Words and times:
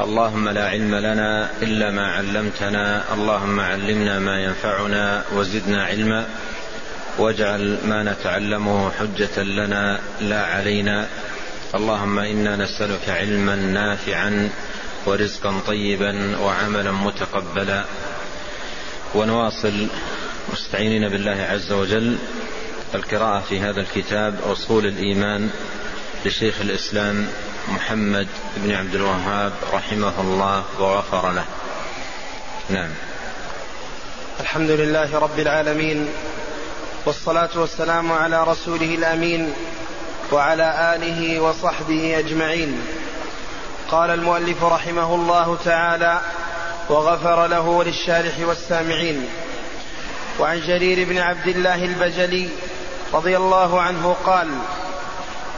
اللهم 0.00 0.48
لا 0.48 0.68
علم 0.68 0.94
لنا 0.94 1.50
إلا 1.62 1.90
ما 1.90 2.12
علمتنا 2.12 3.14
اللهم 3.14 3.60
علمنا 3.60 4.18
ما 4.18 4.40
ينفعنا 4.40 5.24
وزدنا 5.32 5.84
علما 5.84 6.26
واجعل 7.18 7.78
ما 7.84 8.02
نتعلمه 8.02 8.90
حجة 8.90 9.42
لنا 9.42 10.00
لا 10.20 10.46
علينا. 10.46 11.06
اللهم 11.74 12.18
إنا 12.18 12.56
نسألك 12.56 13.08
علما 13.08 13.56
نافعا 13.56 14.50
ورزقا 15.06 15.60
طيبا 15.66 16.36
وعملا 16.38 16.92
متقبلا. 16.92 17.84
ونواصل 19.14 19.86
مستعينين 20.52 21.08
بالله 21.08 21.46
عز 21.50 21.72
وجل. 21.72 22.18
القراءة 22.94 23.40
في 23.40 23.60
هذا 23.60 23.80
الكتاب 23.80 24.34
أصول 24.44 24.86
الإيمان 24.86 25.50
لشيخ 26.24 26.60
الإسلام 26.60 27.26
محمد 27.68 28.28
بن 28.56 28.72
عبد 28.72 28.94
الوهاب 28.94 29.52
رحمه 29.72 30.12
الله 30.20 30.64
وغفر 30.78 31.30
له. 31.30 31.44
نعم. 32.70 32.90
الحمد 34.40 34.70
لله 34.70 35.18
رب 35.18 35.38
العالمين 35.38 36.08
والصلاة 37.06 37.48
والسلام 37.54 38.12
على 38.12 38.44
رسوله 38.44 38.94
الأمين 38.94 39.52
وعلى 40.32 40.94
آله 40.96 41.40
وصحبه 41.40 42.18
أجمعين. 42.18 42.80
قال 43.90 44.10
المؤلف 44.10 44.64
رحمه 44.64 45.14
الله 45.14 45.58
تعالى 45.64 46.20
وغفر 46.88 47.46
له 47.46 47.60
وللشارح 47.60 48.34
والسامعين. 48.38 49.28
وعن 50.38 50.60
جرير 50.60 51.08
بن 51.08 51.18
عبد 51.18 51.46
الله 51.46 51.84
البجلي 51.84 52.48
رضي 53.14 53.36
الله 53.36 53.80
عنه 53.80 54.16
قال 54.26 54.48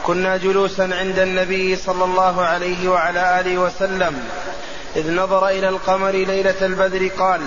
كنا 0.05 0.37
جلوسا 0.37 0.81
عند 0.81 1.19
النبي 1.19 1.75
صلى 1.75 2.03
الله 2.03 2.41
عليه 2.41 2.89
وعلى 2.89 3.39
آله 3.39 3.57
وسلم 3.57 4.23
إذ 4.95 5.15
نظر 5.15 5.47
إلى 5.47 5.69
القمر 5.69 6.11
ليلة 6.11 6.65
البدر 6.65 7.07
قال 7.07 7.41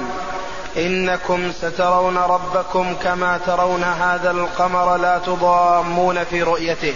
إنكم 0.76 1.52
سترون 1.52 2.18
ربكم 2.18 2.94
كما 3.02 3.38
ترون 3.46 3.82
هذا 3.82 4.30
القمر 4.30 4.96
لا 4.96 5.18
تضامون 5.18 6.24
في 6.24 6.42
رؤيته. 6.42 6.94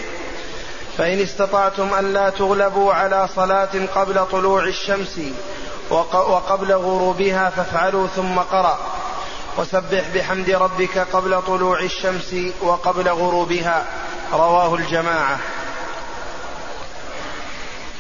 فإن 0.98 1.20
استطعتم 1.20 1.94
ألا 1.98 2.30
تغلبوا 2.30 2.94
على 2.94 3.28
صلاة 3.36 3.86
قبل 3.94 4.26
طلوع 4.32 4.64
الشمس 4.64 5.20
وقبل 5.91 6.72
غروبها 6.72 7.50
فافعلوا 7.50 8.06
ثم 8.06 8.38
قرأ. 8.38 8.78
وسبح 9.58 10.04
بحمد 10.14 10.50
ربك 10.50 10.98
قبل 10.98 11.42
طلوع 11.42 11.80
الشمس 11.80 12.36
وقبل 12.62 13.08
غروبها. 13.08 13.84
رواه 14.33 14.75
الجماعة. 14.75 15.41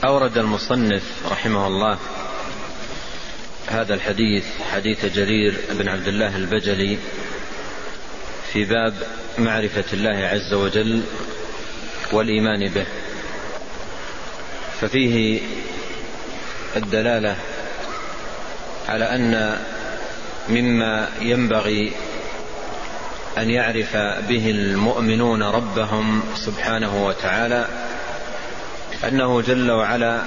أورد 0.04 0.38
المصنف 0.38 1.02
رحمه 1.30 1.66
الله 1.66 1.98
هذا 3.68 3.94
الحديث 3.94 4.44
حديث 4.72 5.06
جرير 5.06 5.60
بن 5.70 5.88
عبد 5.88 6.08
الله 6.08 6.36
البجلي 6.36 6.98
في 8.52 8.64
باب 8.64 8.94
معرفة 9.38 9.84
الله 9.92 10.26
عز 10.26 10.54
وجل 10.54 11.02
والإيمان 12.12 12.68
به. 12.68 12.86
ففيه 14.80 15.40
الدلالة 16.76 17.36
على 18.88 19.04
أن 19.04 19.58
مما 20.48 21.08
ينبغي 21.20 21.92
أن 23.38 23.50
يعرف 23.50 23.96
به 24.28 24.50
المؤمنون 24.50 25.42
ربهم 25.42 26.22
سبحانه 26.34 27.06
وتعالى 27.06 27.66
أنه 29.08 29.40
جل 29.40 29.70
وعلا 29.70 30.22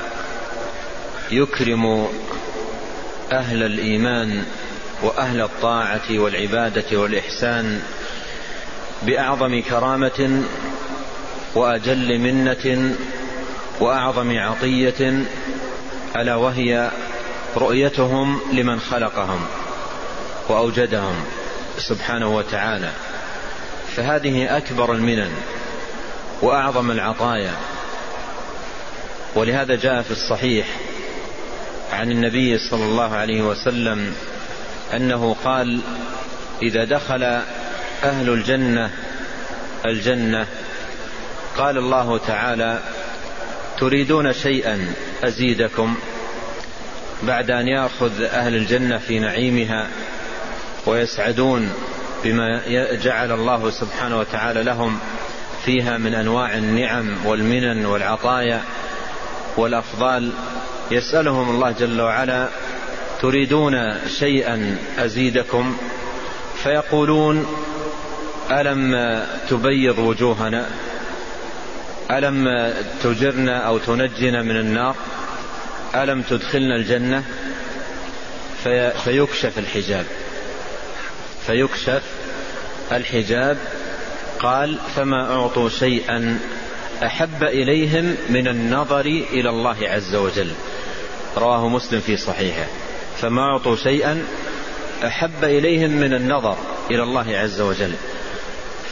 يكرم 1.31 2.07
أهل 3.31 3.63
الإيمان 3.63 4.43
وأهل 5.03 5.41
الطاعة 5.41 6.09
والعبادة 6.09 6.99
والإحسان 6.99 7.81
بأعظم 9.01 9.61
كرامة 9.61 10.43
وأجل 11.55 12.19
منة 12.19 12.95
وأعظم 13.79 14.37
عطية 14.37 15.25
ألا 16.16 16.35
وهي 16.35 16.91
رؤيتهم 17.57 18.39
لمن 18.53 18.79
خلقهم 18.79 19.45
وأوجدهم. 20.49 21.16
سبحانه 21.77 22.35
وتعالى 22.35 22.91
فهذه 23.95 24.57
أكبر 24.57 24.93
المنن 24.93 25.31
وأعظم 26.41 26.91
العطايا. 26.91 27.53
ولهذا 29.35 29.75
جاء 29.75 30.01
في 30.01 30.11
الصحيح 30.11 30.67
عن 31.93 32.11
النبي 32.11 32.57
صلى 32.57 32.83
الله 32.83 33.15
عليه 33.15 33.41
وسلم 33.41 34.13
أنه 34.93 35.35
قال 35.43 35.79
إذا 36.61 36.83
دخل 36.83 37.23
أهل 38.03 38.29
الجنة 38.29 38.91
الجنة 39.85 40.47
قال 41.57 41.77
الله 41.77 42.17
تعالى 42.17 42.79
تريدون 43.79 44.33
شيئا 44.33 44.93
أزيدكم 45.23 45.95
بعد 47.23 47.51
أن 47.51 47.67
يأخذ 47.67 48.21
أهل 48.21 48.55
الجنة 48.55 48.97
في 48.97 49.19
نعيمها 49.19 49.87
ويسعدون 50.85 51.73
بما 52.23 52.62
جعل 52.96 53.31
الله 53.31 53.69
سبحانه 53.69 54.19
وتعالى 54.19 54.63
لهم 54.63 55.00
فيها 55.66 55.97
من 55.97 56.13
أنواع 56.13 56.57
النعم 56.57 57.25
والمنن 57.25 57.85
والعطايا 57.85 58.62
والأفضال. 59.57 60.31
يسألهم 60.91 61.50
الله 61.50 61.72
جل 61.72 62.01
وعلا 62.01 62.50
تريدون 63.22 63.94
شيئا 64.19 64.78
أزيدكم؟ 64.97 65.78
فيقولون 66.63 67.47
ألم 68.52 69.22
تبيض 69.50 70.00
وجوهنا؟ 70.00 70.69
ألم 72.12 72.73
تجرنا 73.03 73.57
أو 73.57 73.78
تنجنا 73.78 74.41
من 74.41 74.57
النار؟ 74.59 74.96
ألم 75.96 76.22
تدخلنا 76.22 76.75
الجنة؟ 76.75 77.23
في 78.63 78.91
فيكشف 79.03 79.59
الحجاب. 79.59 80.06
فيكشف 81.47 82.03
الحجاب 82.91 83.57
قال 84.39 84.78
فما 84.95 85.35
أعطوا 85.35 85.69
شيئا 85.69 86.39
أحب 87.03 87.44
إليهم 87.44 88.16
من 88.29 88.47
النظر 88.47 89.06
إلى 89.06 89.50
الله 89.50 89.78
عز 89.81 90.16
وجل. 90.16 90.51
رواه 91.38 91.69
مسلم 91.69 92.00
في 92.00 92.17
صحيحه. 92.17 92.66
فما 93.17 93.41
أعطوا 93.41 93.75
شيئا 93.75 94.23
أحب 95.05 95.44
إليهم 95.44 95.91
من 95.91 96.13
النظر 96.13 96.57
إلى 96.91 97.03
الله 97.03 97.38
عز 97.38 97.61
وجل. 97.61 97.94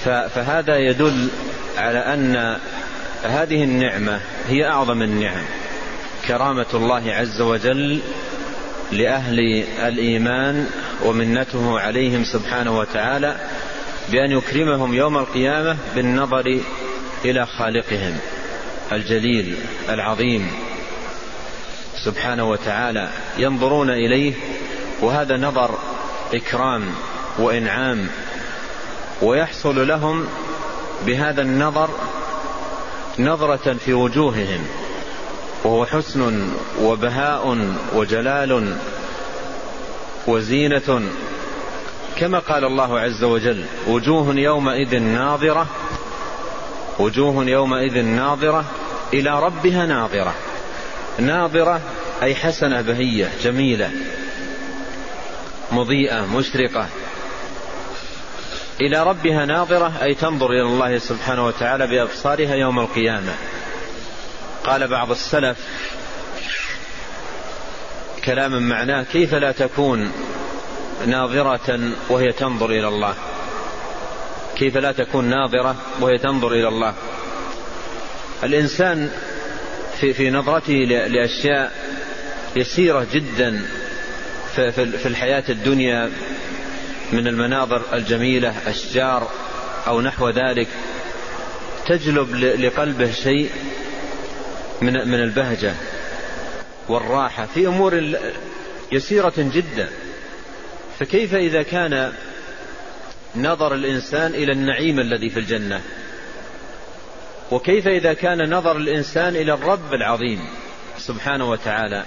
فهذا 0.03 0.77
يدل 0.77 1.27
على 1.77 1.99
أن 1.99 2.57
هذه 3.23 3.63
النعمة 3.63 4.19
هي 4.47 4.67
أعظم 4.67 5.01
النعم. 5.01 5.43
كرامة 6.27 6.65
الله 6.73 7.13
عز 7.13 7.41
وجل 7.41 7.99
لأهل 8.91 9.39
الإيمان 9.87 10.69
ومنته 11.05 11.79
عليهم 11.79 12.23
سبحانه 12.23 12.79
وتعالى 12.79 13.35
بأن 14.11 14.31
يكرمهم 14.31 14.93
يوم 14.93 15.17
القيامة 15.17 15.77
بالنظر 15.95 16.59
إلى 17.25 17.45
خالقهم 17.45 18.17
الجليل 18.91 19.55
العظيم 19.89 20.51
سبحانه 22.05 22.49
وتعالى 22.49 23.09
ينظرون 23.37 23.89
إليه 23.89 24.33
وهذا 25.01 25.37
نظر 25.37 25.79
إكرام 26.33 26.83
وإنعام 27.39 28.07
ويحصل 29.21 29.87
لهم 29.87 30.27
بهذا 31.05 31.41
النظر 31.41 31.89
نظرة 33.19 33.73
في 33.73 33.93
وجوههم 33.93 34.65
وهو 35.63 35.85
حسن 35.85 36.49
وبهاء 36.81 37.57
وجلال 37.95 38.77
وزينة. 40.27 41.01
كما 42.15 42.39
قال 42.39 42.65
الله 42.65 42.99
عز 42.99 43.23
وجل 43.23 43.65
وجوه 43.87 44.35
يومئذ 44.35 44.99
ناظرة 44.99 45.67
وجوه 46.99 47.45
يومئذ 47.45 48.01
ناظرة 48.01 48.65
إلى 49.13 49.39
ربها 49.39 49.85
ناظرة. 49.85 50.33
ناظرة 51.19 51.81
أي 52.23 52.35
حسنة 52.35 52.81
بهية 52.81 53.31
جميلة 53.43 53.91
مضيئة 55.71 56.25
مشرقة. 56.25 56.87
إلى 58.81 59.03
ربها 59.03 59.45
ناظرة 59.45 59.93
أي 60.01 60.13
تنظر 60.13 60.45
إلى 60.45 60.61
الله 60.61 60.97
سبحانه 60.97 61.45
وتعالى 61.45 61.87
بأبصارها 61.87 62.55
يوم 62.55 62.79
القيامة. 62.79 63.33
قال 64.63 64.87
بعض 64.87 65.11
السلف 65.11 65.57
كلاما 68.25 68.59
معناه 68.59 69.03
كيف 69.03 69.33
لا 69.33 69.51
تكون 69.51 70.11
ناظرة 71.05 71.79
وهي 72.09 72.31
تنظر 72.31 72.69
إلى 72.69 72.87
الله؟ 72.87 73.15
كيف 74.55 74.77
لا 74.77 74.91
تكون 74.91 75.25
ناظرة 75.25 75.75
وهي 75.99 76.17
تنظر 76.17 76.51
إلى 76.51 76.67
الله؟ 76.67 76.93
الإنسان 78.43 79.11
في, 79.99 80.13
في 80.13 80.29
نظرته 80.29 80.73
لأشياء 81.07 81.71
يسيرة 82.55 83.07
جدا 83.13 83.65
في 84.55 85.05
الحياة 85.05 85.43
الدنيا 85.49 86.11
من 87.11 87.27
المناظر 87.27 87.81
الجميلة 87.93 88.55
أشجار 88.67 89.29
أو 89.87 90.01
نحو 90.01 90.29
ذلك 90.29 90.67
تجلب 91.87 92.35
لقلبه 92.35 93.11
شيء 93.11 93.51
من 94.83 95.07
من 95.07 95.23
البهجة 95.23 95.73
والراحة 96.87 97.45
في 97.45 97.67
أمور 97.67 98.17
يسيرة 98.91 99.33
جدا. 99.37 99.89
فكيف 100.99 101.35
إذا 101.35 101.63
كان 101.63 102.13
نظر 103.35 103.73
الإنسان 103.73 104.33
إلى 104.35 104.51
النعيم 104.51 104.99
الذي 104.99 105.29
في 105.29 105.39
الجنة؟ 105.39 105.81
وكيف 107.51 107.87
إذا 107.87 108.13
كان 108.13 108.53
نظر 108.53 108.77
الإنسان 108.77 109.35
إلى 109.35 109.53
الرب 109.53 109.93
العظيم 109.93 110.39
سبحانه 110.97 111.49
وتعالى 111.49 112.03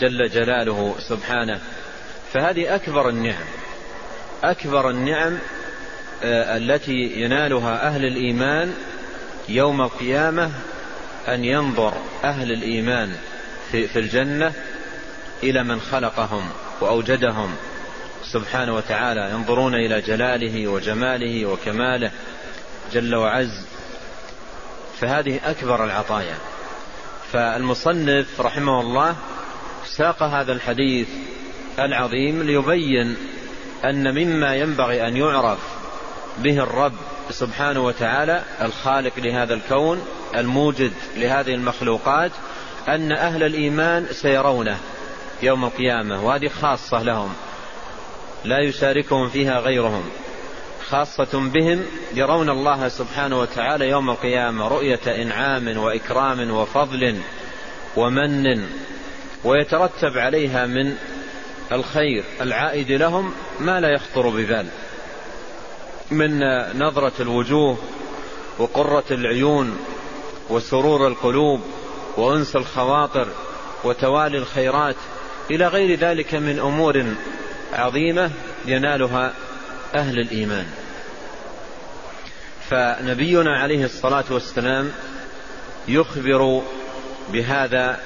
جل 0.00 0.28
جلاله 0.28 0.94
سبحانه. 1.08 1.60
فهذه 2.32 2.74
أكبر 2.74 3.08
النعم 3.08 3.44
أكبر 4.44 4.90
النعم 4.90 5.38
آه، 6.22 6.56
التي 6.56 7.12
ينالها 7.16 7.86
أهل 7.86 8.04
الإيمان 8.04 8.74
يوم 9.48 9.80
القيامة 9.80 10.50
أن 11.28 11.44
ينظر 11.44 11.94
أهل 12.24 12.52
الإيمان 12.52 13.16
في 13.70 13.98
الجنة 13.98 14.52
إلى 15.42 15.64
من 15.64 15.80
خلقهم 15.80 16.50
وأوجدهم 16.80 17.54
سبحانه 18.22 18.74
وتعالى 18.74 19.30
ينظرون 19.30 19.74
إلى 19.74 20.00
جلاله 20.00 20.68
وجماله 20.68 21.46
وكماله 21.46 22.10
جل 22.92 23.14
وعز. 23.14 23.66
فهذه 25.00 25.40
أكبر 25.44 25.84
العطايا. 25.84 26.36
فالمصنف 27.32 28.40
رحمه 28.40 28.80
الله 28.80 29.16
ساق 29.86 30.22
هذا 30.22 30.52
الحديث 30.52 31.08
العظيم 31.78 32.42
ليبين 32.42 33.16
أن 33.84 34.14
مما 34.14 34.54
ينبغي 34.54 35.08
أن 35.08 35.16
يعرف 35.16 35.58
به 36.38 36.58
الرب 36.58 36.92
سبحانه 37.30 37.80
وتعالى 37.80 38.42
الخالق 38.62 39.12
لهذا 39.18 39.54
الكون 39.54 40.06
الموجد 40.34 40.92
لهذه 41.16 41.54
المخلوقات 41.54 42.30
أن 42.88 43.12
أهل 43.12 43.42
الإيمان 43.42 44.06
سيرونه 44.10 44.78
يوم 45.42 45.64
القيامة 45.64 46.26
وهذه 46.26 46.48
خاصة 46.48 47.02
لهم 47.02 47.34
لا 48.44 48.60
يشاركهم 48.60 49.28
فيها 49.28 49.58
غيرهم 49.58 50.04
خاصة 50.88 51.50
بهم 51.50 51.82
يرون 52.14 52.50
الله 52.50 52.88
سبحانه 52.88 53.40
وتعالى 53.40 53.88
يوم 53.88 54.10
القيامة 54.10 54.68
رؤية 54.68 55.22
إنعام 55.22 55.78
وإكرام 55.78 56.50
وفضل 56.50 57.16
ومن 57.96 58.64
ويترتب 59.44 60.18
عليها 60.18 60.66
من 60.66 60.96
الخير 61.72 62.24
العائد 62.40 62.92
لهم 62.92 63.32
ما 63.60 63.80
لا 63.80 63.88
يخطر 63.88 64.28
ببال 64.28 64.66
من 66.10 66.38
نظرة 66.78 67.12
الوجوه 67.20 67.78
وقرة 68.58 69.04
العيون 69.10 69.78
وسرور 70.50 71.06
القلوب 71.06 71.60
وأنس 72.16 72.56
الخواطر 72.56 73.28
وتوالي 73.84 74.38
الخيرات 74.38 74.96
إلى 75.50 75.66
غير 75.66 75.98
ذلك 75.98 76.34
من 76.34 76.58
أمور 76.58 77.04
عظيمة 77.72 78.30
ينالها 78.66 79.32
أهل 79.94 80.18
الإيمان. 80.18 80.66
فنبينا 82.70 83.58
عليه 83.58 83.84
الصلاة 83.84 84.24
والسلام 84.30 84.92
يخبر 85.88 86.62
بهذا 87.32 88.00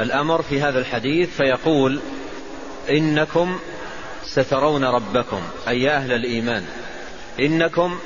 الأمر 0.00 0.42
في 0.42 0.60
هذا 0.62 0.78
الحديث 0.78 1.36
فيقول 1.36 2.00
إنكم 2.90 3.58
سترون 4.24 4.84
ربكم 4.84 5.40
أي 5.68 5.90
أهل 5.90 6.12
الإيمان. 6.12 6.64
إنكم 7.40 7.98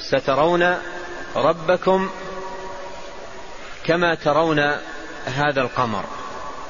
سترون 0.00 0.74
ربكم 1.36 2.08
كما 3.86 4.14
ترون 4.14 4.58
هذا 5.26 5.60
القمر. 5.60 6.04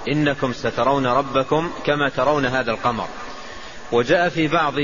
إنكم 0.09 0.53
سترون 0.53 1.07
ربكم 1.07 1.73
كما 1.85 2.09
ترون 2.09 2.47
هذا 2.47 2.71
القمر. 2.71 3.09
وجاء 3.93 4.29
في 4.29 4.49
بعض 4.49 4.75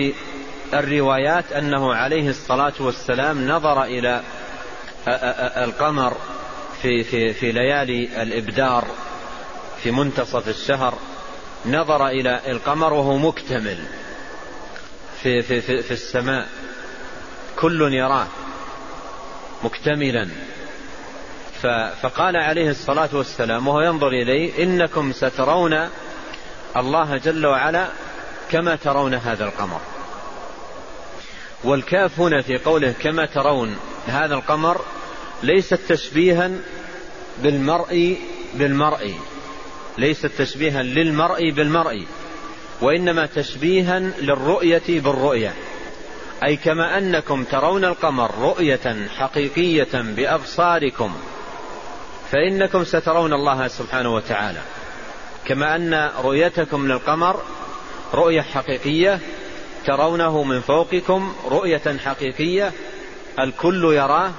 الروايات 0.75 1.53
أنه 1.53 1.95
عليه 1.95 2.29
الصلاة 2.29 2.73
والسلام 2.81 3.49
نظر 3.49 3.85
إلى 3.85 4.23
القمر 5.65 6.17
في, 6.83 7.05
في, 7.05 7.33
في 7.33 7.53
ليالي 7.53 8.23
الإبدار 8.23 8.85
في 9.83 9.91
منتصف 9.91 10.49
الشهر. 10.49 10.99
نظر 11.67 12.07
إلى 12.09 12.41
القمر 12.47 12.93
وهو 12.93 13.19
مكتمل 13.19 13.79
في, 15.23 15.43
في, 15.43 15.61
في, 15.61 15.83
في 15.83 15.91
السماء. 15.91 16.49
كل 17.57 17.95
يراه 17.95 18.27
مكتملا. 19.65 20.29
فقال 22.03 22.37
عليه 22.37 22.71
الصلاة 22.71 23.09
والسلام 23.13 23.69
وهو 23.69 23.81
ينظر 23.81 24.09
إليه 24.09 24.65
إنكم 24.65 25.13
سترون 25.13 25.89
الله 26.77 27.17
جل 27.17 27.47
وعلا 27.47 27.89
كما 28.51 28.77
ترون 28.77 29.15
هذا 29.15 29.45
القمر. 29.45 29.81
والكاف 31.65 32.21
هنا 32.21 32.43
في 32.43 32.59
قوله 32.59 32.95
كما 33.03 33.27
ترون 33.27 33.77
هذا 34.07 34.35
القمر 34.35 34.81
ليست 35.43 35.75
تشبيها 35.89 36.51
بالمرء 37.43 38.19
بالمرء 38.55 39.15
ليست 39.99 40.27
تشبيها 40.27 40.83
للمرء 40.83 41.51
بالمرء 41.51 42.07
وإنما 42.81 43.27
تشبيها 43.27 43.99
للرؤية 43.99 44.83
بالرؤية. 44.89 45.55
أي 46.45 46.57
كما 46.57 46.99
أنكم 46.99 47.45
ترون 47.45 47.85
القمر 47.85 48.31
رؤية 48.39 49.09
حقيقية 49.19 49.89
بأبصاركم. 49.93 51.15
فإنكم 52.33 52.85
سترون 52.85 53.33
الله 53.33 53.69
سبحانه 53.69 54.15
وتعالى. 54.15 54.61
كما 55.45 55.77
أن 55.77 56.11
رؤيتكم 56.25 56.93
للقمر 56.93 57.43
رؤية 58.15 58.41
حقيقية 58.41 59.19
ترونه 59.87 60.43
من 60.43 60.61
فوقكم 60.61 61.35
رؤية 61.45 61.99
حقيقية. 62.05 62.73
الكل 63.39 63.85
يراه 63.85 64.31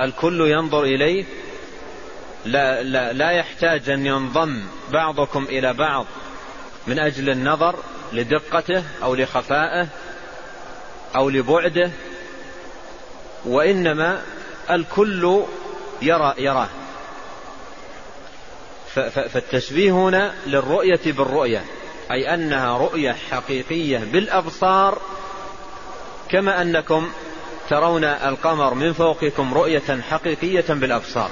الكل 0.00 0.40
ينظر 0.40 0.82
إليه. 0.82 1.24
لا, 2.44 2.82
لا, 2.82 3.12
لا 3.12 3.30
يحتاج 3.30 3.90
أن 3.90 4.06
ينضم 4.06 4.62
بعضكم 4.92 5.44
إلى 5.44 5.72
بعض 5.72 6.06
من 6.86 6.98
أجل 6.98 7.30
النظر 7.30 7.76
لدقته 8.12 8.82
أو 9.02 9.14
لخفائه 9.14 9.86
أو 11.16 11.30
لبعده. 11.30 11.90
وإنما 13.44 14.22
الكل 14.70 15.42
يرى 16.02 16.34
يراه. 16.38 16.68
فالتشبيه 18.94 19.92
هنا 19.92 20.34
للرؤية 20.46 21.00
بالرؤية 21.06 21.64
أي 22.10 22.34
أنها 22.34 22.78
رؤية 22.78 23.16
حقيقية 23.30 23.98
بالأبصار 23.98 24.98
كما 26.30 26.62
أنكم 26.62 27.10
ترون 27.70 28.04
القمر 28.04 28.74
من 28.74 28.92
فوقكم 28.92 29.54
رؤية 29.54 30.00
حقيقية 30.10 30.64
بالأبصار. 30.68 31.30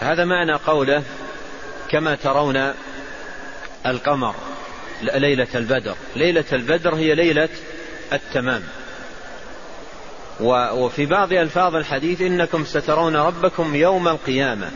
هذا 0.00 0.24
معنى 0.24 0.52
قوله 0.52 1.02
كما 1.90 2.14
ترون 2.14 2.72
القمر 3.86 4.34
ليلة 5.02 5.48
البدر. 5.54 5.94
ليلة 6.16 6.44
البدر 6.52 6.94
هي 6.94 7.14
ليلة 7.14 7.48
التمام. 8.12 8.62
وفي 10.72 11.06
بعض 11.06 11.32
ألفاظ 11.32 11.76
الحديث 11.76 12.20
إنكم 12.20 12.64
سترون 12.64 13.16
ربكم 13.16 13.74
يوم 13.74 14.08
القيامة. 14.08 14.70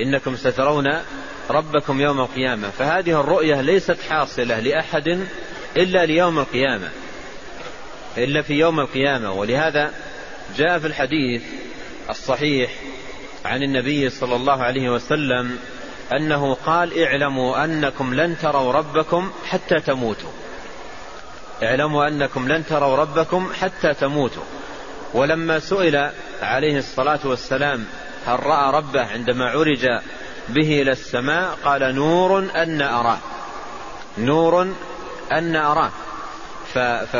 إنكم 0.00 0.36
سترون 0.36 0.86
ربكم 1.50 2.00
يوم 2.00 2.20
القيامة. 2.20 2.70
فهذه 2.70 3.20
الرؤية 3.20 3.60
ليست 3.60 3.96
حاصلة 4.10 4.60
لأحد 4.60 5.26
إلا 5.76 6.06
ليوم 6.06 6.38
القيامة 6.38 6.88
إلا 8.18 8.42
في 8.42 8.54
يوم 8.54 8.80
القيامة. 8.80 9.32
ولهذا 9.32 9.90
جاء 10.56 10.78
في 10.78 10.86
الحديث 10.86 11.42
الصحيح 12.10 12.70
عن 13.44 13.62
النبي 13.62 14.10
صلى 14.10 14.36
الله 14.36 14.62
عليه 14.62 14.90
وسلم 14.90 15.58
أنه 16.12 16.54
قال 16.54 17.02
اعلموا 17.02 17.64
أنكم 17.64 18.14
لن 18.14 18.38
تروا 18.38 18.72
ربكم 18.72 19.32
حتى 19.46 19.80
تموتوا. 19.80 20.30
اعلموا 21.62 22.08
أنكم 22.08 22.48
لن 22.48 22.66
تروا 22.66 22.96
ربكم 22.96 23.52
حتى 23.60 23.94
تموتوا. 23.94 24.42
ولما 25.14 25.58
سئل 25.58 26.10
عليه 26.42 26.78
الصلاة 26.78 27.20
والسلام 27.24 27.84
هل 28.26 28.46
رأى 28.46 28.72
ربه 28.72 29.06
عندما 29.06 29.50
عرج 29.50 29.86
به 30.48 30.82
إلى 30.82 30.90
السماء؟ 30.90 31.58
قال 31.64 31.94
نور 31.94 32.38
أن 32.38 32.82
أراه. 32.82 33.18
نور 34.18 34.74
أن 35.32 35.56
أراه. 35.56 35.90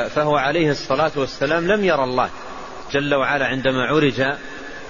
فهو 0.09 0.37
عليه 0.37 0.71
الصلاة 0.71 1.13
والسلام 1.17 1.67
لم 1.67 1.85
يرى 1.85 2.05
الله. 2.05 2.31
جل 2.93 3.15
وعلا 3.15 3.47
عندما 3.47 3.87
عرج 3.87 4.21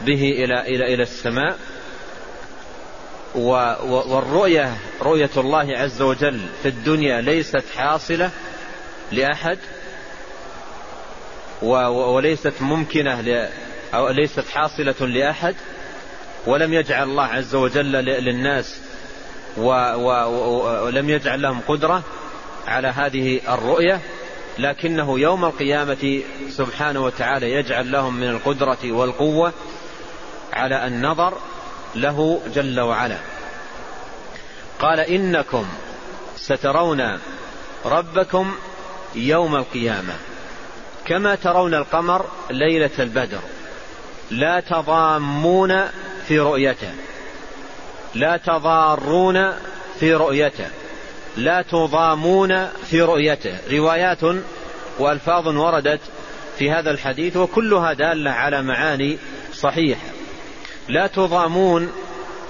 به 0.01 0.31
إلى 0.31 0.61
إلى 0.61 0.95
إلى 0.95 1.03
السماء. 1.03 1.59
والرؤية 3.35 4.77
رؤية 5.03 5.31
الله 5.37 5.79
عز 5.79 6.03
وجل 6.03 6.41
في 6.63 6.69
الدنيا 6.69 7.21
ليست 7.21 7.65
حاصلة 7.77 8.31
لأحد. 9.13 9.59
وليست 11.63 12.55
ممكنة 12.61 13.49
أو 13.95 14.09
ليست 14.09 14.45
حاصلة 14.49 15.07
لأحد. 15.07 15.55
ولم 16.47 16.75
يجعل 16.75 17.03
الله 17.03 17.25
عز 17.25 17.55
وجل 17.55 17.93
للناس 17.93 18.81
ولم 19.57 21.11
يجعل 21.11 21.43
لهم 21.43 21.61
قدرة 21.69 22.03
على 22.67 22.89
هذه 22.89 23.41
الرؤية 23.49 24.01
لكنه 24.59 25.19
يوم 25.19 25.45
القيامة 25.45 26.23
سبحانه 26.51 27.05
وتعالى 27.05 27.53
يجعل 27.53 27.93
لهم 27.93 28.15
من 28.15 28.29
القدرة 28.29 28.79
والقوة 28.85 29.53
على 30.53 30.87
النظر 30.87 31.39
له 31.95 32.41
جل 32.55 32.81
وعلا. 32.81 33.19
قال 34.81 35.01
إنكم 35.01 35.67
سترون 36.37 37.19
ربكم 37.85 38.55
يوم 39.15 39.57
القيامة 39.57 40.15
كما 41.05 41.35
ترون 41.35 41.75
القمر 41.75 42.27
ليلة 42.51 42.91
البدر 42.99 43.41
لا 44.31 44.61
تضامون 44.61 45.89
في 46.33 46.39
رؤيته. 46.39 46.91
لا 48.15 48.37
تضارون 48.37 49.53
في 50.01 50.15
رؤيته. 50.15 50.67
لا 51.37 51.63
تضامون 51.63 52.67
في 52.67 53.03
رؤيته. 53.03 53.59
روايات 53.71 54.19
وألفاظ 54.99 55.49
وردت 55.49 56.01
في 56.59 56.71
هذا 56.71 56.91
الحديث 56.91 57.37
وكلها 57.37 57.93
دالة 57.93 58.31
على 58.31 58.63
معاني 58.63 59.19
صحيحة. 59.55 60.07
لا 60.89 61.07
تضامون 61.07 61.93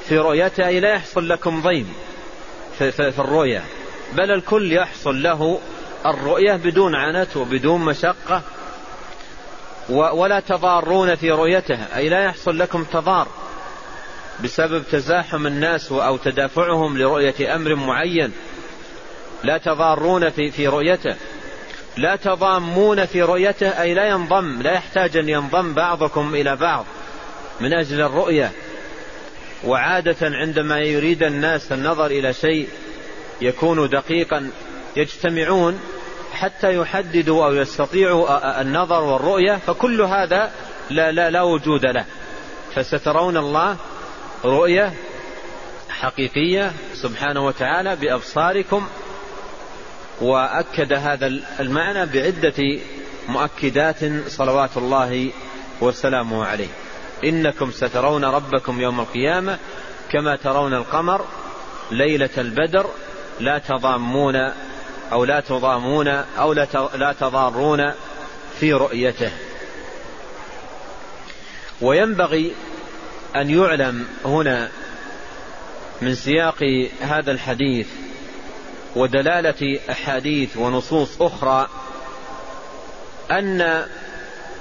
في 0.09 0.19
رؤيته 0.19 0.67
أي 0.67 0.81
لا 0.81 0.95
يحصل 0.95 1.29
لكم 1.29 1.63
ضيم 1.63 1.93
في, 2.79 2.93
في, 2.93 3.13
في 3.13 3.19
الرؤية. 3.19 3.63
بل 4.13 4.31
الكل 4.31 4.73
يحصل 4.73 5.23
له 5.23 5.61
الرؤية 6.07 6.57
بدون 6.57 6.95
عنت 6.95 7.37
وبدون 7.37 7.81
مشقة. 7.81 8.43
ولا 9.89 10.41
تضارون 10.41 11.15
في 11.15 11.31
رؤيته 11.31 11.79
أي 11.97 12.09
لا 12.09 12.25
يحصل 12.25 12.59
لكم 12.59 12.85
تضار. 12.85 13.42
بسبب 14.45 14.83
تزاحم 14.93 15.47
الناس 15.47 15.93
أو 15.93 16.17
تدافعهم 16.17 16.99
لرؤية 16.99 17.55
أمر 17.55 17.75
معين. 17.75 18.33
لا 19.45 19.59
تضارون 19.59 20.31
في 20.31 20.51
في 20.51 20.69
رؤيته. 20.69 21.17
لا 21.97 22.17
تضامون 22.17 23.07
في 23.07 23.23
رؤيته 23.23 23.69
أي 23.83 23.95
لا 23.95 24.09
ينضم 24.09 24.63
لا 24.63 24.73
يحتاج 24.73 25.17
أن 25.17 25.29
ينضم 25.29 25.75
بعضكم 25.75 26.35
إلى 26.35 26.57
بعض 26.57 26.85
من 27.61 27.73
أجل 27.73 28.01
الرؤية. 28.01 28.51
وعادة 29.65 30.17
عندما 30.23 30.79
يريد 30.79 31.23
الناس 31.23 31.73
النظر 31.73 32.07
إلى 32.07 32.33
شيء 32.33 32.69
يكون 33.41 33.89
دقيقا 33.89 34.51
يجتمعون 34.97 35.81
حتى 36.33 36.77
يحددوا 36.77 37.47
أو 37.47 37.55
يستطيعوا 37.55 38.61
النظر 38.61 39.03
والرؤية 39.03 39.57
فكل 39.67 40.01
هذا 40.01 40.51
لا, 40.91 41.13
لا, 41.13 41.31
لا 41.31 41.43
وجود 41.43 41.87
له. 41.87 42.05
فسترون 42.75 43.37
الله 43.37 43.77
رؤية 44.45 44.93
حقيقية 45.89 46.73
سبحانه 46.95 47.47
وتعالى 47.47 47.97
بأبصاركم 47.97 48.89
وأكد 50.21 50.93
هذا 50.93 51.27
المعنى 51.61 52.07
بعدة 52.07 52.79
مؤكدات 53.29 54.29
صلوات 54.29 54.77
الله 54.77 55.31
وسلامه 55.81 56.45
عليه. 56.45 56.69
إنكم 57.25 57.71
سترون 57.71 58.25
ربكم 58.25 58.81
يوم 58.81 59.01
القيامة 59.01 59.59
كما 60.13 60.37
ترون 60.37 60.75
القمر 60.75 61.25
ليلة 61.91 62.31
البدر 62.39 62.87
لا 63.41 63.59
تضامون 63.59 64.37
أو 65.13 65.25
لا 65.25 65.41
تضامون 65.41 66.09
أو 66.09 66.53
لا 66.95 67.15
تضارون 67.21 67.93
في 68.61 68.73
رؤيته. 68.73 69.31
وينبغي 71.81 72.55
أن 73.37 73.51
يعلم 73.51 74.07
هنا 74.25 74.69
من 76.03 76.15
سياق 76.15 76.89
هذا 77.01 77.31
الحديث 77.31 77.89
ودلالة 78.97 79.81
أحاديث 79.91 80.57
ونصوص 80.57 81.23
أخرى 81.23 81.69
أن 83.31 83.87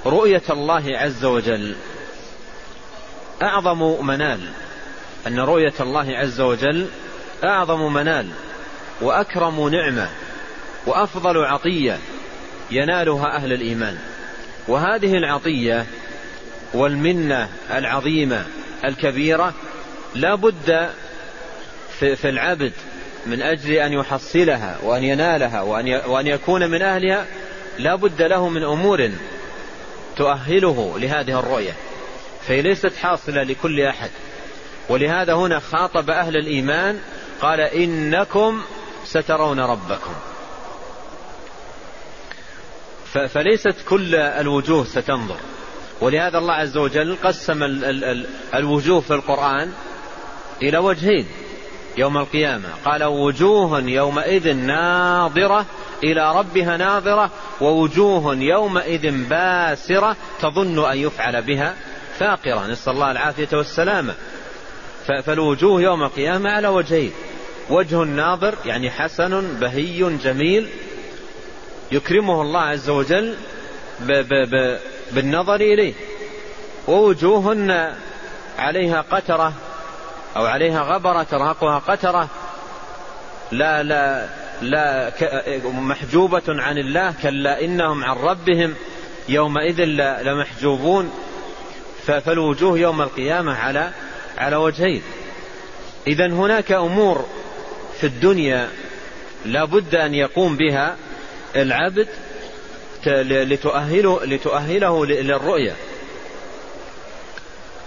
رؤية 0.06 0.42
الله 0.50 0.84
عز 0.86 1.24
وجل 1.24 1.76
أعظم 3.42 4.06
منال 4.06 4.40
أن 5.26 5.38
رؤية 5.38 5.74
الله 5.80 6.16
عز 6.16 6.40
وجل 6.40 6.88
أعظم 7.44 7.92
منال 7.92 8.28
وأكرم 9.00 9.68
نعمة 9.68 10.08
وأفضل 10.86 11.44
عطية 11.44 11.98
ينالها 12.70 13.36
أهل 13.36 13.52
الإيمان. 13.52 13.98
وهذه 14.68 15.16
العطية 15.16 15.86
والمنة 16.74 17.48
العظيمة 17.70 18.46
الكبيرة 18.84 19.54
لا 20.14 20.34
بد 20.34 20.90
في 21.98 22.28
العبد 22.28 22.72
من 23.26 23.42
أجل 23.42 23.72
أن 23.72 23.92
يحصلها 23.92 24.78
وأن 24.82 25.04
ينالها 25.04 25.62
وأن, 26.06 26.26
يكون 26.26 26.70
من 26.70 26.82
أهلها 26.82 27.26
لا 27.78 27.94
بد 27.94 28.22
له 28.22 28.48
من 28.48 28.62
أمور 28.62 29.10
تؤهله 30.16 30.94
لهذه 30.98 31.38
الرؤية. 31.40 31.72
فهي 32.46 32.62
ليست 32.62 32.96
حاصلة 32.96 33.42
لكل 33.42 33.80
أحد. 33.80 34.10
ولهذا 34.88 35.34
هنا 35.34 35.58
خاطب 35.58 36.10
أهل 36.10 36.36
الإيمان 36.36 37.00
قال 37.40 37.60
إنكم 37.60 38.62
سترون 39.04 39.60
ربكم. 39.60 40.14
فليست 43.28 43.76
كل 43.88 44.14
الوجوه 44.14 44.84
ستنظر. 44.84 45.36
ولهذا 46.02 46.38
الله 46.38 46.54
عز 46.54 46.76
وجل 46.76 47.16
قسم 47.24 47.62
الوجوه 48.54 49.00
في 49.00 49.14
القرآن 49.14 49.72
إلى 50.62 50.78
وجهين 50.78 51.26
يوم 51.96 52.18
القيامة. 52.18 52.68
قال 52.84 53.04
وجوه 53.04 53.80
يومئذ 53.80 54.54
ناظرة 54.54 55.66
إلى 56.04 56.38
ربها 56.38 56.76
ناظرة 56.76 57.30
ووجوه 57.60 58.36
يومئذ 58.36 59.28
باسرة 59.28 60.16
تظن 60.40 60.90
أن 60.90 60.98
يفعل 60.98 61.42
بها 61.42 61.74
فاقرة. 62.18 62.66
نسأل 62.66 62.92
الله 62.92 63.10
العافية 63.10 63.48
والسلامة. 63.52 64.14
فالوجوه 65.06 65.82
يوم 65.82 66.02
القيامة 66.02 66.50
على 66.50 66.68
وجهين. 66.68 67.12
وجه 67.70 67.96
ناظر 67.96 68.54
يعني 68.64 68.90
حسن 68.90 69.58
بهي 69.60 70.16
جميل 70.24 70.68
يكرمه 71.92 72.42
الله 72.42 72.60
عز 72.60 72.90
وجل 72.90 73.34
بالنظر 75.12 75.54
إليه. 75.54 75.94
ووجوه 76.88 77.54
عليها 78.58 79.04
قترة 79.10 79.52
أو 80.36 80.46
عليها 80.46 80.82
غبرة 80.82 81.22
ترهقها 81.22 81.78
قترة 81.78 82.28
لا 83.52 83.82
لا 83.82 84.28
لا 84.62 85.12
محجوبة 85.64 86.42
عن 86.48 86.78
الله 86.78 87.14
كلا 87.22 87.64
إنهم 87.64 88.04
عن 88.04 88.16
ربهم 88.16 88.74
يومئذ 89.28 89.84
لمحجوبون 90.22 91.12
فالوجوه 92.06 92.78
يوم 92.78 93.02
القيامة 93.02 93.54
على 93.58 93.90
على 94.38 94.56
وجهين. 94.56 95.02
إذا 96.06 96.26
هناك 96.26 96.72
أمور 96.72 97.26
في 98.00 98.06
الدنيا 98.06 98.68
لا 99.44 99.64
بد 99.64 99.94
أن 99.94 100.14
يقوم 100.14 100.56
بها 100.56 100.96
العبد 101.56 102.08
لتؤهله, 103.06 104.24
لتؤهله 104.24 105.06
للرؤية. 105.06 105.76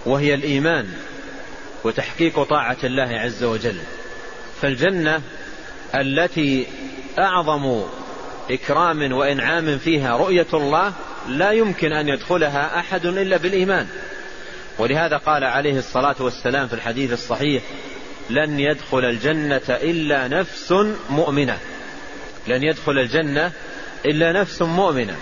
وهي 0.06 0.34
الإيمان 0.34 0.88
وتحقيق 1.84 2.42
طاعة 2.42 2.76
الله 2.84 3.08
عز 3.18 3.44
وجل. 3.44 3.78
فالجنة 4.62 5.22
التي 5.94 6.66
أعظم 7.18 7.82
إكرام 8.50 9.12
وإنعام 9.12 9.78
فيها 9.78 10.16
رؤية 10.16 10.46
الله 10.54 10.92
لا 11.28 11.52
يمكن 11.52 11.92
أن 11.92 12.08
يدخلها 12.08 12.78
أحد 12.78 13.06
إلا 13.06 13.36
بالإيمان. 13.36 13.86
ولهذا 14.78 15.16
قال 15.16 15.44
عليه 15.44 15.78
الصلاة 15.78 16.16
والسلام 16.20 16.68
في 16.68 16.74
الحديث 16.74 17.12
الصحيح 17.12 17.62
لن 18.30 18.60
يدخل 18.60 19.04
الجنة 19.04 19.62
إلا 19.68 20.28
نفس 20.28 20.74
مؤمنة. 21.10 21.58
لن 22.48 22.62
يدخل 22.62 22.98
الجنة 22.98 23.52
إلا 24.06 24.32
نفس 24.32 24.62
مؤمنة. 24.62 25.16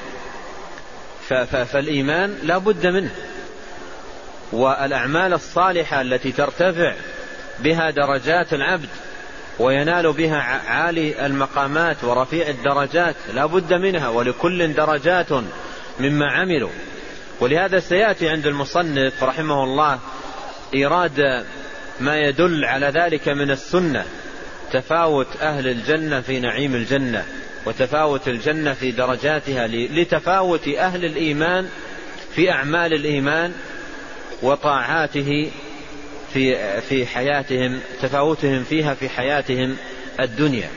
فالإيمان 1.29 2.39
لا 2.43 2.59
بد 2.59 2.87
منه. 2.87 3.11
والأعمال 4.53 5.33
الصالحة 5.33 6.01
التي 6.01 6.33
ترتفع 6.33 6.95
بها 7.61 7.91
درجات 7.91 8.55
العبد 8.55 8.89
وينال 9.59 10.13
بها 10.13 10.39
عالي 10.67 11.27
المقامات 11.27 12.05
ورفيع 12.05 12.49
الدرجات 12.49 13.15
لا 13.35 13.47
بد 13.47 13.73
منها 13.73 14.09
ولكل 14.09 14.73
درجات 14.73 15.33
مما 16.01 16.31
عملوا. 16.31 16.71
ولهذا 17.41 17.79
سيأتي 17.79 18.29
عند 18.29 18.47
المصنف 18.47 19.23
رحمه 19.23 19.65
الله 19.65 19.99
إيراد 20.75 21.45
ما 22.01 22.17
يدل 22.17 22.65
على 22.65 22.87
ذلك 22.87 23.29
من 23.29 23.51
السنة 23.51 24.05
تفاوت 24.73 25.37
أهل 25.41 25.69
الجنة 25.69 26.21
في 26.21 26.41
نعيم 26.41 26.75
الجنة. 26.75 27.27
وتفاوت 27.67 28.29
الجنة 28.29 28.73
في 28.73 28.91
درجاتها 28.91 29.67
لتفاوت 29.67 30.69
أهل 30.69 31.05
الإيمان 31.05 31.69
في 32.35 32.53
أعمال 32.53 32.93
الإيمان 32.93 33.53
وطاعاته 34.43 35.51
في 36.33 36.81
في 36.81 37.07
حياتهم 37.07 37.81
تفاوتهم 38.03 38.65
فيها 38.65 38.95
في 38.95 39.09
حياتهم 39.09 39.77
الدنيا. 40.21 40.71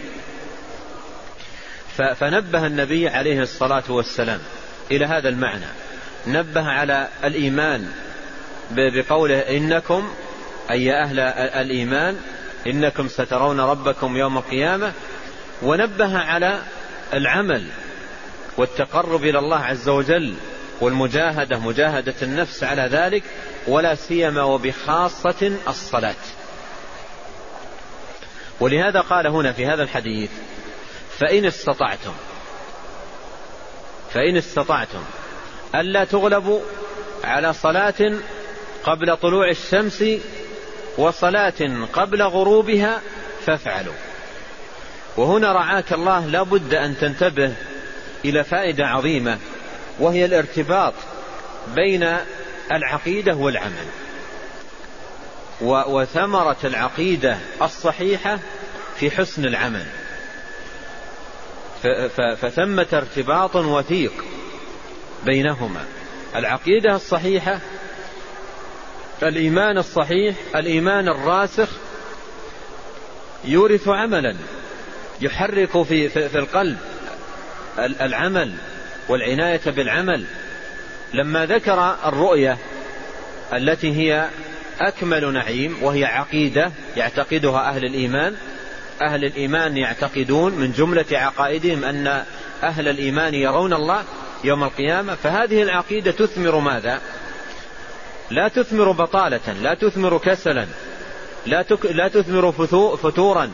فنبه 2.15 2.65
النبي 2.65 3.09
عليه 3.09 3.41
الصلاة 3.41 3.83
والسلام 3.89 4.39
إلى 4.91 5.05
هذا 5.05 5.29
المعنى. 5.29 5.65
نبه 6.27 6.63
على 6.63 7.07
الإيمان 7.23 7.91
بقوله 8.71 9.39
إنكم 9.39 10.09
أي 10.71 10.93
أهل 10.93 11.19
الإيمان 11.19 12.17
إنكم 12.67 13.07
سترون 13.07 13.59
ربكم 13.59 14.17
يوم 14.17 14.37
القيامة. 14.37 14.91
ونبه 15.61 16.17
على 16.17 16.61
العمل 17.13 17.67
والتقرب 18.57 19.23
إلى 19.23 19.39
الله 19.39 19.57
عز 19.57 19.89
وجل 19.89 20.35
والمجاهدة 20.81 21.59
مجاهدة 21.59 22.15
النفس 22.21 22.63
على 22.63 22.81
ذلك 22.81 23.23
ولا 23.67 23.95
سيما 23.95 24.43
وبخاصة 24.43 25.51
الصلاة. 25.67 26.15
ولهذا 28.59 28.99
قال 29.01 29.27
هنا 29.27 29.51
في 29.51 29.65
هذا 29.65 29.83
الحديث 29.83 30.31
فإن 31.17 31.45
استطعتم 31.45 32.13
فإن 34.13 34.37
استطعتم 34.37 35.03
ألا 35.75 36.03
تغلبوا 36.03 36.59
على 37.23 37.53
صلاة 37.53 38.13
قبل 38.83 39.17
طلوع 39.17 39.49
الشمس 39.49 40.03
وصلاة 40.97 41.87
قبل 41.93 42.23
غروبها 42.23 43.01
فافعلوا. 43.45 43.93
وهنا 45.17 45.53
رعاك 45.53 45.93
الله 45.93 46.25
لا 46.25 46.43
بد 46.43 46.73
أن 46.73 46.97
تنتبه 46.97 47.53
إلى 48.25 48.43
فائدة 48.43 48.87
عظيمة 48.87 49.37
وهي 49.99 50.25
الارتباط 50.25 50.93
بين 51.75 52.17
العقيدة 52.71 53.35
والعمل. 53.35 53.85
وثمرة 55.61 56.57
العقيدة 56.63 57.37
الصحيحة 57.61 58.39
في 58.99 59.11
حسن 59.11 59.45
العمل. 59.45 59.85
فثمة 62.41 62.87
ارتباط 62.93 63.55
وثيق 63.55 64.13
بينهما. 65.25 65.85
العقيدة 66.35 66.95
الصحيحة 66.95 67.59
الإيمان 69.23 69.77
الصحيح 69.77 70.35
الإيمان 70.55 71.07
الراسخ 71.07 71.69
يورث 73.45 73.87
عملا. 73.87 74.35
يحرك 75.21 75.83
في, 75.83 76.09
في, 76.09 76.29
في 76.29 76.37
القلب 76.37 76.77
العمل 77.79 78.53
والعناية 79.09 79.61
بالعمل. 79.65 80.25
لما 81.13 81.45
ذكر 81.45 81.95
الرؤية 82.05 82.57
التي 83.53 83.93
هي 83.95 84.29
أكمل 84.79 85.33
نعيم 85.33 85.77
وهي 85.81 86.05
عقيدة 86.05 86.71
يعتقدها 86.97 87.69
أهل 87.69 87.85
الإيمان 87.85 88.35
أهل 89.01 89.25
الإيمان 89.25 89.77
يعتقدون 89.77 90.53
من 90.53 90.71
جملة 90.71 91.05
عقائدهم 91.11 91.83
أن 91.83 92.23
أهل 92.63 92.87
الإيمان 92.87 93.33
يرون 93.33 93.73
الله 93.73 94.03
يوم 94.43 94.63
القيامة. 94.63 95.15
فهذه 95.15 95.63
العقيدة 95.63 96.11
تثمر 96.11 96.59
ماذا؟ 96.59 97.01
لا 98.29 98.47
تثمر 98.47 98.91
بطالة 98.91 99.53
لا 99.61 99.73
تثمر 99.73 100.17
كسلا 100.17 100.67
لا, 101.45 101.61
تك 101.61 101.85
لا 101.85 102.07
تثمر 102.07 102.51
فتورا. 102.95 103.51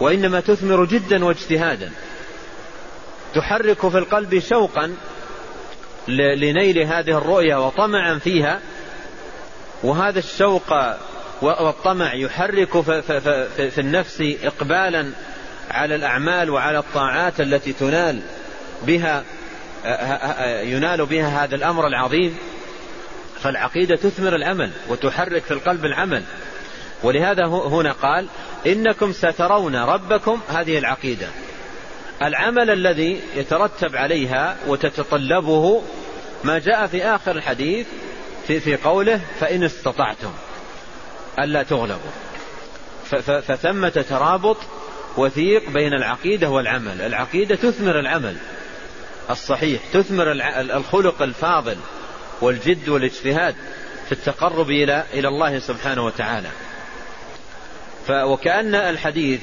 وإنما 0.00 0.40
تثمر 0.40 0.84
جدا 0.84 1.24
واجتهادا. 1.24 1.90
تحرك 3.34 3.88
في 3.88 3.98
القلب 3.98 4.38
شوقا 4.38 4.94
لنيل 6.08 6.78
هذه 6.78 7.18
الرؤيا 7.18 7.56
وطمعا 7.56 8.18
فيها. 8.18 8.60
وهذا 9.82 10.18
الشوق 10.18 10.74
والطمع 11.42 12.14
يحرك 12.14 12.80
في 12.80 13.78
النفس 13.78 14.22
إقبالا 14.42 15.10
على 15.70 15.94
الأعمال 15.94 16.50
وعلى 16.50 16.78
الطاعات 16.78 17.40
التي 17.40 17.72
تنال 17.72 18.20
بها 18.86 19.24
ينال 20.62 21.06
بها 21.06 21.44
هذا 21.44 21.54
الأمر 21.54 21.86
العظيم. 21.86 22.38
فالعقيدة 23.42 23.96
تثمر 23.96 24.34
العمل 24.34 24.70
وتحرك 24.88 25.42
في 25.42 25.50
القلب 25.50 25.84
العمل. 25.84 26.22
ولهذا 27.02 27.46
هنا 27.46 27.92
قال 27.92 28.26
إنكم 28.66 29.12
سترون 29.12 29.76
ربكم 29.76 30.40
هذه 30.48 30.78
العقيدة. 30.78 31.28
العمل 32.22 32.70
الذي 32.70 33.20
يترتب 33.36 33.96
عليها 33.96 34.56
وتتطلبه 34.66 35.82
ما 36.44 36.58
جاء 36.58 36.86
في 36.86 37.04
آخر 37.04 37.36
الحديث 37.36 37.86
في, 38.46 38.60
في 38.60 38.76
قوله 38.76 39.20
فإن 39.40 39.64
استطعتم 39.64 40.32
ألا 41.38 41.62
تغلبوا. 41.62 42.10
فثمة 43.20 44.04
ترابط 44.08 44.56
وثيق 45.16 45.70
بين 45.70 45.94
العقيدة 45.94 46.50
والعمل. 46.50 47.00
العقيدة 47.00 47.54
تثمر 47.56 47.98
العمل 47.98 48.36
الصحيح 49.30 49.80
تثمر 49.92 50.32
الخلق 50.76 51.22
الفاضل 51.22 51.76
والجد 52.40 52.88
والاجتهاد 52.88 53.54
في 54.06 54.12
التقرب 54.12 54.70
إلى 54.70 55.28
الله 55.28 55.58
سبحانه 55.58 56.04
وتعالى. 56.04 56.48
وكأن 58.10 58.74
الحديث 58.74 59.40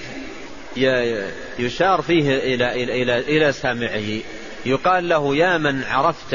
يشار 1.60 2.02
فيه 2.02 2.38
إلى 2.38 2.84
إلى 2.84 3.02
إلى, 3.02 3.20
إلى 3.20 3.52
سامعه. 3.52 4.20
يقال 4.66 5.10
له 5.10 5.36
يا 5.36 5.58
من 5.58 5.84
عرفت 5.84 6.34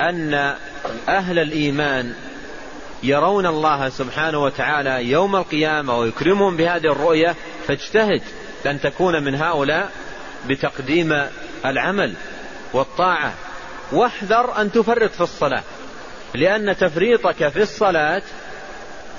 أن 0.00 0.54
أهل 1.08 1.38
الإيمان 1.38 2.14
يرون 3.02 3.46
الله 3.46 3.88
سبحانه 3.88 4.38
وتعالى 4.38 5.04
يوم 5.04 5.36
القيامة 5.36 5.98
ويكرمهم 5.98 6.56
بهذه 6.56 6.86
الرؤية 6.86 7.34
فاجتهد 7.66 8.22
لن 8.64 8.80
تكون 8.80 9.24
من 9.24 9.34
هؤلاء 9.34 9.90
بتقديم 10.48 11.26
العمل 11.64 12.14
والطاعة. 12.72 13.34
واحذر 13.92 14.60
أن 14.60 14.72
تفرط 14.72 15.10
في 15.10 15.20
الصلاة 15.20 15.62
لأن 16.34 16.76
تفريطك 16.76 17.48
في 17.48 17.62
الصلاة 17.62 18.22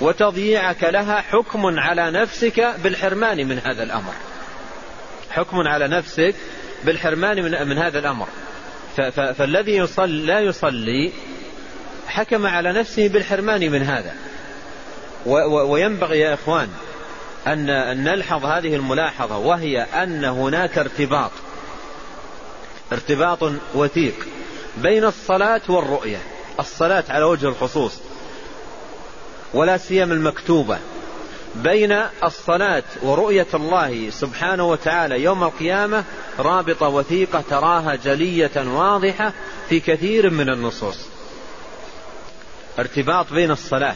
وتضييعك 0.00 0.84
لها 0.84 1.20
حكم 1.20 1.78
على 1.78 2.10
نفسك 2.10 2.74
بالحرمان 2.82 3.48
من 3.48 3.58
هذا 3.58 3.82
الأمر. 3.82 4.12
حكم 5.30 5.56
على 5.56 5.88
نفسك 5.88 6.34
بالحرمان 6.84 7.42
من, 7.42 7.68
من 7.68 7.78
هذا 7.78 7.98
الأمر. 7.98 8.28
فالذي 9.12 9.76
يصلي 9.76 10.26
لا 10.26 10.40
يصلي 10.40 11.12
حكم 12.06 12.46
على 12.46 12.72
نفسه 12.72 13.08
بالحرمان 13.08 13.72
من 13.72 13.82
هذا. 13.82 14.14
وينبغي 15.66 16.18
يا 16.18 16.34
إخوان 16.34 16.68
أن 17.46 17.66
نلحظ 18.04 18.44
هذه 18.44 18.74
الملاحظة 18.76 19.38
وهي 19.38 19.82
أن 19.82 20.24
هناك 20.24 20.78
ارتباط. 20.78 21.30
ارتباط 22.92 23.52
وثيق 23.74 24.26
بين 24.76 25.04
الصلاة 25.04 25.62
والرؤية. 25.68 26.18
الصلاة 26.60 27.04
على 27.08 27.24
وجه 27.24 27.48
الخصوص. 27.48 28.00
ولا 29.54 29.76
سيما 29.76 30.14
المكتوبة 30.14 30.78
بين 31.54 31.92
الصلاة 32.24 32.82
ورؤية 33.02 33.46
الله 33.54 34.10
سبحانه 34.10 34.68
وتعالى 34.68 35.22
يوم 35.22 35.44
القيامة 35.44 36.04
رابطة 36.38 36.88
وثيقة 36.88 37.44
تراها 37.50 37.94
جلية 37.94 38.52
واضحة 38.56 39.32
في 39.68 39.80
كثير 39.80 40.30
من 40.30 40.50
النصوص. 40.50 40.98
ارتباط 42.78 43.32
بين 43.32 43.50
الصلاة. 43.50 43.94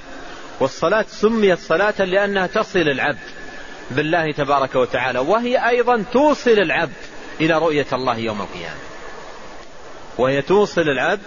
والصلاة 0.61 1.05
سميت 1.09 1.59
صلاة 1.59 2.05
لأنها 2.05 2.47
تصل 2.47 2.79
العبد 2.79 3.19
بالله 3.91 4.33
تبارك 4.33 4.75
وتعالى 4.75 5.19
وهي 5.19 5.69
أيضا 5.69 6.05
توصل 6.13 6.51
العبد 6.51 6.93
إلى 7.41 7.59
رؤية 7.59 7.87
الله 7.93 8.19
يوم 8.19 8.41
القيامة. 8.41 8.81
وهي 10.19 10.43
توصل 10.43 10.81
العبد 10.81 11.23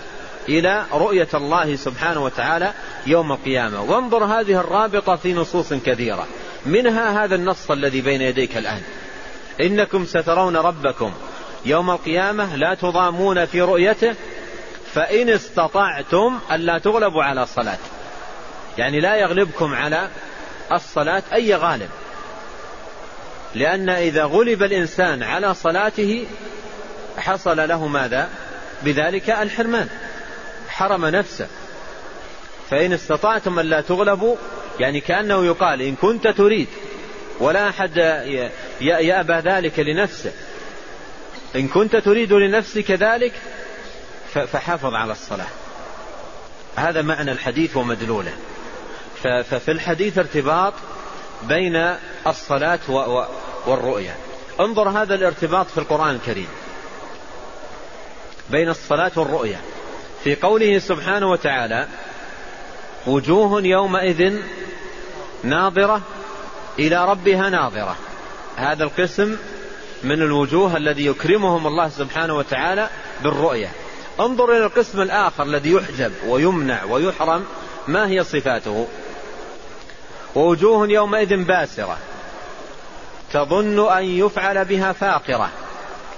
إلى 0.49 0.86
رؤية 0.93 1.27
الله 1.34 1.75
سبحانه 1.75 2.23
وتعالى 2.23 2.73
يوم 3.08 3.32
القيامة. 3.32 3.82
وانظر 3.82 4.23
هذه 4.23 4.60
الرابطة 4.60 5.15
في 5.15 5.34
نصوص 5.34 5.73
كثيرة. 5.73 6.27
منها 6.65 7.23
هذا 7.23 7.36
النص 7.36 7.71
الذي 7.71 8.01
بين 8.01 8.21
يديك 8.21 8.58
الآن. 8.58 8.82
إنكم 9.62 10.06
سترون 10.06 10.58
ربكم. 10.58 11.13
يوم 11.65 11.91
القيامة 11.91 12.56
لا 12.56 12.73
تضامون 12.73 13.45
في 13.45 13.62
رؤيته 13.62 14.15
فإن 14.93 15.30
استطعتم 15.30 16.39
ألا 16.51 16.77
تغلبوا 16.77 17.23
على 17.23 17.43
الصلاة. 17.43 17.77
يعني 18.77 18.99
لا 18.99 19.15
يغلبكم 19.15 19.73
على 19.73 20.10
الصلاة 20.71 21.23
أي 21.34 21.56
غالب. 21.56 21.89
لأن 23.56 23.89
إذا 23.89 24.23
غلب 24.23 24.63
الإنسان 24.63 25.23
على 25.23 25.54
صلاته 25.54 26.25
حصل 27.17 27.58
له 27.58 27.88
ماذا؟ 27.88 28.30
بذلك 28.84 29.30
الحرمان. 29.30 29.89
حرم 30.82 31.06
نفسه. 31.06 31.48
فإن 32.70 32.94
استطعتم 32.94 33.60
أن 33.60 33.65
لا 33.65 33.82
تغلبوا 33.82 34.36
يعني 34.80 35.00
كأنه 35.00 35.46
يقال 35.46 35.82
إن 35.82 35.96
كنت 35.96 36.28
تريد 36.28 36.67
ولا 37.39 37.70
أحد 37.70 37.98
يأبى 38.82 39.34
ذلك 39.34 39.80
لنفسه. 39.80 40.32
إن 41.56 41.67
كنت 41.67 41.96
تريد 41.96 42.34
لنفسك 42.34 42.91
ذلك 42.91 43.34
فحافظ 44.34 44.94
على 44.94 45.12
الصلاة. 45.12 45.48
هذا 46.76 47.02
معنى 47.02 47.32
الحديث 47.32 47.78
ومدلوله. 47.78 48.34
ففي 49.24 49.72
الحديث 49.72 50.17
ارتباط 50.17 50.74
بين 51.44 51.96
الصلاة 52.28 52.80
والرؤية 53.67 54.15
انظر 54.60 54.89
هذا 54.89 55.15
الارتباط 55.15 55.67
في 55.67 55.78
القرآن 55.78 56.15
الكريم. 56.15 56.48
بين 58.50 58.70
الصلاة 58.70 59.12
والرؤية 59.15 59.60
في 60.24 60.36
قوله 60.36 60.80
سبحانه 60.80 61.32
وتعالى 61.32 61.88
وجوه 63.08 63.62
يومئذ 63.62 64.40
ناظرة 65.44 66.02
إلى 66.80 67.06
ربها 67.06 67.50
ناظرة. 67.50 67.96
هذا 68.56 68.84
القسم 68.84 69.38
من 70.04 70.22
الوجوه 70.22 70.78
الذي 70.78 71.06
يكرمهم 71.06 71.68
الله 71.68 71.90
سبحانه 71.90 72.38
وتعالى 72.38 72.90
بالرؤية. 73.24 73.72
انظر 74.20 74.58
إلى 74.58 74.66
القسم 74.66 75.02
الآخر 75.02 75.44
الذي 75.44 75.72
يحجب 75.72 76.12
ويمنع 76.28 76.84
ويحرم 76.84 77.46
ما 77.88 78.08
هي 78.08 78.24
صفاته؟ 78.24 78.88
ووجوه 80.36 80.88
يومئذ 80.88 81.44
باسرة 81.44 81.98
تظن 83.34 83.92
أن 83.92 84.04
يفعل 84.04 84.66
بها 84.66 84.92
فاقرة. 84.92 85.50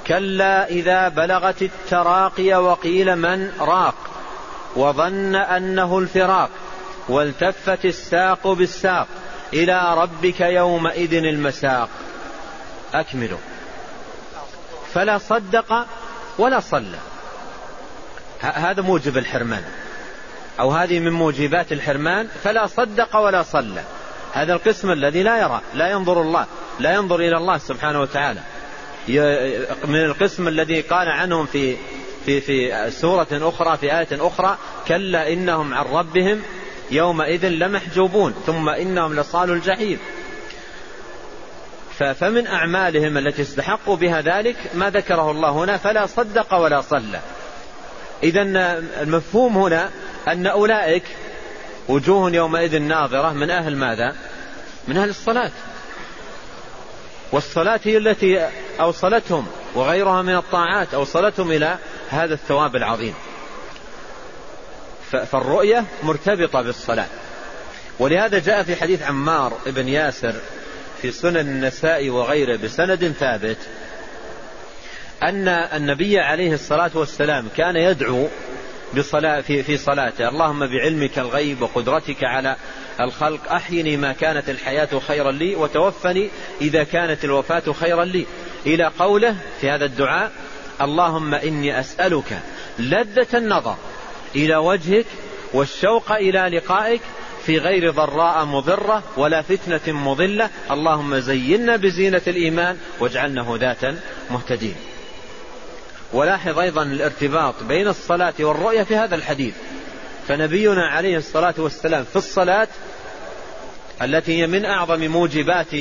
كلا 0.07 0.67
إذا 0.67 1.07
بلغت 1.07 1.61
التراقي 1.61 2.53
وقيل 2.53 3.15
من؟ 3.15 3.51
راق. 3.59 3.95
وظن 4.75 5.35
أنه 5.35 5.99
الفراق. 5.99 6.49
والتفت 7.09 7.85
الساق 7.85 8.47
بالساق. 8.47 9.07
إلى 9.53 9.95
ربك 9.97 10.41
يومئذ 10.41 11.13
المساق. 11.13 11.89
أكملوا. 12.93 13.37
فلا 14.93 15.17
صدق 15.17 15.85
ولا 16.37 16.59
صلى. 16.59 16.97
هذا 18.41 18.81
موجب 18.81 19.17
الحرمان. 19.17 19.63
أو 20.59 20.71
هذه 20.71 20.99
من 20.99 21.11
موجبات 21.11 21.71
الحرمان. 21.71 22.27
فلا 22.43 22.67
صدق 22.67 23.15
ولا 23.15 23.43
صلى. 23.43 23.83
هذا 24.33 24.53
القسم 24.53 24.91
الذي 24.91 25.23
لا 25.23 25.41
يرى. 25.41 25.61
لا 25.73 25.91
ينظر 25.91 26.21
الله. 26.21 26.45
لا 26.79 26.93
ينظر 26.93 27.15
إلى 27.15 27.37
الله 27.37 27.57
سبحانه 27.57 28.01
وتعالى. 28.01 28.39
من 29.87 30.05
القسم 30.05 30.47
الذي 30.47 30.81
قال 30.81 31.07
عنهم 31.07 31.45
في 31.45 31.75
في 32.25 32.41
في 32.41 32.91
سورة 32.91 33.27
أخرى 33.31 33.77
في 33.77 33.99
آية 33.99 34.07
أخرى 34.11 34.57
كلا 34.87 35.33
إنهم 35.33 35.73
عن 35.73 35.85
ربهم 35.85 36.41
يومئذ 36.91 37.47
لمحجوبون 37.47 38.33
ثم 38.45 38.69
إنهم 38.69 39.19
لصال 39.19 39.51
الجحيم. 39.51 39.99
فمن 41.99 42.47
أعمالهم 42.47 43.17
التي 43.17 43.41
استحقوا 43.41 43.95
بها 43.95 44.21
ذلك 44.21 44.55
ما 44.73 44.89
ذكره 44.89 45.31
الله 45.31 45.49
هنا 45.49 45.77
فلا 45.77 46.05
صدق 46.05 46.53
ولا 46.53 46.81
صلى. 46.81 47.19
إذا 48.23 48.41
المفهوم 49.01 49.57
هنا 49.57 49.89
أن 50.27 50.47
أولئك 50.47 51.03
وجوه 51.87 52.31
يومئذ 52.31 52.79
ناظرة 52.79 53.33
من 53.33 53.49
أهل 53.49 53.75
ماذا؟ 53.75 54.15
من 54.87 54.97
أهل 54.97 55.09
الصلاة. 55.09 55.51
والصلاة 57.33 57.79
هي 57.83 57.97
التي 57.97 58.49
أوصلتهم 58.79 59.47
وغيرها 59.75 60.21
من 60.21 60.35
الطاعات 60.35 60.93
أوصلتهم 60.93 61.51
إلى 61.51 61.77
هذا 62.09 62.33
الثواب 62.33 62.75
العظيم. 62.75 63.13
فالرؤية 65.11 65.85
مرتبطة 66.03 66.61
بالصلاة. 66.61 67.07
ولهذا 67.99 68.39
جاء 68.39 68.63
في 68.63 68.75
حديث 68.75 69.01
عمار 69.01 69.53
بن 69.65 69.87
ياسر 69.87 70.35
في 71.01 71.11
سنن 71.11 71.37
النساء 71.37 72.09
وغيره 72.09 72.55
بسند 72.55 73.13
ثابت 73.19 73.57
أن 75.23 75.47
النبي 75.47 76.19
عليه 76.19 76.53
الصلاة 76.53 76.91
والسلام 76.93 77.47
كان 77.57 77.75
يدعو 77.75 78.27
بصلاة 78.97 79.41
في, 79.41 79.63
في 79.63 79.77
صلاته. 79.77 80.29
اللهم 80.29 80.67
بعلمك 80.67 81.19
الغيب 81.19 81.61
وقدرتك 81.61 82.23
على 82.23 82.55
الخلق 83.01 83.51
أحيني 83.51 83.97
ما 83.97 84.13
كانت 84.13 84.49
الحياة 84.49 84.99
خيرا 85.07 85.31
لي 85.31 85.55
وتوفني 85.55 86.29
إذا 86.61 86.83
كانت 86.83 87.25
الوفاة 87.25 87.73
خيرا 87.79 88.05
لي. 88.05 88.25
إلى 88.65 88.91
قوله 88.99 89.35
في 89.61 89.69
هذا 89.69 89.85
الدعاء 89.85 90.31
اللهم 90.81 91.33
إني 91.33 91.79
أسألك 91.79 92.39
لذة 92.79 93.27
النظر 93.33 93.75
إلى 94.35 94.55
وجهك 94.55 95.05
والشوق 95.53 96.11
إلى 96.11 96.57
لقائك 96.57 97.01
في 97.45 97.57
غير 97.57 97.91
ضراء 97.91 98.45
مضرة 98.45 99.03
ولا 99.17 99.41
فتنة 99.41 99.93
مضلة. 99.93 100.49
اللهم 100.71 101.19
زينا 101.19 101.75
بزينة 101.75 102.21
الإيمان 102.27 102.77
واجعلنا 102.99 103.49
هداة 103.49 103.95
مهتدين. 104.31 104.75
ولاحظ 106.13 106.59
أيضا 106.59 106.83
الارتباط 106.83 107.63
بين 107.63 107.87
الصلاة 107.87 108.33
والرؤية 108.39 108.83
في 108.83 108.95
هذا 108.95 109.15
الحديث. 109.15 109.55
فنبينا 110.27 110.87
عليه 110.87 111.17
الصلاة 111.17 111.53
والسلام 111.57 112.03
في 112.03 112.15
الصلاة 112.15 112.67
التي 114.01 114.41
هي 114.41 114.47
من 114.47 114.65
أعظم 114.65 115.07
موجبات 115.07 115.73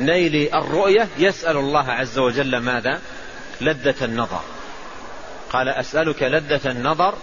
نيل 0.00 0.54
الرؤية 0.54 1.08
يسأل 1.18 1.56
الله 1.56 1.90
عز 1.90 2.18
وجل 2.18 2.56
ماذا؟ 2.56 3.00
لذة 3.60 4.04
النظر. 4.04 4.40
قال 5.52 5.68
أسألك 5.68 6.22
لذة 6.22 6.70
النظر 6.70 7.14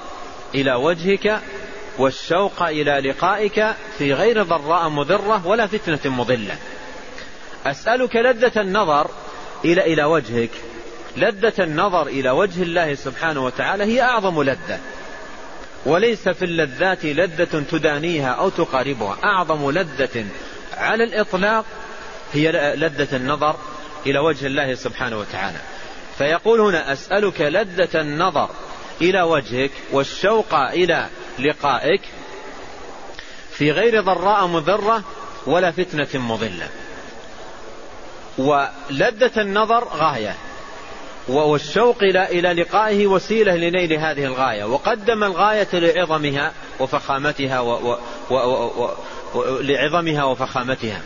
إلى 0.56 0.74
وجهك 0.74 1.42
والشوق 1.98 2.64
إلى 2.64 3.10
لقائك 3.10 3.76
في 3.98 4.14
غير 4.14 4.44
ضراء 4.44 4.90
مضرة 4.90 5.48
ولا 5.48 5.68
فتنة 5.68 6.12
مضلة. 6.14 6.58
أسألك 7.66 8.16
لذة 8.16 8.62
النظر 8.62 9.10
إلى 9.66 9.94
إلى 9.94 10.04
وجهك. 10.04 10.52
لذة 11.18 11.54
النظر 11.60 12.08
إلى 12.08 12.30
وجه 12.30 12.64
الله 12.64 12.96
سبحانه 12.96 13.46
وتعالى 13.46 13.84
هي 13.84 14.02
أعظم 14.02 14.44
لذة. 14.44 14.80
وليس 15.86 16.30
في 16.30 16.46
اللذات 16.46 17.06
لذة 17.06 17.64
تدانيها 17.72 18.30
أو 18.30 18.50
تقاربها. 18.50 19.18
أعظم 19.24 19.72
لذة 19.72 20.26
على 20.78 21.04
الإطلاق 21.04 21.66
هي 22.34 22.76
لذة 22.76 23.16
النظر 23.16 23.56
إلى 24.06 24.20
وجه 24.20 24.46
الله 24.46 24.74
سبحانه 24.74 25.18
وتعالى. 25.18 25.60
فيقول 26.18 26.60
هنا 26.60 26.94
أسألك 26.94 27.42
لذة 27.42 28.02
النظر 28.02 28.50
إلى 29.02 29.22
وجهك 29.22 29.72
والشوق 29.92 30.54
إلى 30.54 31.08
لقائك 31.40 32.02
في 33.52 33.72
غير 33.72 34.02
ضراء 34.02 34.48
مضرة 34.48 35.04
ولا 35.46 35.72
فتنة 35.72 36.22
مضلة. 36.22 36.70
ولذة 38.38 39.42
النظر 39.42 39.84
غاية. 39.84 40.36
والشوق 41.30 42.04
إلى 42.04 42.54
لقائه 42.54 43.08
وسيلة 43.08 43.56
لنيل 43.56 43.94
هذه 43.94 44.26
الغاية. 44.26 44.64
وقدم 44.64 45.24
الغاية 45.24 45.68
لعظمها 45.74 46.52
وفخامتها 46.80 47.60
و 47.60 47.98
و 48.30 48.36
و 48.36 49.62
لعظمها 49.62 50.24
وفخامتها. 50.24 51.02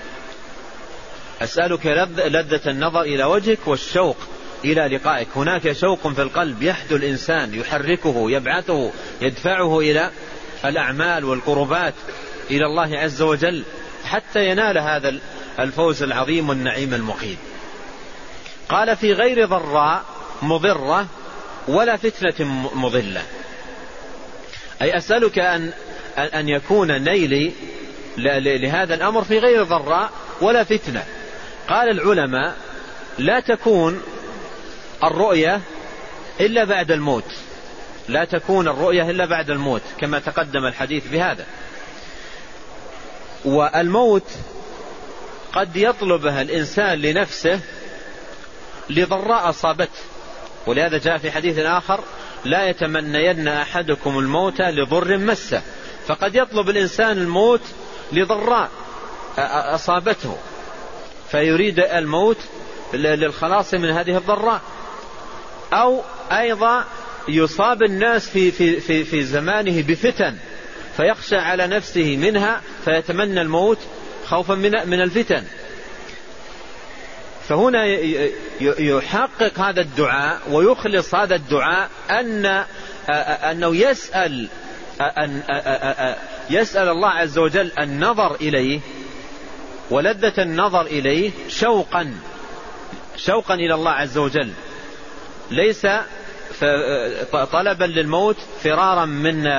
أسألك 1.42 1.86
لذة 2.28 2.70
النظر 2.70 3.02
إلى 3.02 3.24
وجهك 3.24 3.68
والشوق 3.68 4.18
إلى 4.66 4.98
لقائك. 4.98 5.28
هناك 5.36 5.72
شوق 5.72 6.08
في 6.08 6.22
القلب 6.22 6.64
يحدو 6.64 6.96
الإنسان 6.96 7.54
يحركه 7.54 8.32
يبعثه 8.32 8.92
يدفعه 9.22 9.80
إلى 9.80 10.12
الأعمال 10.66 11.26
والقربات 11.26 11.94
إلى 12.52 12.66
الله 12.66 12.98
عز 12.98 13.22
وجل 13.22 13.64
حتى 14.06 14.50
ينال 14.50 14.78
هذا 14.78 15.20
الفوز 15.60 16.04
العظيم 16.04 16.50
والنعيم 16.50 16.94
المقيم 16.94 17.38
قال 18.72 18.98
في 18.98 19.14
غير 19.14 19.46
ضراء 19.46 20.04
مضرة 20.42 21.08
ولا 21.68 21.98
فتنة 21.98 22.48
مضلة. 22.76 23.22
أي 24.82 24.98
أسألك 24.98 25.40
أن 25.40 25.74
أن 26.18 26.50
يكون 26.50 27.04
نيلي 27.04 27.52
لهذا 28.18 28.94
الأمر 28.94 29.24
في 29.24 29.40
غير 29.40 29.64
ضراء 29.64 30.10
ولا 30.42 30.64
فتنة. 30.64 31.04
قال 31.70 31.90
العلماء 31.90 32.56
لا 33.18 33.40
تكون 33.40 34.02
الرؤية 35.04 35.62
إلا 36.40 36.64
بعد 36.64 36.92
الموت. 36.92 37.36
لا 38.08 38.26
تكون 38.26 38.68
الرؤية 38.68 39.10
إلا 39.10 39.26
بعد 39.26 39.50
الموت 39.50 39.82
كما 40.00 40.20
تقدم 40.20 40.66
الحديث 40.66 41.08
بهذا. 41.08 41.46
والموت 43.46 44.28
قد 45.54 45.76
يطلبها 45.76 46.42
الإنسان 46.42 47.02
لنفسه 47.02 47.60
لضراء 48.91 49.49
أصابته. 49.49 50.01
ولهذا 50.67 50.97
جاء 50.97 51.17
في 51.17 51.32
حديث 51.32 51.60
آخر 51.60 52.04
لا 52.45 52.69
يتمنين 52.69 53.47
أحدكم 53.47 54.19
الموت 54.19 54.62
لضر 54.62 55.17
مسه. 55.17 55.62
فقد 56.08 56.36
يطلب 56.36 56.69
الإنسان 56.69 57.17
الموت 57.17 57.62
لضراء 58.12 58.69
أصابته. 59.75 60.38
فيريد 61.32 61.80
الموت 61.80 62.38
للخلاص 62.93 63.73
من 63.73 63.89
هذه 63.89 64.17
الضراء. 64.17 64.62
أو 65.73 66.01
أيضا 66.32 66.86
يصاب 67.27 67.84
الناس 67.84 68.30
في, 68.30 68.51
في, 68.51 68.80
في, 68.80 69.04
في 69.04 69.23
زمانه 69.23 69.82
بفتن 69.82 70.36
فيخشى 70.97 71.36
على 71.36 71.67
نفسه 71.67 72.17
منها 72.17 72.62
فيتمنى 72.86 73.41
الموت 73.41 73.77
خوفا 74.25 74.56
من, 74.56 74.71
من 74.89 75.01
الفتن. 75.01 75.43
فهنا 77.47 77.86
يحقق 78.62 79.60
هذا 79.60 79.82
الدعاء 79.82 80.41
ويخلص 80.51 81.15
هذا 81.15 81.36
الدعاء 81.36 81.89
أن 82.10 82.65
أنه 83.51 83.75
يسأل 83.75 84.47
أن 85.01 85.41
يسأل 86.49 86.89
الله 86.89 87.10
عز 87.10 87.38
وجل 87.38 87.71
النظر 87.80 88.36
إليه 88.36 88.80
ولذة 89.89 90.34
النظر 90.38 90.82
إليه 90.82 91.32
شوقا 91.49 92.13
شوقا 93.17 93.54
إلى 93.54 93.73
الله 93.73 93.91
عز 93.91 94.17
وجل. 94.17 94.51
ليس 95.51 95.88
طلبا 97.51 97.86
للموت 97.86 98.38
فرارا 98.63 99.06
من 99.06 99.49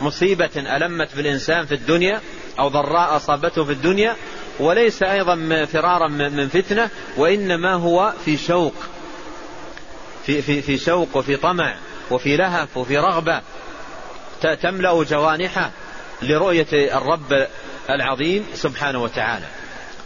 مصيبة 0.00 0.50
ألمت 0.56 1.16
بالإنسان 1.16 1.66
في 1.66 1.74
الدنيا 1.74 2.20
أو 2.58 2.68
ضراء 2.68 3.16
أصابته 3.16 3.64
في 3.64 3.72
الدنيا 3.72 4.16
وليس 4.60 5.02
أيضا 5.02 5.64
فرارا 5.64 6.08
من 6.08 6.48
فتنة 6.48 6.90
وإنما 7.16 7.74
هو 7.74 8.12
في 8.24 8.36
شوق. 8.36 8.74
في, 10.26 10.42
في, 10.42 10.62
في 10.62 10.78
شوق 10.78 11.16
وفي 11.16 11.36
طمع 11.36 11.74
وفي 12.10 12.36
لهف 12.36 12.76
وفي 12.76 12.98
رغبة. 12.98 13.40
تملأ 14.62 15.02
جوانحه 15.04 15.70
لرؤية 16.22 16.66
الرب 16.72 17.46
العظيم 17.90 18.46
سبحانه 18.54 19.02
وتعالى. 19.02 19.46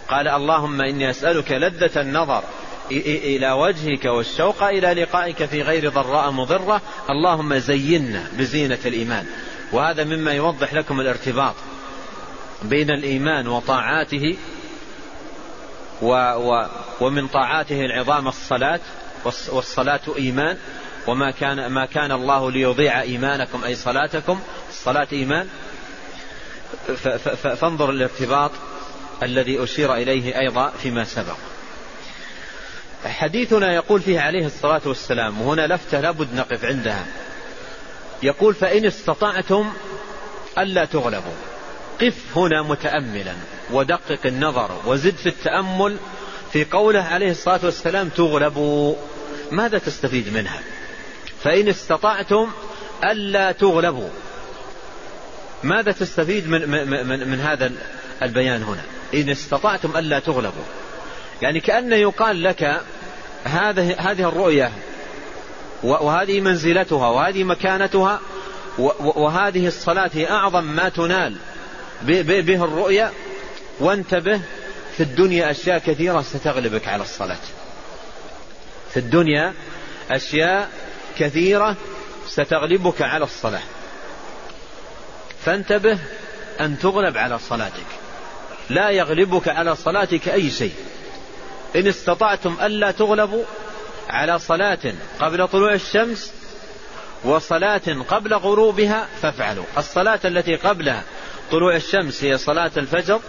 قال 0.08 0.28
اللهم 0.28 0.80
إني 0.80 1.10
أسألك 1.10 1.52
لذة 1.52 2.00
النظر 2.00 2.44
إلى 2.90 3.52
وجهك 3.52 4.04
والشوق 4.04 4.62
إلى 4.62 5.02
لقائك 5.02 5.44
في 5.44 5.62
غير 5.62 5.88
ضراء 5.88 6.30
مضرة. 6.30 6.80
اللهم 7.10 7.58
زينا 7.58 8.26
بزينة 8.38 8.78
الإيمان. 8.86 9.26
وهذا 9.72 10.04
مما 10.04 10.32
يوضح 10.32 10.74
لكم 10.74 11.00
الارتباط. 11.00 11.54
بين 12.64 12.90
الإيمان 12.90 13.48
وطاعاته 13.48 14.36
و 16.02 16.12
و 16.36 16.66
ومن 17.00 17.28
طاعاته 17.28 17.84
العظام 17.84 18.28
الصلاة 18.28 18.80
والصلاة 19.24 20.00
إيمان 20.16 20.58
وما 21.06 21.30
كان 21.30 21.66
ما 21.66 21.86
كان 21.86 22.12
الله 22.12 22.50
ليضيع 22.50 23.00
إيمانكم 23.02 23.64
أي 23.64 23.74
صلاتكم. 23.74 24.40
الصلاة 24.68 25.08
إيمان. 25.12 25.48
فانظر 27.42 27.90
الارتباط 27.90 28.50
الذي 29.22 29.64
أشير 29.64 29.94
إليه 29.94 30.38
أيضا 30.38 30.70
فيما 30.70 31.04
سبق. 31.04 31.36
حديثنا 33.04 33.74
يقول 33.74 34.00
فيه 34.00 34.20
عليه 34.20 34.46
الصلاة 34.46 34.82
والسلام 34.84 35.42
وهنا 35.42 35.66
لفتة 35.66 36.00
لابد 36.00 36.34
نقف 36.34 36.64
عندها. 36.64 37.06
يقول 38.22 38.54
فإن 38.54 38.86
استطعتم 38.86 39.72
ألا 40.58 40.84
تغلبوا. 40.84 41.51
قف 42.00 42.38
هنا 42.38 42.62
متأملا 42.62 43.34
ودقق 43.72 44.26
النظر 44.26 44.70
وزد 44.86 45.14
في 45.14 45.28
التأمل 45.28 45.96
في 46.52 46.64
قوله 46.64 47.02
عليه 47.02 47.30
الصلاة 47.30 47.60
والسلام 47.62 48.08
تغلبوا. 48.08 48.94
ماذا 49.50 49.78
تستفيد 49.78 50.34
منها؟ 50.34 50.60
فإن 51.42 51.68
استطعتم 51.68 52.50
ألا 53.04 53.52
تغلبوا. 53.52 54.08
ماذا 55.62 55.92
تستفيد 55.92 56.48
من, 56.48 56.70
من, 56.70 57.06
من, 57.06 57.28
من 57.28 57.40
هذا 57.40 57.72
البيان 58.22 58.62
هنا؟ 58.62 58.82
إن 59.14 59.30
استطعتم 59.30 59.96
ألا 59.96 60.18
تغلبوا. 60.18 60.64
يعني 61.42 61.60
كأنه 61.60 61.96
يقال 61.96 62.42
لك 62.42 62.80
هذه 63.44 63.96
هذه 63.98 64.28
الرؤية 64.28 64.72
وهذه 65.82 66.40
منزلتها 66.40 67.08
وهذه 67.08 67.44
مكانتها 67.44 68.20
وهذه 68.98 69.66
الصلاة 69.66 70.10
هي 70.14 70.30
أعظم 70.30 70.64
ما 70.64 70.88
تنال. 70.88 71.36
به 72.06 72.64
الرؤيا 72.64 73.12
وانتبه 73.80 74.40
في 74.96 75.02
الدنيا 75.02 75.50
أشياء 75.50 75.78
كثيرة 75.78 76.22
ستغلبك 76.22 76.88
على 76.88 77.02
الصلاة. 77.02 77.38
في 78.90 78.96
الدنيا 78.96 79.54
أشياء 80.10 80.70
كثيرة 81.18 81.76
ستغلبك 82.26 83.02
على 83.02 83.24
الصلاة. 83.24 83.62
فانتبه 85.44 85.98
أن 86.60 86.78
تغلب 86.78 87.16
على 87.16 87.38
صلاتك. 87.38 87.86
لا 88.70 88.90
يغلبك 88.90 89.48
على 89.48 89.76
صلاتك 89.76 90.28
أي 90.28 90.50
شيء. 90.50 90.74
إن 91.76 91.86
استطعتم 91.86 92.56
ألا 92.62 92.90
تغلبوا 92.90 93.44
على 94.08 94.38
صلاة 94.38 94.94
قبل 95.20 95.48
طلوع 95.48 95.74
الشمس 95.74 96.32
وصلاة 97.24 98.02
قبل 98.08 98.34
غروبها 98.34 99.08
فافعلوا. 99.22 99.64
الصلاة 99.78 100.20
التي 100.24 100.56
قبلها 100.56 101.02
طلوع 101.52 101.76
الشمس 101.76 102.24
هي 102.24 102.38
صلاة 102.38 102.70
الفجر 102.76 103.20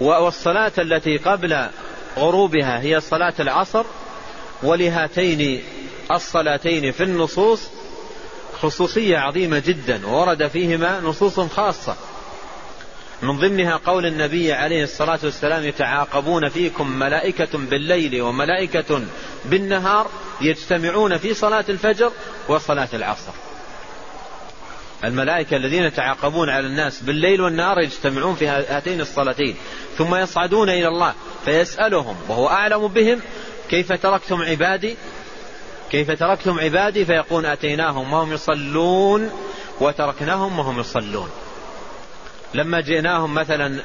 والصلاة 0.00 0.72
التي 0.78 1.16
قبل 1.16 1.66
غروبها 2.18 2.80
هي 2.80 3.00
صلاة 3.00 3.34
العصر 3.40 3.84
ولهاتين 4.62 5.62
الصلاتين 6.10 6.92
في 6.92 7.02
النصوص 7.02 7.68
خصوصية 8.60 9.18
عظيمة 9.18 9.58
جدا 9.58 10.06
ورد 10.06 10.48
فيهما 10.48 11.00
نصوص 11.00 11.40
خاصة. 11.40 11.96
من 13.22 13.38
ضمنها 13.38 13.76
قول 13.76 14.06
النبي 14.06 14.52
عليه 14.52 14.84
الصلاة 14.84 15.18
والسلام 15.24 15.64
يتعاقبون 15.64 16.48
فيكم 16.48 16.90
ملائكة 16.98 17.58
بالليل 17.58 18.22
وملائكة 18.22 19.02
بالنهار 19.44 20.10
يجتمعون 20.40 21.16
في 21.16 21.34
صلاة 21.34 21.64
الفجر 21.68 22.12
وصلاة 22.48 22.88
العصر. 22.94 23.32
الملائكة 25.04 25.56
الذين 25.56 25.84
يتعاقبون 25.84 26.50
على 26.50 26.66
الناس 26.66 27.02
بالليل 27.02 27.40
والنهار 27.40 27.80
يجتمعون 27.80 28.34
في 28.34 28.48
هاتين 28.48 29.00
الصلاتين 29.00 29.56
ثم 29.98 30.14
يصعدون 30.14 30.68
إلى 30.68 30.88
الله 30.88 31.14
فيسألهم 31.44 32.16
وهو 32.28 32.48
أعلم 32.48 32.88
بهم 32.88 33.20
كيف 33.70 33.92
تركتم 33.92 34.42
عبادي؟ 34.42 34.96
كيف 35.90 36.10
تركتم 36.10 36.60
عبادي؟ 36.60 37.04
فيقول 37.04 37.46
أتيناهم 37.46 38.12
وهم 38.12 38.32
يصلون 38.32 39.30
وتركناهم 39.80 40.58
وهم 40.58 40.80
يصلون. 40.80 41.30
لما 42.54 42.80
جئناهم 42.80 43.34
مثلا 43.34 43.82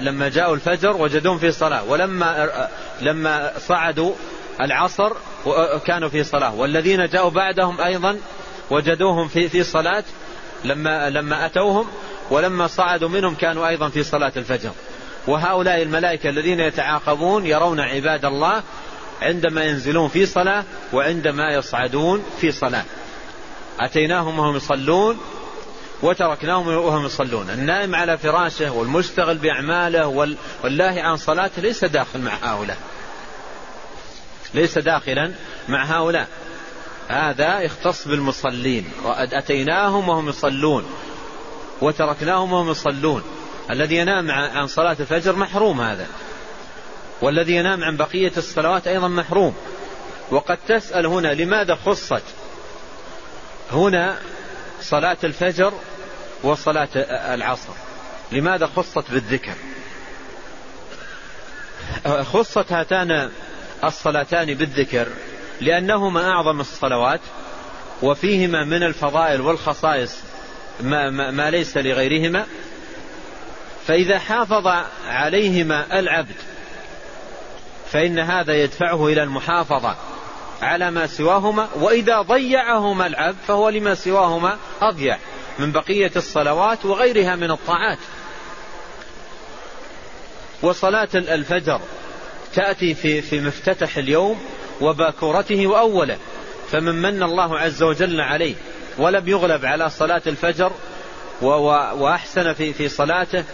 لما 0.00 0.28
جاءوا 0.28 0.54
الفجر 0.54 0.96
وجدوهم 0.96 1.38
في 1.38 1.50
صلاة 1.50 1.84
ولما 1.84 2.68
لما 3.00 3.52
صعدوا 3.58 4.12
العصر 4.60 5.12
كانوا 5.86 6.08
في 6.08 6.24
صلاة. 6.24 6.54
والذين 6.54 7.06
جاءوا 7.06 7.30
بعدهم 7.30 7.80
أيضا 7.80 8.18
وجدوهم 8.72 9.28
في 9.28 9.48
في 9.48 9.62
صلاة 9.62 10.04
لما 10.64 11.10
لما 11.10 11.46
أتوهم 11.46 11.86
ولما 12.30 12.66
صعدوا 12.66 13.08
منهم 13.08 13.34
كانوا 13.34 13.68
أيضا 13.68 13.88
في 13.88 14.02
صلاة 14.02 14.32
الفجر. 14.36 14.70
وهؤلاء 15.26 15.82
الملائكة 15.82 16.28
الذين 16.28 16.60
يتعاقبون 16.60 17.46
يرون 17.46 17.80
عباد 17.80 18.24
الله 18.24 18.62
عندما 19.22 19.64
ينزلون 19.64 20.08
في 20.08 20.26
صلاة 20.26 20.64
وعندما 20.92 21.54
يصعدون 21.54 22.24
في 22.40 22.52
صلاة. 22.52 22.84
أتيناهم 23.80 24.38
وهم 24.38 24.56
يصلون 24.56 25.20
وتركناهم 26.02 26.68
وهم 26.68 27.06
يصلون. 27.06 27.50
النائم 27.50 27.94
على 27.94 28.18
فراشه 28.18 28.72
والمشتغل 28.72 29.38
بأعماله 29.38 30.06
واللاهي 30.62 31.00
عن 31.00 31.16
صلاته 31.16 31.62
ليس 31.62 31.84
داخل 31.84 32.20
مع 32.20 32.32
هؤلاء. 32.42 32.78
ليس 34.54 34.78
داخلا 34.78 35.32
مع 35.68 35.84
هؤلاء. 35.84 36.28
هذا 37.08 37.60
يختص 37.60 38.08
بالمصلين. 38.08 38.90
أتيناهم 39.06 40.08
وهم 40.08 40.28
يصلون. 40.28 40.84
وتركناهم 41.80 42.52
وهم 42.52 42.70
يصلون. 42.70 43.22
الذي 43.70 43.96
ينام 43.96 44.30
عن 44.30 44.66
صلاة 44.66 44.96
الفجر 45.00 45.36
محروم 45.36 45.80
هذا. 45.80 46.06
والذي 47.22 47.52
ينام 47.52 47.84
عن 47.84 47.96
بقية 47.96 48.32
الصلوات 48.36 48.86
أيضا 48.86 49.08
محروم. 49.08 49.54
وقد 50.30 50.58
تسأل 50.68 51.06
هنا 51.06 51.34
لماذا 51.34 51.74
خصت 51.74 52.22
هنا 53.72 54.18
صلاة 54.80 55.16
الفجر 55.24 55.72
وصلاة 56.42 56.88
العصر؟ 57.34 57.72
لماذا 58.32 58.66
خصت 58.66 59.10
بالذكر؟ 59.10 59.54
خصت 62.22 62.72
هاتان 62.72 63.30
الصلاتان 63.84 64.54
بالذكر 64.54 65.08
لأنهما 65.62 66.30
أعظم 66.30 66.60
الصلوات 66.60 67.20
وفيهما 68.02 68.64
من 68.64 68.82
الفضائل 68.82 69.40
والخصائص 69.40 70.22
ما, 70.80 71.10
ما, 71.10 71.30
ما 71.30 71.50
ليس 71.50 71.76
لغيرهما. 71.76 72.46
فإذا 73.86 74.18
حافظ 74.18 74.66
عليهما 75.08 75.98
العبد 75.98 76.34
فإن 77.90 78.18
هذا 78.18 78.54
يدفعه 78.54 79.06
إلى 79.06 79.22
المحافظة 79.22 79.96
على 80.62 80.90
ما 80.90 81.06
سواهما 81.06 81.68
وإذا 81.74 82.22
ضيعهما 82.22 83.06
العبد 83.06 83.36
فهو 83.46 83.68
لما 83.68 83.94
سواهما 83.94 84.58
أضيع 84.80 85.18
من 85.58 85.72
بقية 85.72 86.10
الصلوات 86.16 86.84
وغيرها 86.84 87.36
من 87.36 87.50
الطاعات. 87.50 87.98
وصلاة 90.62 91.08
الفجر 91.14 91.80
تأتي 92.54 92.94
في 92.94 93.22
في 93.22 93.40
مفتتح 93.40 93.96
اليوم 93.96 94.40
وباكورته 94.80 95.66
وأوله. 95.66 96.16
فمن 96.70 97.02
من 97.02 97.22
الله 97.22 97.58
عز 97.58 97.82
وجل 97.82 98.20
عليه. 98.20 98.54
ولم 98.98 99.28
يغلب 99.28 99.64
على 99.64 99.90
صلاة 99.90 100.22
الفجر 100.26 100.72
وأحسن 101.42 102.52
في 102.52 102.72
في 102.72 102.88
صلاته. 102.88 103.44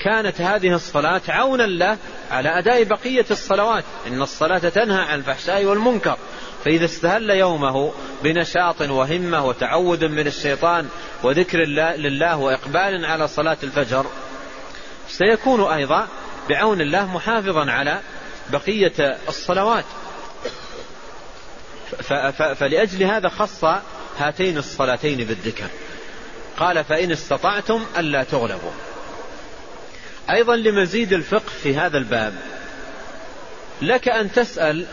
كانت 0.00 0.40
هذه 0.40 0.74
الصلاة 0.74 1.22
عونا 1.28 1.62
له 1.62 1.96
على 2.30 2.58
أداء 2.58 2.84
بقية 2.84 3.26
الصلوات. 3.30 3.84
إن 4.06 4.22
الصلاة 4.22 4.58
تنهى 4.58 5.00
عن 5.00 5.18
الفحشاء 5.18 5.64
والمنكر. 5.64 6.16
فإذا 6.64 6.84
استهل 6.84 7.30
يومه 7.30 7.92
بنشاط 8.22 8.80
وهمة 8.80 9.46
وتعوذ 9.46 10.08
من 10.08 10.26
الشيطان 10.26 10.88
وذكر 11.22 11.58
لله 11.96 12.36
وإقبال 12.36 13.04
على 13.04 13.28
صلاة 13.28 13.56
الفجر 13.62 14.06
سيكون 15.08 15.72
أيضا 15.72 16.08
بعون 16.48 16.80
الله 16.80 17.06
محافظا 17.06 17.70
على 17.70 18.00
بقية 18.52 18.92
الصلوات. 19.28 19.84
فلأجل 22.54 23.02
هذا 23.02 23.28
خص 23.28 23.64
هاتين 24.18 24.58
الصلاتين 24.58 25.18
بالذكر. 25.18 25.66
قال 26.56 26.84
فإن 26.84 27.12
استطعتم 27.12 27.84
ألا 27.98 28.22
تغلبوا. 28.22 28.72
أيضا 30.30 30.56
لمزيد 30.56 31.12
الفقه 31.12 31.50
في 31.62 31.76
هذا 31.76 31.98
الباب 31.98 32.34
لك 33.82 34.08
أن 34.08 34.32
تسأل 34.32 34.86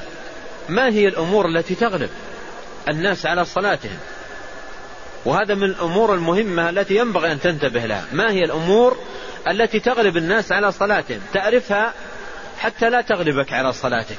ما 0.70 0.90
هي 0.90 1.08
الأمور 1.08 1.46
التي 1.46 1.76
تغلب؟ 1.76 2.10
الناس 2.90 3.26
على 3.26 3.46
صلاتهم. 3.46 3.98
وهذا 5.26 5.56
من 5.56 5.64
الأمور 5.64 6.14
المهمة 6.14 6.70
التي 6.70 6.96
ينبغي 6.96 7.32
أن 7.32 7.42
تنتبه 7.42 7.86
لها. 7.86 8.06
ما 8.12 8.32
هي 8.32 8.44
الأمور 8.44 8.98
التي 9.48 9.80
تغلب 9.80 10.18
الناس 10.18 10.52
على 10.52 10.72
صلاتهم؟ 10.72 11.22
تعرفها 11.34 11.94
حتى 12.60 12.90
لا 12.90 13.02
تغلبك 13.02 13.54
على 13.54 13.74
صلاتك. 13.74 14.18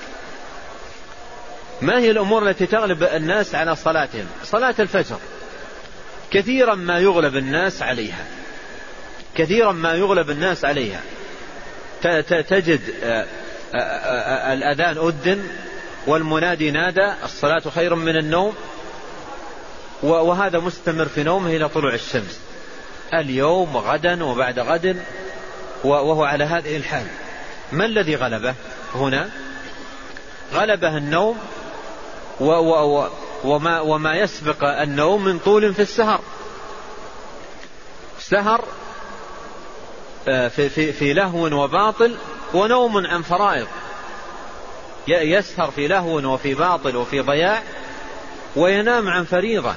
ما 1.82 1.98
هي 1.98 2.10
الأمور 2.10 2.48
التي 2.48 2.66
تغلب 2.66 3.02
الناس 3.02 3.54
على 3.54 3.76
صلاتهم؟ 3.76 4.26
صلاة 4.44 4.74
الفجر. 4.78 5.18
كثيرا 6.30 6.74
ما 6.74 6.98
يغلب 6.98 7.36
الناس 7.36 7.82
عليها. 7.82 8.24
كثيرا 9.34 9.72
ما 9.72 9.94
يغلب 9.94 10.30
الناس 10.30 10.64
عليها. 10.64 11.00
تجد 12.28 12.80
آه، 13.02 13.26
آه، 13.74 13.78
آه، 13.78 14.52
الأذان 14.52 15.08
أذن 15.08 15.48
والمنادي 16.06 16.70
نادى 16.70 17.12
الصلاة 17.24 17.62
خير 17.74 17.94
من 17.94 18.16
النوم. 18.16 18.54
وهذا 20.02 20.58
مستمر 20.58 21.04
في 21.04 21.22
نومه 21.22 21.56
إلى 21.56 21.68
طلوع 21.68 21.94
الشمس. 21.94 22.40
اليوم 23.14 23.76
وغدا 23.76 24.24
وبعد 24.24 24.58
غد 24.58 25.02
وهو 25.84 26.24
على 26.24 26.44
هذه 26.44 26.76
الحال. 26.76 27.06
ما 27.72 27.84
الذي 27.84 28.16
غلبه 28.16 28.54
هنا؟ 28.94 29.30
غلبه 30.54 30.96
النوم 30.96 31.38
وما, 32.40 33.80
وما 33.80 34.14
يسبق 34.14 34.64
النوم 34.64 35.24
من 35.24 35.38
طول 35.38 35.74
في 35.74 35.82
السهر. 35.82 36.20
سهر 38.18 38.64
آه، 40.28 40.48
في, 40.48 40.68
في, 40.68 40.92
في 40.92 41.12
لهو 41.12 41.62
وباطل 41.64 42.16
ونوم 42.54 43.06
عن 43.06 43.22
فرائض. 43.22 43.66
يسهر 45.08 45.70
في 45.70 45.88
لهو 45.88 46.32
وفي 46.34 46.54
باطل 46.54 46.96
وفي 46.96 47.20
ضياع 47.20 47.62
وينام 48.56 49.08
عن 49.08 49.24
فريضة 49.24 49.74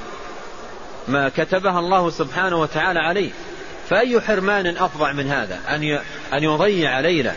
ما 1.08 1.30
كتبها 1.30 1.80
الله 1.80 2.10
سبحانه 2.10 2.62
وتعالى 2.62 3.00
عليه. 3.00 3.32
فأي 3.90 4.22
حرمان 4.22 4.68
أفظع 4.78 5.12
من 5.12 5.28
هذا؟ 5.28 5.60
أن 5.70 6.00
أن 6.34 6.44
يضيع 6.44 7.00
ليلة 7.00 7.36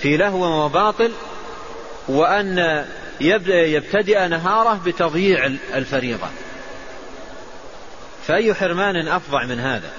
في 0.00 0.16
لهو 0.16 0.64
وباطل 0.64 1.12
وأن 2.08 2.84
يبتدئ 3.20 4.28
نهاره 4.28 4.80
بتضييع 4.86 5.46
الفريضة. 5.74 6.28
فأي 8.26 8.54
حرمان 8.54 9.08
أفظع 9.08 9.44
من 9.44 9.60
هذا؟ 9.60 9.90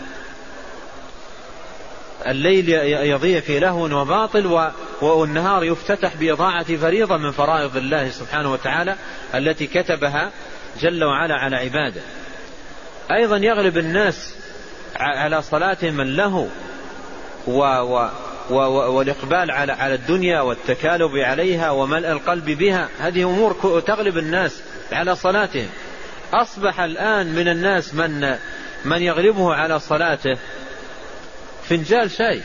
الليل 2.27 2.69
يضيع 3.09 3.39
في 3.39 3.59
لهو 3.59 4.01
وباطل 4.01 4.71
والنهار 5.01 5.63
يفتتح 5.63 6.15
بإضاعة 6.15 6.75
فريضة 6.75 7.17
من 7.17 7.31
فرائض 7.31 7.77
الله 7.77 8.09
سبحانه 8.09 8.53
وتعالى 8.53 8.95
التي 9.35 9.67
كتبها 9.67 10.31
جل 10.79 11.03
وعلا 11.03 11.35
على 11.35 11.55
عباده. 11.55 12.01
أيضا 13.11 13.37
يغلب 13.37 13.77
الناس 13.77 14.35
على 14.95 15.41
صلاتهم 15.41 16.01
اللهو 16.01 16.47
والإقبال 18.49 19.51
على 19.51 19.71
على 19.71 19.93
الدنيا 19.93 20.41
والتكالب 20.41 21.17
عليها 21.17 21.71
وملء 21.71 22.11
القلب 22.11 22.45
بها. 22.45 22.89
هذه 22.99 23.23
أمور 23.23 23.81
تغلب 23.87 24.17
الناس 24.17 24.61
على 24.91 25.15
صلاتهم. 25.15 25.69
أصبح 26.33 26.79
الآن 26.79 27.35
من 27.35 27.47
الناس 27.47 27.93
من 27.93 28.35
من 28.85 29.01
يغلبه 29.01 29.53
على 29.53 29.79
صلاته 29.79 30.37
فنجال 31.69 32.11
شاي. 32.11 32.41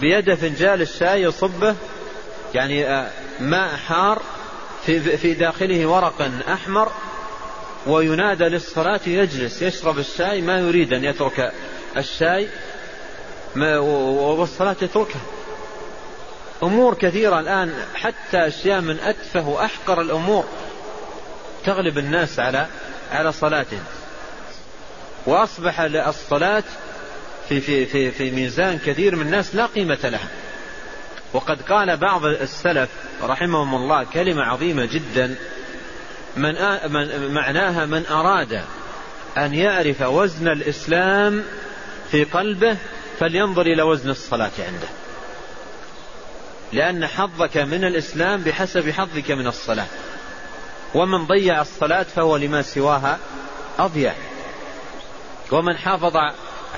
بيده 0.00 0.34
فنجال 0.34 0.82
الشاي 0.82 1.22
يصبه 1.22 1.74
يعني 2.54 2.86
آه، 2.86 3.10
ماء 3.40 3.76
حار 3.76 4.22
في, 4.86 5.16
في 5.16 5.34
داخله 5.34 5.86
ورق 5.86 6.30
أحمر 6.52 6.92
وينادى 7.86 8.44
للصلاة 8.44 9.00
يجلس 9.06 9.62
يشرب 9.62 9.98
الشاي 9.98 10.40
ما 10.40 10.58
يريد 10.58 10.92
أن 10.92 11.04
يترك 11.04 11.52
الشاي. 11.96 12.48
والصلاة 13.56 14.76
يتركها. 14.82 15.20
أمور 16.62 16.94
كثيرة 16.94 17.40
الآن 17.40 17.74
حتى 17.94 18.46
أشياء 18.46 18.80
من 18.80 19.00
أتفه 19.00 19.48
وأحقر 19.48 20.00
الأمور 20.00 20.44
تغلب 21.64 21.98
الناس 21.98 22.38
على 22.38 22.66
على 23.12 23.32
صلاتهم. 23.32 23.84
وأصبح 25.26 25.80
الصلاة 25.80 26.64
في 27.48 27.60
في 27.60 27.86
في 27.86 28.10
في 28.10 28.30
ميزان 28.30 28.78
كثير 28.78 29.16
من 29.16 29.26
الناس 29.26 29.54
لا 29.54 29.66
قيمة 29.66 29.98
لها. 30.04 30.28
وقد 31.32 31.62
قال 31.62 31.96
بعض 31.96 32.24
السلف 32.24 32.88
رحمهم 33.22 33.74
الله 33.74 34.04
كلمة 34.04 34.42
عظيمة 34.42 34.84
جدا 34.84 35.34
من, 36.36 36.54
من 36.92 37.34
معناها 37.34 37.86
من 37.86 38.06
أراد 38.06 38.62
أن 39.38 39.54
يعرف 39.54 40.00
وزن 40.00 40.48
الإسلام 40.48 41.44
في 42.10 42.24
قلبه 42.24 42.76
فلينظر 43.20 43.62
إلى 43.62 43.82
وزن 43.82 44.10
الصلاة 44.10 44.50
عنده. 44.58 44.88
لأن 46.72 47.06
حظك 47.06 47.56
من 47.56 47.84
الإسلام 47.84 48.42
بحسب 48.42 48.90
حظك 48.90 49.30
من 49.30 49.46
الصلاة. 49.46 49.86
ومن 50.94 51.26
ضيع 51.26 51.60
الصلاة 51.60 52.02
فهو 52.02 52.36
لما 52.36 52.62
سواها 52.62 53.18
أضيع. 53.78 54.14
ومن 55.52 55.76
حافظ 55.76 56.16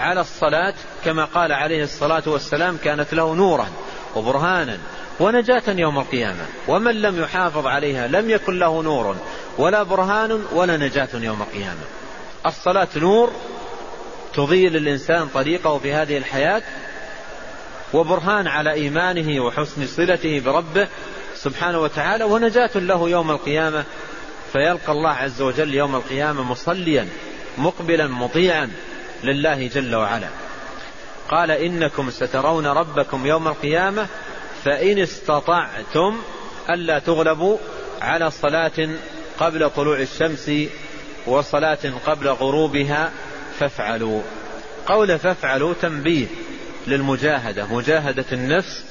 على 0.00 0.20
الصلاة 0.20 0.74
كما 1.04 1.24
قال 1.24 1.52
عليه 1.52 1.82
الصلاة 1.82 2.22
والسلام 2.26 2.78
كانت 2.84 3.14
له 3.14 3.34
نورا 3.34 3.68
وبرهانا 4.16 4.78
ونجاة 5.20 5.62
يوم 5.68 5.98
القيامة. 5.98 6.46
ومن 6.68 7.02
لم 7.02 7.22
يحافظ 7.22 7.66
عليها 7.66 8.06
لم 8.06 8.30
يكن 8.30 8.58
له 8.58 8.82
نور 8.82 9.16
ولا 9.58 9.82
برهان 9.82 10.44
ولا 10.52 10.76
نجاة 10.76 11.08
يوم 11.14 11.42
القيامة. 11.42 11.84
الصلاة 12.46 12.88
نور 12.96 13.32
تضيء 14.34 14.70
للإنسان 14.70 15.28
طريقه 15.28 15.78
في 15.78 15.92
هذه 15.92 16.16
الحياة 16.16 16.62
وبرهان 17.92 18.46
على 18.46 18.72
إيمانه 18.72 19.44
وحسن 19.44 19.86
صلته 19.86 20.40
بربه 20.40 20.88
سبحانه 21.34 21.80
وتعالى 21.80 22.24
ونجاة 22.24 22.70
له 22.74 23.08
يوم 23.08 23.30
القيامة. 23.30 23.84
فيلقى 24.52 24.92
الله 24.92 25.10
عز 25.10 25.42
وجل 25.42 25.74
يوم 25.74 25.96
القيامة 25.96 26.42
مصليا 26.42 27.08
مقبلا 27.58 28.06
مطيعا 28.06 28.70
لله 29.24 29.66
جل 29.66 29.94
وعلا. 29.94 30.28
قال 31.28 31.50
إنكم 31.50 32.10
سترون 32.10 32.66
ربكم 32.66 33.26
يوم 33.26 33.48
القيامة 33.48 34.06
فإن 34.64 34.98
استطعتم 34.98 36.22
ألا 36.70 36.98
تغلبوا 36.98 37.58
على 38.02 38.30
صلاة 38.30 38.88
قبل 39.38 39.70
طلوع 39.70 40.00
الشمس 40.00 40.50
وصلاة 41.26 41.78
قبل 42.06 42.28
غروبها 42.28 43.12
فافعلوا. 43.60 44.22
قول 44.86 45.18
فافعلوا 45.18 45.74
تنبيه 45.82 46.26
للمجاهدة 46.86 47.66
مجاهدة 47.66 48.24
النفس 48.32 48.84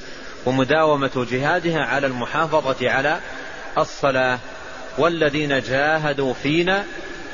ومداومة 0.46 1.26
جهادها 1.30 1.80
على 1.80 2.06
المحافظة 2.06 2.90
على 2.90 3.20
الصلاة. 3.78 4.38
والذين 4.98 5.60
جاهدوا 5.60 6.34
فينا 6.34 6.84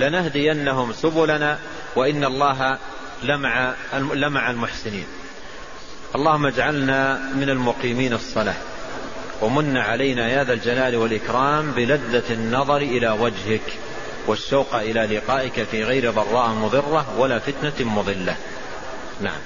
لنهدينهم 0.00 0.92
سبلنا 0.92 1.58
وإن 1.96 2.24
الله 2.24 2.78
لمع 3.22 3.74
لمع 4.14 4.50
المحسنين. 4.50 5.06
اللهم 6.14 6.46
اجعلنا 6.46 7.18
من 7.34 7.50
المقيمين 7.50 8.12
الصلاة. 8.12 8.56
ومن 9.42 9.76
علينا 9.76 10.28
يا 10.28 10.44
ذا 10.44 10.52
الجلال 10.52 10.96
والإكرام 10.96 11.70
بلذة 11.70 12.32
النظر 12.32 12.76
إلى 12.76 13.10
وجهك. 13.10 13.78
والشوق 14.26 14.74
إلى 14.74 15.16
لقائك 15.16 15.62
في 15.62 15.84
غير 15.84 16.10
ضراء 16.10 16.48
مضرة 16.48 17.18
ولا 17.18 17.38
فتنة 17.38 17.90
مضلة. 17.90 18.36
نعم. 19.20 19.40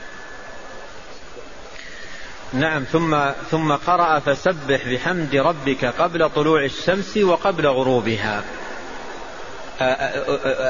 نعم 2.53 2.85
ثم 2.85 3.31
ثم 3.51 3.73
قرأ 3.73 4.19
فسبح 4.19 4.89
بحمد 4.89 5.37
ربك 5.37 5.85
قبل 5.85 6.31
طلوع 6.31 6.65
الشمس 6.65 7.17
وقبل 7.17 7.67
غروبها. 7.67 8.45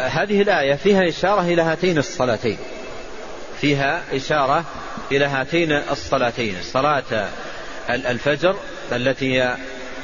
هذه 0.08 0.42
الآية 0.42 0.74
فيها 0.74 1.08
إشارة 1.08 1.40
إلى 1.40 1.62
هاتين 1.62 1.98
الصلاتين. 1.98 2.58
فيها 3.60 4.02
إشارة 4.12 4.64
إلى 5.12 5.24
هاتين 5.24 5.72
الصلاتين 5.72 6.56
صلاة 6.62 7.28
الفجر 7.90 8.56
التي 8.92 9.56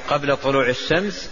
قبل 0.08 0.36
طلوع 0.36 0.68
الشمس 0.68 1.30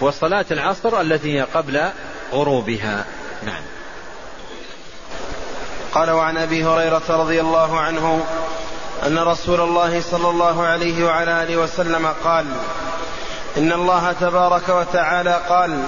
وصلاة 0.00 0.46
العصر 0.50 1.00
التي 1.00 1.38
هي 1.38 1.46
قبل 1.54 1.90
غروبها. 2.32 3.04
نعم. 3.42 3.62
قال 5.94 6.10
وعن 6.10 6.36
أبي 6.36 6.64
هريرة 6.64 7.02
رضي 7.08 7.40
الله 7.40 7.80
عنه 7.80 8.24
أن 9.06 9.18
رسول 9.18 9.60
الله 9.60 10.00
صلى 10.00 10.30
الله 10.30 10.62
عليه 10.66 11.04
وعلى 11.04 11.42
آله 11.42 11.56
وسلم 11.56 12.06
قال 12.24 12.46
إن 13.56 13.72
الله 13.72 14.12
تبارك 14.20 14.68
وتعالى 14.68 15.40
قال 15.48 15.82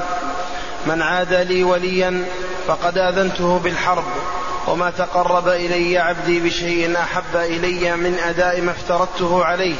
من 0.86 1.02
عاد 1.02 1.34
لي 1.34 1.64
وليا 1.64 2.24
فقد 2.68 2.98
آذنته 2.98 3.58
بالحرب 3.58 4.04
وما 4.66 4.90
تقرب 4.90 5.48
إلي 5.48 5.98
عبدي 5.98 6.40
بشيء 6.40 6.98
أحب 6.98 7.36
إلي 7.36 7.96
من 7.96 8.18
أداء 8.18 8.60
ما 8.60 8.70
افترضته 8.70 9.44
عليه 9.44 9.76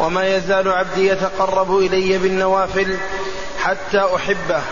وما 0.00 0.36
يزال 0.36 0.68
عبدي 0.68 1.06
يتقرب 1.08 1.78
إلي 1.78 2.18
بالنوافل 2.18 2.96
حتى 3.60 4.08
أحبه 4.16 4.62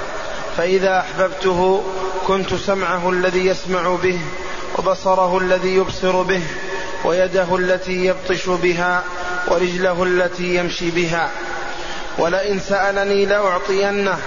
فإذا 0.56 0.98
أحببته 0.98 1.82
كنت 2.26 2.54
سمعه 2.54 3.10
الذي 3.10 3.46
يسمع 3.46 3.96
به 4.02 4.18
وبصره 4.78 5.38
الذي 5.38 5.74
يبصر 5.74 6.22
به 6.22 6.42
ويده 7.04 7.56
التي 7.56 8.06
يبطش 8.06 8.48
بها 8.48 9.04
ورجله 9.48 10.02
التي 10.02 10.54
يمشي 10.54 10.90
بها. 10.90 11.30
ولئن 12.18 12.60
سألني 12.60 13.26
لأعطينه 13.26 14.18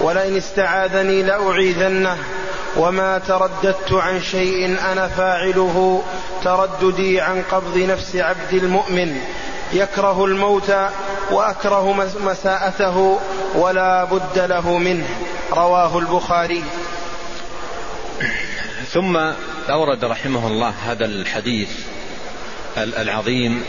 ولئن 0.00 0.36
استعاذني 0.36 1.22
لأعيذنه. 1.22 2.16
وما 2.76 3.18
ترددت 3.18 3.92
عن 3.92 4.22
شيء 4.22 4.76
أنا 4.92 5.08
فاعله 5.08 6.02
ترددي 6.44 7.20
عن 7.20 7.42
قبض 7.50 7.78
نفس 7.78 8.16
عبد 8.16 8.52
المؤمن. 8.52 9.20
يكره 9.72 10.24
الموت 10.24 10.72
وأكره 11.30 11.92
مساءته 12.20 13.20
ولا 13.54 14.04
بد 14.04 14.38
له 14.38 14.78
منه. 14.78 15.08
رواه 15.52 15.98
البخاري. 15.98 16.64
ثم 18.92 19.16
أورد 19.70 20.04
رحمه 20.04 20.46
الله 20.46 20.68
هذا 20.68 21.04
الحديث 21.04 21.70
العظيم 22.76 23.64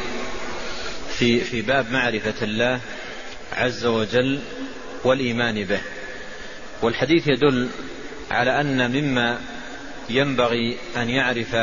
في 1.18 1.42
في 1.42 1.62
باب 1.62 1.92
معرفة 1.92 2.42
الله 2.42 2.80
عز 3.54 3.86
وجل 3.86 4.40
والإيمان 5.04 5.64
به. 5.64 5.82
والحديث 6.82 7.28
يدل 7.28 7.70
على 8.32 8.62
أن 8.62 8.92
مما 8.92 9.38
ينبغي 10.10 10.78
أن 10.98 11.10
يعرف 11.10 11.56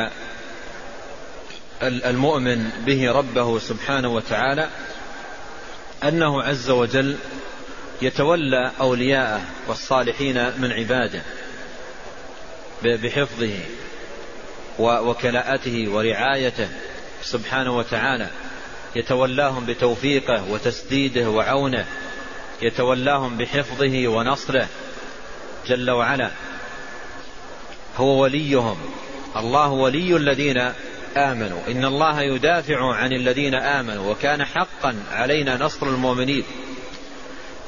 المؤمن 1.82 2.70
به 2.86 3.12
ربه 3.12 3.58
سبحانه 3.58 4.08
وتعالى 4.08 4.68
أنه 6.04 6.42
عز 6.42 6.70
وجل 6.70 7.16
يتولى 8.02 8.72
أولياءه 8.80 9.40
والصالحين 9.68 10.60
من 10.60 10.72
عباده 10.72 11.22
بحفظه 12.82 13.58
وكلاءته 14.78 15.88
ورعايته 15.88 16.68
سبحانه 17.22 17.76
وتعالى. 17.76 18.30
يتولاهم 18.96 19.66
بتوفيقه 19.66 20.50
وتسديده 20.50 21.30
وعونه. 21.30 21.86
يتولاهم 22.62 23.36
بحفظه 23.36 24.08
ونصره 24.08 24.68
جل 25.66 25.90
وعلا. 25.90 26.30
هو 27.96 28.22
وليهم. 28.22 28.78
الله 29.36 29.68
ولي 29.68 30.16
الذين 30.16 30.72
آمنوا. 31.16 31.60
إن 31.68 31.84
الله 31.84 32.22
يدافع 32.22 32.94
عن 32.94 33.12
الذين 33.12 33.54
آمنوا 33.54 34.10
وكان 34.10 34.44
حقا 34.44 34.96
علينا 35.12 35.56
نصر 35.56 35.86
المؤمنين. 35.86 36.44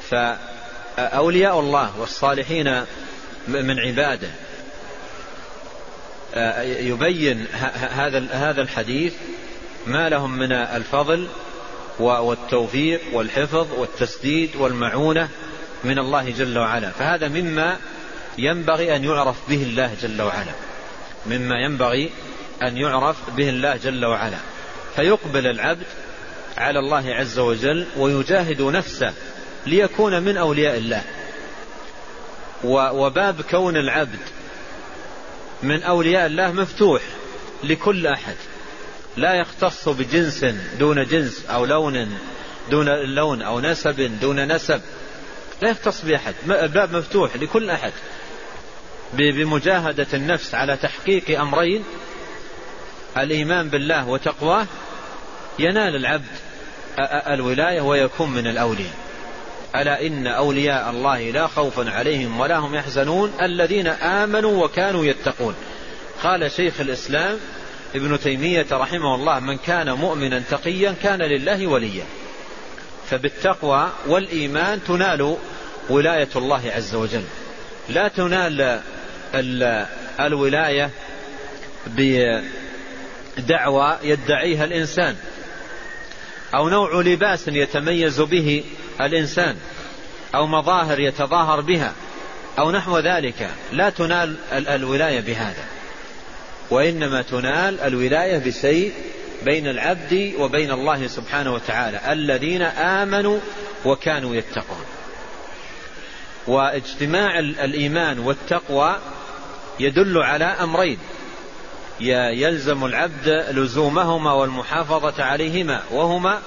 فأولياء 0.09 1.59
الله 1.59 1.99
والصالحين 1.99 2.81
من 3.47 3.79
عباده. 3.79 4.29
يبين 6.63 7.45
هذا 7.91 8.27
هذا 8.31 8.61
الحديث 8.61 9.13
ما 9.87 10.09
لهم 10.09 10.37
من 10.37 10.51
الفضل 10.51 11.27
والتوفيق 11.99 13.01
والحفظ 13.13 13.67
والتسديد 13.77 14.55
والمعونة 14.55 15.29
من 15.83 15.99
الله 15.99 16.29
جل 16.29 16.57
وعلا. 16.57 16.89
فهذا 16.89 17.27
مما 17.27 17.77
ينبغي 18.37 18.95
أن 18.95 19.03
يعرف 19.03 19.35
به 19.49 19.63
الله 19.63 19.95
جل 20.01 20.21
وعلا. 20.21 20.51
مما 21.25 21.55
ينبغي 21.59 22.09
أن 22.63 22.77
يعرف 22.77 23.29
به 23.29 23.49
الله 23.49 23.75
جل 23.75 24.05
وعلا. 24.05 24.37
فيقبل 24.95 25.47
العبد 25.47 25.85
على 26.57 26.79
الله 26.79 27.15
عز 27.15 27.39
وجل 27.39 27.85
ويجاهد 27.97 28.61
نفسه 28.61 29.13
ليكون 29.65 30.23
من 30.23 30.37
أولياء 30.37 30.77
الله. 30.77 31.03
وباب 32.63 33.41
كون 33.41 33.77
العبد 33.77 34.19
من 35.63 35.83
أولياء 35.83 36.25
الله 36.25 36.51
مفتوح 36.51 37.01
لكل 37.63 38.07
أحد. 38.07 38.35
لا 39.17 39.33
يختص 39.33 39.89
بجنس 39.89 40.45
دون 40.79 41.03
جنس 41.03 41.45
أو 41.49 41.65
لون 41.65 42.17
دون 42.71 42.89
لون 42.89 43.41
أو 43.41 43.59
نسب 43.59 44.19
دون 44.21 44.55
نسب. 44.55 44.81
لا 45.61 45.69
يختص 45.69 46.05
بأحد. 46.05 46.33
الباب 46.49 46.95
مفتوح 46.95 47.35
لكل 47.35 47.69
أحد. 47.69 47.93
بمجاهدة 49.13 50.07
النفس 50.13 50.55
على 50.55 50.77
تحقيق 50.77 51.39
أمرين 51.39 51.83
الإيمان 53.17 53.69
بالله 53.69 54.07
وتقواه 54.07 54.65
ينال 55.59 55.95
العبد 55.95 56.25
الولاية 57.27 57.81
ويكون 57.81 58.29
من 58.29 58.47
الاولياء 58.47 58.93
ألا 59.75 60.07
إن 60.07 60.27
أولياء 60.27 60.89
الله 60.89 61.31
لا 61.31 61.47
خوف 61.47 61.87
عليهم 61.87 62.39
ولا 62.39 62.57
هم 62.57 62.75
يحزنون 62.75 63.33
الذين 63.41 63.87
آمنوا 63.87 64.65
وكانوا 64.65 65.05
يتقون. 65.05 65.55
قال 66.23 66.51
شيخ 66.51 66.81
الإسلام 66.81 67.37
ابن 67.95 68.19
تيمية 68.19 68.65
رحمه 68.71 69.15
الله 69.15 69.39
من 69.39 69.57
كان 69.57 69.91
مؤمنا 69.91 70.43
تقيا 70.49 70.95
كان 71.03 71.21
لله 71.21 71.67
وليا. 71.67 72.03
فبالتقوى 73.09 73.91
والإيمان 74.07 74.79
تنال 74.87 75.37
ولاية 75.89 76.29
الله 76.35 76.71
عز 76.75 76.95
وجل. 76.95 77.23
لا 77.89 78.07
تنال 78.07 78.81
الولاية 80.19 80.89
بدعوى 83.39 83.97
يدعيها 84.03 84.65
الإنسان 84.65 85.15
أو 86.55 86.69
نوع 86.69 87.01
لباس 87.01 87.47
يتميز 87.47 88.21
به 88.21 88.63
الإنسان 89.01 89.55
أو 90.35 90.47
مظاهر 90.47 90.99
يتظاهر 90.99 91.61
بها 91.61 91.93
أو 92.59 92.71
نحو 92.71 92.97
ذلك. 92.97 93.49
لا 93.71 93.89
تنال 93.89 94.35
الولاية 94.51 95.19
بهذا 95.19 95.63
وإنما 96.69 97.21
تنال 97.21 97.79
الولاية 97.79 98.37
بشيء 98.37 98.93
بين 99.45 99.67
العبد 99.67 100.33
وبين 100.37 100.71
الله 100.71 101.07
سبحانه 101.07 101.53
وتعالى 101.53 101.99
الذين 102.11 102.61
آمنوا 102.61 103.39
وكانوا 103.85 104.35
يتقون. 104.35 104.85
واجتماع 106.47 107.39
الإيمان 107.39 108.19
والتقوى 108.19 108.99
يدل 109.79 110.17
على 110.17 110.45
أمرين. 110.45 110.97
يلزم 112.01 112.85
العبد 112.85 113.29
لزومهما 113.51 114.33
والمحافظة 114.33 115.23
عليهما 115.23 115.81
وهما 115.91 116.41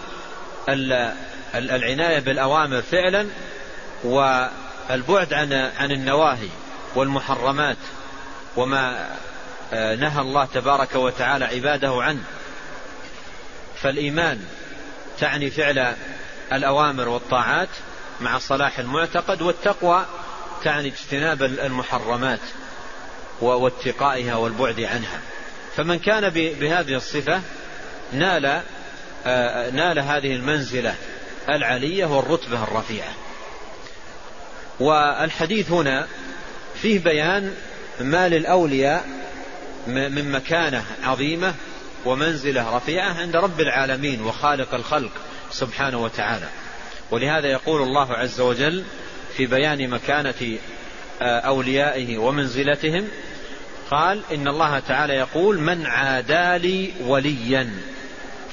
العناية 1.55 2.19
بالأوامر 2.19 2.83
فعلا 2.83 3.27
والبعد 4.05 5.33
عن 5.33 5.53
عن 5.53 5.91
النواهي 5.91 6.49
والمحرمات 6.95 7.77
وما 8.57 9.09
آه، 9.75 9.95
نهى 9.95 10.21
الله 10.21 10.45
تبارك 10.45 10.95
وتعالى 10.95 11.45
عباده 11.45 12.03
عنه. 12.03 12.25
فالإيمان 13.77 14.45
تعني 15.21 15.51
فعل 15.51 15.95
الأوامر 16.53 17.09
والطاعات 17.09 17.69
مع 18.21 18.39
صلاح 18.39 18.79
المعتقد 18.79 19.43
والتقوى 19.43 20.07
تعني 20.65 20.89
اجتناب 20.89 21.43
المحرمات 21.43 22.41
واتقائها 23.41 24.35
والبعد 24.35 24.81
عنها. 24.81 25.21
فمن 25.77 25.99
كان 25.99 26.29
بهذه 26.31 26.95
الصفة 26.95 27.41
نال 28.13 28.63
آه، 29.27 29.71
نال 29.71 29.99
هذه 29.99 30.35
المنزلة 30.35 30.95
العلية 31.49 32.05
والرتبة 32.05 32.63
الرفيعة. 32.63 33.15
والحديث 34.81 35.71
هنا 35.71 36.07
فيه 36.83 36.99
بيان 36.99 37.55
ما 38.01 38.29
للأولياء 38.29 39.07
من 39.87 40.33
مكانة 40.33 40.85
عظيمة 41.03 41.55
ومنزلة 42.05 42.77
رفيعة 42.77 43.13
عند 43.21 43.37
رب 43.37 43.61
العالمين 43.61 44.23
وخالق 44.23 44.75
الخلق 44.75 45.13
سبحانه 45.51 45.99
وتعالى. 46.03 46.49
ولهذا 47.11 47.49
يقول 47.49 47.83
الله 47.83 48.13
عز 48.13 48.41
وجل 48.41 48.85
في 49.37 49.47
بيان 49.47 49.91
مكانة 49.91 50.59
آه، 51.23 51.41
أوليائه 51.41 52.19
ومنزلتهم 52.19 53.09
قال 53.91 54.23
إن 54.33 54.49
الله 54.49 54.79
تعالى 54.79 55.15
يقول 55.15 55.61
من 55.61 55.87
عادى 55.87 56.59
لي 56.69 56.93
وليا 57.01 57.71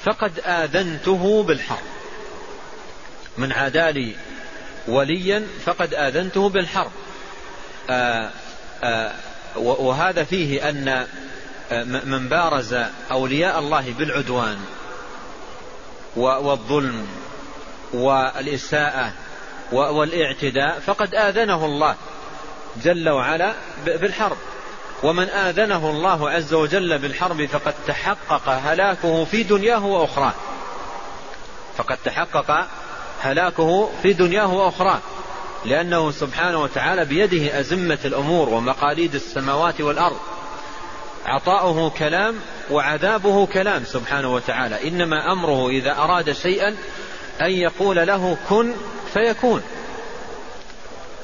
فقد 0.03 0.39
آذنته 0.45 1.43
بالحرب. 1.43 1.87
من 3.37 3.51
عادى 3.51 3.91
لي 3.91 4.15
وليا 4.87 5.47
فقد 5.65 5.93
آذنته 5.93 6.49
بالحرب. 6.49 6.91
آه، 7.89 8.29
آه، 8.83 9.11
وهذا 9.55 10.23
فيه 10.23 10.69
أن 10.69 11.07
من 12.03 12.29
بارز 12.29 12.75
أولياء 13.11 13.59
الله 13.59 13.93
بالعدوان 13.97 14.57
والظلم 16.15 17.07
والإساءة 17.93 19.13
والإعتداء 19.71 20.79
فقد 20.79 21.15
آذنه 21.15 21.65
الله 21.65 21.95
جل 22.83 23.09
وعلا 23.09 23.53
بالحرب. 23.85 24.37
ومن 25.03 25.29
آذنه 25.29 25.89
الله 25.89 26.29
عز 26.29 26.53
وجل 26.53 26.97
بالحرب 26.97 27.45
فقد 27.45 27.73
تحقق 27.87 28.49
هلاكه 28.49 29.25
في 29.25 29.43
دنياه 29.43 29.85
وأخراه. 29.85 30.33
فقد 31.77 31.97
تحقق 32.05 32.67
هلاكه 33.21 33.89
في 34.01 34.13
دنياه 34.13 34.53
وأخراه. 34.53 34.99
لأنه 35.65 36.11
سبحانه 36.11 36.61
وتعالى 36.61 37.05
بيده 37.05 37.59
أزمة 37.59 37.99
الأمور 38.05 38.49
ومقاليد 38.49 39.15
السماوات 39.15 39.81
والأرض. 39.81 40.17
عطاؤه 41.25 41.89
كلام 41.89 42.35
وعذابه 42.71 43.45
كلام 43.45 43.83
سبحانه 43.85 44.33
وتعالى. 44.33 44.87
إنما 44.87 45.31
أمره 45.31 45.69
إذا 45.69 45.91
أراد 45.91 46.31
شيئا 46.31 46.75
أن 47.41 47.51
يقول 47.51 47.95
له 47.95 48.37
كن 48.49 48.73
فيكون. 49.13 49.61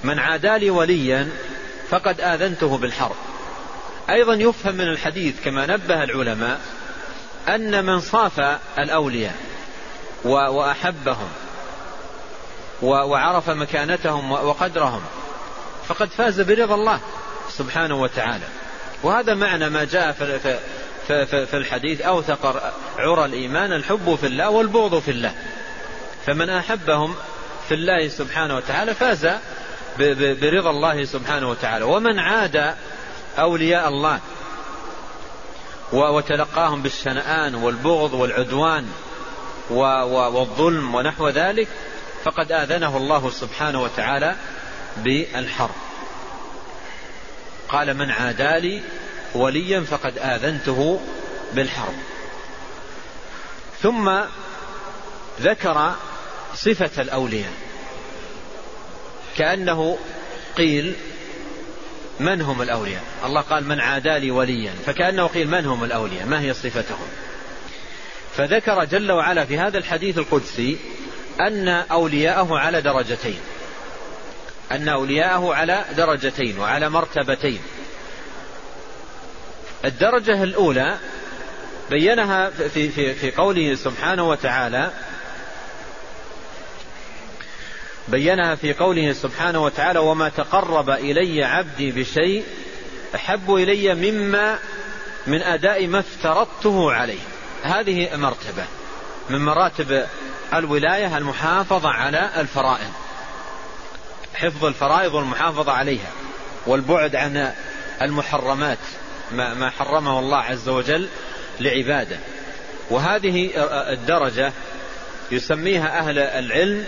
من 0.04 0.20
عادى 0.20 0.58
لي 0.58 0.70
وليا 0.70 1.30
فقد 1.90 2.22
آذنته 2.22 2.78
بالحرب. 2.78 3.16
أيضا 4.10 4.34
يفهم 4.34 4.76
من 4.76 4.88
الحديث 4.88 5.36
كما 5.46 5.66
نبه 5.66 6.04
العلماء 6.04 6.60
أن 7.48 7.86
من 7.86 8.00
صاف 8.00 8.40
الأولياء 8.80 9.36
وأحبهم 10.26 11.28
وعرف 12.82 13.50
مكانتهم 13.50 14.32
وقدرهم 14.32 15.02
فقد 15.88 16.10
فاز 16.10 16.42
برضا 16.42 16.76
الله 16.76 17.00
سبحانه 17.50 18.02
وتعالى. 18.02 18.46
وهذا 19.04 19.34
معنى 19.34 19.70
ما 19.70 19.84
جاء 19.84 20.12
في 20.12 20.58
في 21.46 21.58
الحديث 21.58 22.02
أوثق 22.02 22.74
عرى 22.98 23.26
الإيمان 23.26 23.74
الحب 23.74 24.18
في 24.22 24.28
الله 24.28 24.50
والبغض 24.50 25.00
في 25.00 25.12
الله. 25.12 25.34
فمن 26.26 26.50
أحبهم 26.50 27.16
في 27.68 27.74
الله 27.74 28.08
سبحانه 28.08 28.56
وتعالى 28.56 28.94
فاز 28.94 29.30
برضا 30.42 30.70
الله 30.70 31.06
سبحانه 31.06 31.50
وتعالى. 31.50 31.86
ومن 31.86 32.20
عاد 32.20 32.76
أولياء 33.40 33.88
الله. 33.88 34.20
وتلقاهم 35.94 36.82
بالشنآن 36.82 37.56
والبغض 37.56 38.14
والعدوان 38.14 38.92
والظلم 39.70 40.96
ونحو 40.96 41.30
ذلك 41.30 41.68
فقد 42.24 42.52
آذنه 42.52 42.98
الله 42.98 43.30
سبحانه 43.30 43.82
وتعالى 43.82 44.36
بالحرب. 44.98 45.76
قال 47.70 47.94
من 47.94 48.12
عادى 48.12 48.60
لي 48.60 48.82
وليا 49.36 49.82
فقد 49.82 50.18
آذنته 50.18 51.00
بالحرب. 51.54 51.96
ثم 53.82 54.20
ذكر 55.42 55.96
صفة 56.56 57.02
الأولياء. 57.02 57.54
كأنه 59.38 59.98
قيل 60.58 60.96
من 62.20 62.42
هم 62.42 62.62
الأولياء؟ 62.62 63.02
الله 63.26 63.42
قال 63.42 63.68
من 63.68 63.80
عادى 63.80 64.20
لي 64.20 64.32
وليا 64.32 64.74
فكأنه 64.86 65.28
قيل 65.28 65.48
من 65.48 65.66
هم 65.66 65.84
الأولياء؟ 65.84 66.26
ما 66.26 66.42
هي 66.42 66.54
صفتهم؟ 66.54 67.08
فذكر 68.36 68.84
جل 68.84 69.12
وعلا 69.12 69.46
في 69.46 69.58
هذا 69.58 69.78
الحديث 69.78 70.18
القدسي 70.18 70.78
أن 71.42 71.68
أولياءه 71.68 72.60
على 72.60 72.82
درجتين. 72.82 73.40
أن 74.72 74.90
أولياءه 74.90 75.54
على 75.54 75.86
درجتين 75.98 76.60
وعلى 76.60 76.90
مرتبتين. 76.90 77.60
الدرجة 79.86 80.44
الأولى 80.44 80.98
بينها 81.90 82.50
في, 82.50 82.90
في, 82.90 83.14
في 83.14 83.32
قوله 83.32 83.76
سبحانه 83.76 84.30
وتعالى 84.30 84.92
بينها 88.08 88.56
في 88.56 88.74
قوله 88.74 89.14
سبحانه 89.14 89.64
وتعالى 89.64 90.00
وما 90.00 90.30
تقرب 90.30 90.90
إلي 90.90 91.44
عبدي 91.44 91.92
بشيء 91.92 92.44
أحب 93.16 93.54
إلي 93.54 94.12
مما 94.12 94.60
من 95.28 95.42
أداء 95.42 95.88
ما 95.88 96.00
افترضته 96.00 96.92
عليه. 96.92 97.20
هذه 97.64 98.16
مرتبة 98.16 98.64
من 99.30 99.46
مراتب 99.46 100.06
الولاية 100.54 101.18
المحافظة 101.18 101.90
على 101.90 102.30
الفرائض 102.38 102.92
حفظ 104.34 104.66
الفرائض 104.66 105.14
والمحافظة 105.14 105.72
عليها 105.72 106.12
والبعد 106.68 107.16
عن 107.16 107.54
المحرمات 108.02 108.78
ما, 109.32 109.70
حرمه 109.70 110.20
الله 110.20 110.38
عز 110.38 110.70
وجل 110.70 111.10
لعباده. 111.60 112.18
وهذه 112.90 113.52
الدرجة 113.94 114.54
يسميها 115.32 116.00
أهل 116.00 116.20
العلم 116.20 116.86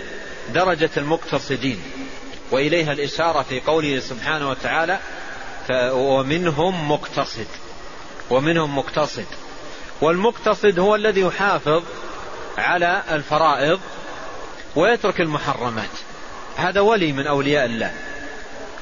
درجة 0.54 0.90
المقتصدين 0.96 1.82
وإليها 2.50 2.92
الإشارة 2.92 3.42
في 3.42 3.60
قوله 3.60 4.00
سبحانه 4.00 4.50
وتعالى 4.50 4.98
ومنهم 5.92 6.90
مقتصد 6.90 7.46
ومنهم 8.30 8.78
مقتصد. 8.78 9.26
والمقتصد 10.00 10.78
هو 10.78 10.94
الذي 10.94 11.20
يحافظ 11.20 11.82
على 12.58 13.02
الفرائض 13.10 13.80
ويترك 14.76 15.20
المحرمات. 15.20 15.90
هذا 16.56 16.80
ولي 16.80 17.12
من 17.12 17.26
أولياء 17.26 17.64
الله 17.64 17.92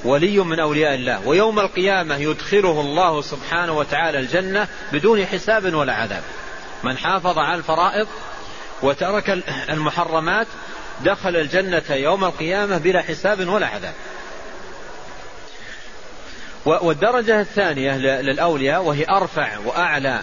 ولي 0.04 0.38
من 0.38 0.60
أولياء 0.60 0.94
الله. 0.94 1.28
ويوم 1.28 1.58
القيامة 1.58 2.16
يدخله 2.16 2.80
الله 2.80 3.22
سبحانه 3.22 3.72
وتعالى 3.72 4.18
الجنة 4.18 4.68
بدون 4.92 5.26
حساب 5.26 5.74
ولا 5.74 5.94
عذاب. 5.94 6.22
من 6.84 6.98
حافظ 6.98 7.38
على 7.38 7.58
الفرائض 7.58 8.08
وترك 8.82 9.30
المحرمات 9.68 10.46
دخل 11.04 11.36
الجنة 11.36 11.82
يوم 11.90 12.24
القيامة 12.24 12.78
بلا 12.78 13.02
حساب 13.02 13.48
ولا 13.48 13.66
عذاب. 13.66 13.94
والدرجة 16.66 17.40
الثانية 17.40 17.96
للأولياء 17.96 18.82
وهي 18.82 19.04
أرفع 19.10 19.58
وأعلى 19.64 20.22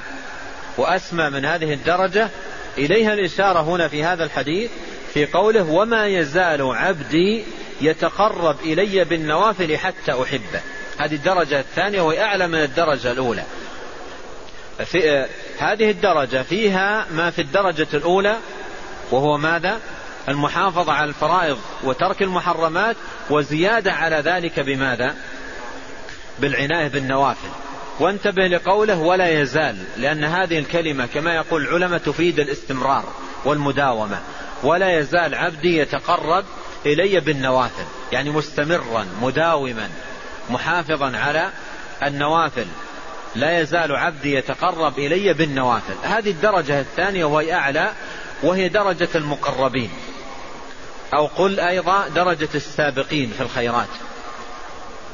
وأسمى 0.77 1.29
من 1.29 1.45
هذه 1.45 1.73
الدرجة 1.73 2.29
إليها 2.77 3.13
الإشارة 3.13 3.61
هنا 3.61 3.87
في 3.87 4.03
هذا 4.03 4.23
الحديث 4.23 4.71
في 5.13 5.25
قوله 5.25 5.69
وما 5.69 6.07
يزال 6.07 6.61
عبدي 6.61 7.43
يتقرب 7.81 8.55
إلي 8.63 9.03
بالنوافل 9.03 9.77
حتى 9.77 10.11
أحبه 10.11 10.61
هذه 10.99 11.15
الدرجة 11.15 11.59
الثانية 11.59 12.01
وهي 12.01 12.23
أعلى 12.23 12.47
من 12.47 12.63
الدرجة 12.63 13.11
الأولى. 13.11 13.43
في 14.85 15.27
هذه 15.57 15.91
الدرجة 15.91 16.41
فيها 16.41 17.05
ما 17.11 17.29
في 17.29 17.41
الدرجة 17.41 17.87
الأولى 17.93 18.37
وهو 19.11 19.37
ماذا؟ 19.37 19.79
المحافظة 20.29 20.93
على 20.93 21.09
الفرائض 21.09 21.57
وترك 21.83 22.21
المحرمات 22.21 22.95
وزيادة 23.29 23.93
على 23.93 24.15
ذلك 24.15 24.59
بماذا؟ 24.59 25.15
بالعناية 26.39 26.87
بالنوافل. 26.87 27.49
وانتبه 27.99 28.47
لقوله 28.47 28.99
ولا 28.99 29.41
يزال 29.41 29.83
لأن 29.97 30.23
هذه 30.23 30.59
الكلمة 30.59 31.05
كما 31.05 31.35
يقول 31.35 31.61
العلماء 31.61 31.99
تفيد 31.99 32.39
الاستمرار 32.39 33.03
والمداومة. 33.45 34.19
ولا 34.63 34.99
يزال 34.99 35.35
عبدي 35.35 35.77
يتقرب 35.77 36.45
إلي 36.85 37.19
بالنوافل 37.19 37.85
يعني 38.11 38.29
مستمرا 38.29 39.05
مداوما 39.21 39.89
محافظا 40.49 41.17
على 41.17 41.49
النوافل. 42.03 42.65
لا 43.35 43.59
يزال 43.59 43.95
عبدي 43.95 44.33
يتقرب 44.33 44.99
إلي 44.99 45.33
بالنوافل. 45.33 45.95
هذه 46.03 46.29
الدرجة 46.29 46.79
الثانية 46.79 47.25
وهي 47.25 47.53
أعلى 47.53 47.91
وهي 48.43 48.69
درجة 48.69 49.09
المقربين. 49.15 49.89
أو 51.13 51.25
قل 51.25 51.59
أيضا 51.59 52.07
درجة 52.07 52.49
السابقين 52.55 53.31
في 53.37 53.43
الخيرات. 53.43 53.87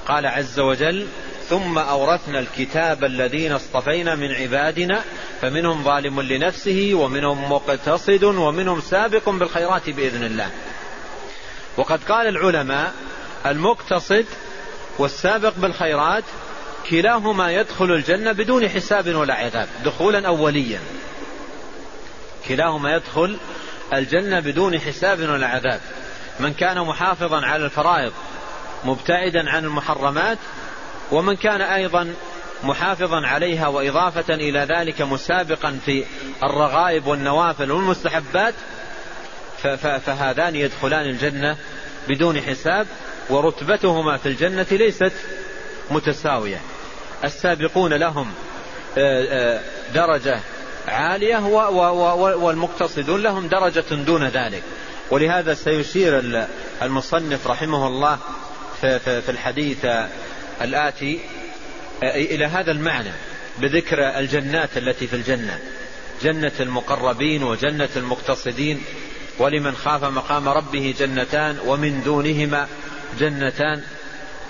قال 0.07 0.25
عز 0.25 0.59
وجل 0.59 1.07
ثم 1.49 1.77
أورثنا 1.77 2.39
الكتاب 2.39 3.03
الذين 3.03 3.51
اصطفينا 3.51 4.15
من 4.15 4.31
عبادنا 4.31 5.01
فمنهم 5.41 5.83
ظالم 5.83 6.21
لنفسه 6.21 6.91
ومنهم 6.93 7.51
مقتصد 7.51 8.23
ومنهم 8.23 8.81
سابق 8.81 9.29
بالخيرات 9.29 9.89
بإذن 9.89 10.23
الله. 10.23 10.49
وقد 11.77 12.03
قال 12.03 12.27
العلماء 12.27 12.93
المقتصد 13.45 14.25
والسابق 14.97 15.53
بالخيرات 15.57 16.23
كلاهما 16.89 17.51
يدخل 17.51 17.91
الجنة 17.91 18.31
بدون 18.31 18.69
حساب 18.69 19.15
ولا 19.15 19.33
عذاب 19.33 19.67
دخولا 19.85 20.27
أوليا. 20.27 20.79
كلاهما 22.47 22.95
يدخل 22.95 23.37
الجنة 23.93 24.39
بدون 24.39 24.79
حساب 24.79 25.19
ولا 25.19 25.47
عذاب. 25.47 25.79
من 26.39 26.53
كان 26.53 26.79
محافظا 26.81 27.45
على 27.45 27.65
الفرائض 27.65 28.13
مبتعدا 28.83 29.49
عن 29.49 29.65
المحرمات 29.65 30.37
ومن 31.11 31.35
كان 31.35 31.61
أيضا 31.61 32.13
محافظا 32.63 33.27
عليها 33.27 33.67
وإضافة 33.67 34.33
إلى 34.33 34.59
ذلك 34.59 35.01
مسابقا 35.01 35.79
في 35.85 36.05
الرغائب 36.43 37.07
والنوافل 37.07 37.71
والمستحبات 37.71 38.53
فهذان 40.05 40.55
يدخلان 40.55 41.05
الجنة 41.05 41.57
بدون 42.07 42.41
حساب 42.41 42.87
ورتبتهما 43.29 44.17
في 44.17 44.25
الجنة 44.25 44.67
ليست 44.71 45.13
متساوية. 45.91 46.61
السابقون 47.23 47.93
لهم 47.93 48.33
آه، 48.97 49.23
آه، 49.29 49.61
درجة 49.93 50.39
عالية 50.87 51.37
والمقتصدون 52.35 53.21
لهم 53.21 53.47
درجة 53.47 53.83
دون 53.91 54.23
ذلك. 54.23 54.63
ولهذا 55.11 55.53
سيشير 55.53 56.45
المصنف 56.81 57.47
رحمه 57.47 57.87
الله 57.87 58.19
في 58.81 59.29
الحديث 59.29 59.85
الآتي 60.61 61.19
إلى 62.03 62.45
هذا 62.45 62.71
المعنى 62.71 63.11
بذكر 63.59 64.19
الجنات 64.19 64.77
التي 64.77 65.07
في 65.07 65.15
الجنة. 65.15 65.59
جنة 66.21 66.51
المقربين 66.59 67.43
وجنة 67.43 67.89
المقتصدين 67.95 68.83
ولمن 69.39 69.75
خاف 69.75 70.03
مقام 70.03 70.49
ربه 70.49 70.95
جنتان 70.99 71.57
ومن 71.65 72.03
دونهما 72.03 72.67
جنتان. 73.19 73.81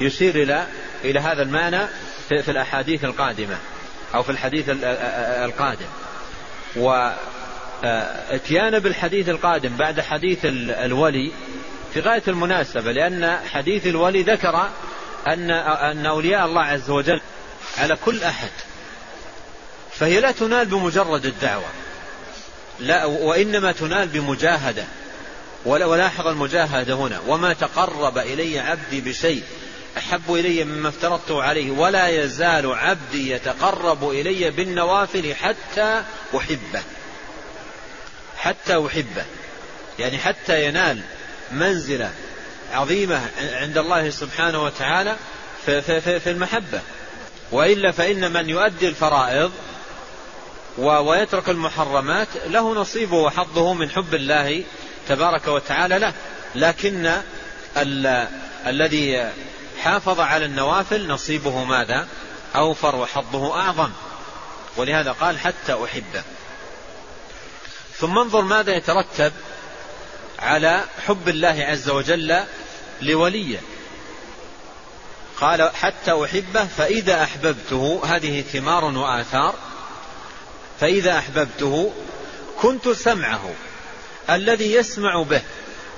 يشير 0.02 0.36
إلى 0.36 0.68
إلى 1.04 1.20
هذا 1.20 1.42
المعنى 1.42 1.88
في 2.28 2.52
الأحاديث 2.52 3.04
القادمة 3.04 3.58
أو 4.16 4.24
في 4.24 4.30
الحديث 4.30 4.66
القادم. 4.70 5.86
واتيان 6.76 8.80
بالحديث 8.80 9.30
القادم 9.30 9.78
بعد 9.78 10.02
حديث 10.02 10.40
الولي 10.46 11.32
في 11.94 12.00
غاية 12.00 12.24
المناسبة 12.28 12.92
لأن 12.92 13.38
حديث 13.52 13.88
الولي 13.88 14.24
ذكر 14.24 14.70
أن 15.28 15.52
أن 15.52 16.06
أولياء 16.06 16.46
الله 16.46 16.62
عز 16.62 16.90
وجل 16.90 17.22
على 17.78 17.98
كل 18.06 18.24
أحد 18.24 18.52
فهي 19.92 20.20
لا 20.20 20.32
تنال 20.32 20.66
بمجرد 20.66 21.26
الدعوة 21.26 21.68
لا 22.80 23.06
وإنما 23.06 23.72
تنال 23.72 24.08
بمجاهدة 24.08 24.86
ولاحظ 25.66 26.28
المجاهدة 26.28 26.94
هنا 26.94 27.20
وما 27.28 27.54
تقرب 27.54 28.18
إلي 28.18 28.60
عبدي 28.60 29.02
بشيء 29.02 29.44
أحب 29.98 30.34
إلي 30.34 30.64
مما 30.64 30.90
افترضته 30.90 31.44
عليه 31.44 31.72
ولا 31.72 32.08
يزال 32.08 32.74
عبدي 32.74 33.32
يتقرب 33.32 34.10
إلي 34.10 34.52
بالنوافل 34.52 35.36
حتى 35.36 36.04
أحبه. 36.38 36.84
حتى 38.38 38.86
أحبه. 38.88 39.26
يعني 40.00 40.18
حتى 40.18 40.66
ينال 40.66 41.02
منزلة 41.52 42.12
عظيمة 42.74 43.22
عند 43.54 43.78
الله 43.78 44.10
سبحانه 44.10 44.64
وتعالى 44.64 45.16
في, 45.66 45.82
في, 45.82 46.20
في 46.20 46.30
المحبة. 46.30 46.82
وإلا 47.52 47.92
فإن 47.92 48.32
من 48.34 48.50
يؤدي 48.50 48.88
الفرائض 48.88 49.52
ويترك 50.78 51.50
المحرمات 51.50 52.28
له 52.46 52.76
نصيبه 52.76 53.16
وحظه 53.16 53.74
من 53.74 53.90
حب 53.90 54.16
الله 54.16 54.64
تبارك 55.08 55.48
وتعالى 55.48 56.00
له. 56.00 56.14
لكن 56.56 57.12
الذي 58.68 59.32
حافظ 59.80 60.20
على 60.20 60.46
النوافل 60.46 61.08
نصيبه 61.08 61.64
ماذا؟ 61.64 62.08
أوفر 62.56 62.96
وحظه 62.96 63.56
أعظم. 63.56 63.90
ولهذا 64.78 65.12
قال 65.12 65.40
حتى 65.40 65.74
أحبه 65.84 66.24
ثم 67.98 68.18
انظر 68.18 68.42
ماذا 68.42 68.76
يترتب 68.76 69.34
على 70.40 70.84
حب 71.08 71.30
الله 71.30 71.66
عز 71.70 71.90
وجل 71.90 72.44
لوليه. 73.02 73.60
قال 75.38 75.72
حتى 75.76 76.24
أحبه 76.24 76.66
فإذا 76.66 77.24
أحببته 77.24 78.02
هذه 78.06 78.42
ثمار 78.42 78.86
وآثار. 78.86 79.56
فإذا 80.80 81.18
أحببته 81.18 81.94
كنت 82.62 82.90
سمعه 82.90 83.54
الذي 84.30 84.74
يسمع 84.74 85.24
به 85.24 85.42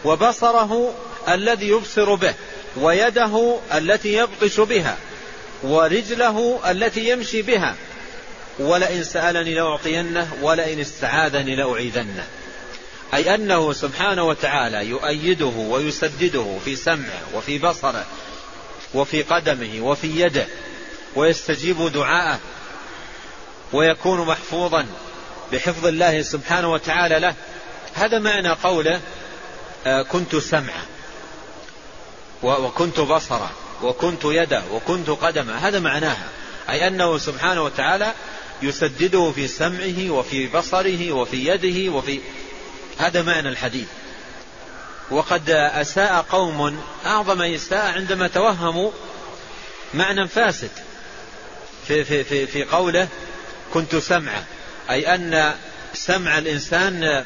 وبصره 0.05 0.93
الذي 1.27 1.67
يبصر 1.67 2.15
به. 2.15 2.33
ويده 2.77 3.59
التي 3.73 4.13
يبطش 4.13 4.59
بها 4.59 4.97
ورجله 5.63 6.59
التي 6.71 7.09
يمشي 7.09 7.41
بها. 7.41 7.75
ولئن 8.59 9.03
سألني 9.03 9.53
لأعطينه 9.53 10.37
ولئن 10.41 10.79
استعاذني 10.79 11.55
لأعيذنه. 11.55 12.27
أي 13.13 13.35
أنه 13.35 13.73
سبحانه 13.73 14.23
وتعالى 14.23 14.85
يؤيده 14.85 15.45
ويسدده 15.45 16.57
في 16.65 16.75
سمعه 16.75 17.21
وفي 17.33 17.57
بصره 17.57 18.05
وفي 18.93 19.21
قدمه 19.21 19.81
وفي 19.81 20.21
يده 20.21 20.45
ويستجيب 21.15 21.91
دعاءه 21.91 22.39
ويكون 23.73 24.27
محفوظا 24.27 24.85
بحفظ 25.51 25.85
الله 25.85 26.21
سبحانه 26.21 26.71
وتعالى 26.71 27.19
له. 27.19 27.35
هذا 27.93 28.19
معنى 28.19 28.49
قوله 28.49 29.01
آه، 29.85 30.01
كنت 30.01 30.35
سمعا. 30.35 30.90
وكنت 32.43 32.99
بصرا 32.99 33.51
وكنت 33.83 34.25
يدا 34.25 34.63
وكنت 34.71 35.09
قدما. 35.09 35.67
هذا 35.67 35.79
معناها. 35.79 36.29
أي 36.69 36.87
أنه 36.87 37.17
سبحانه 37.17 37.63
وتعالى 37.63 38.13
يسدده 38.61 39.31
في 39.31 39.47
سمعه 39.47 40.09
وفي 40.09 40.47
بصره 40.47 41.11
وفي 41.11 41.47
يده 41.47 41.91
وفي 41.91 42.19
هذا 42.97 43.21
معنى 43.21 43.49
الحديث. 43.49 43.87
وقد 45.11 45.49
أساء 45.49 46.25
قوم 46.29 46.81
أعظم 47.05 47.41
إساءة 47.41 47.91
عندما 47.91 48.27
توهموا 48.27 48.91
معنى 49.93 50.27
فاسد 50.27 50.71
في, 51.87 52.03
في, 52.03 52.23
في, 52.23 52.47
في 52.47 52.63
قوله 52.63 53.07
كنت 53.73 53.95
سمعا. 53.95 54.43
أي 54.89 55.15
أن 55.15 55.55
سمع 55.93 56.37
الإنسان 56.37 57.25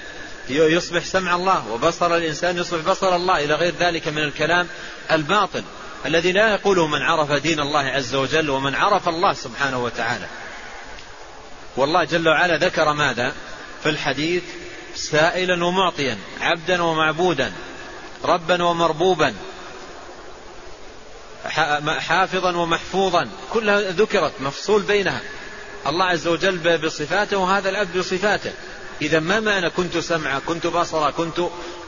يصبح 0.50 1.06
سمع 1.06 1.36
الله 1.36 1.72
وبصر 1.72 2.16
الإنسان 2.16 2.58
يصبح 2.58 2.82
بصر 2.82 3.16
الله 3.16 3.44
إلى 3.44 3.54
غير 3.54 3.74
ذلك 3.80 4.08
من 4.08 4.24
الكلام 4.24 4.68
الباطل 5.12 5.64
الذي 6.06 6.32
لا 6.32 6.54
يقوله 6.54 6.88
من 6.88 7.02
عرف 7.02 7.32
دين 7.32 7.60
الله 7.60 7.80
عز 7.80 8.16
وجل 8.16 8.50
ومن 8.50 8.76
عرف 8.76 9.10
الله 9.10 9.34
سبحانه 9.34 9.84
وتعالى. 9.84 10.28
والله 11.78 12.04
جل 12.04 12.30
وعلا 12.30 12.58
ذكر 12.58 12.94
ماذا؟ 12.94 13.34
في 13.84 13.90
الحديث 13.90 14.44
سائلا 14.96 15.66
ومعطيا 15.66 16.18
عبدا 16.42 16.84
ومعبودا 16.84 17.52
ربا 18.24 18.64
ومربوبا 18.64 19.34
حافظا 22.00 22.56
ومحفوظا 22.56 23.28
كلها 23.54 23.82
ذكرت 23.82 24.34
مفصول 24.40 24.82
بينها. 24.82 25.22
الله 25.88 26.06
عز 26.06 26.28
وجل 26.28 26.78
بصفاته 26.78 27.38
وهذا 27.38 27.70
العبد 27.70 27.98
بصفاته. 27.98 28.54
إذا 29.02 29.20
ما 29.20 29.40
معنى 29.40 29.70
كنت 29.70 29.98
سمعا؟ 29.98 30.40
كنت 30.40 30.68
بصرا؟ 30.68 31.12
كنت 31.12 31.40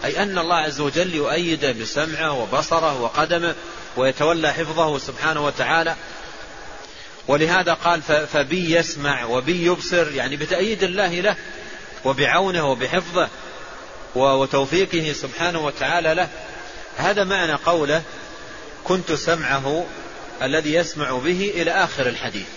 أي 0.03 0.23
أن 0.23 0.37
الله 0.37 0.55
عز 0.55 0.79
وجل 0.79 1.15
يؤيد 1.15 1.65
بسمعه 1.65 2.33
وبصره 2.33 3.01
وقدمه 3.01 3.55
ويتولى 3.97 4.53
حفظه 4.53 4.97
سبحانه 4.97 5.45
وتعالى. 5.45 5.95
ولهذا 7.27 7.73
قال 7.73 8.01
فبي 8.01 8.75
يسمع 8.75 9.25
وبي 9.25 9.65
يبصر 9.65 10.11
يعني 10.11 10.35
بتأييد 10.35 10.83
الله 10.83 11.21
له 11.21 11.35
وبعونه 12.05 12.71
وبحفظه 12.71 13.29
وتوفيقه 14.15 15.13
سبحانه 15.13 15.65
وتعالى 15.65 16.13
له. 16.13 16.29
هذا 16.97 17.23
معنى 17.23 17.53
قوله 17.53 18.01
كنت 18.83 19.11
سمعه 19.11 19.85
الذي 20.41 20.73
يسمع 20.73 21.11
به 21.11 21.51
إلى 21.55 21.71
آخر 21.71 22.07
الحديث. 22.07 22.47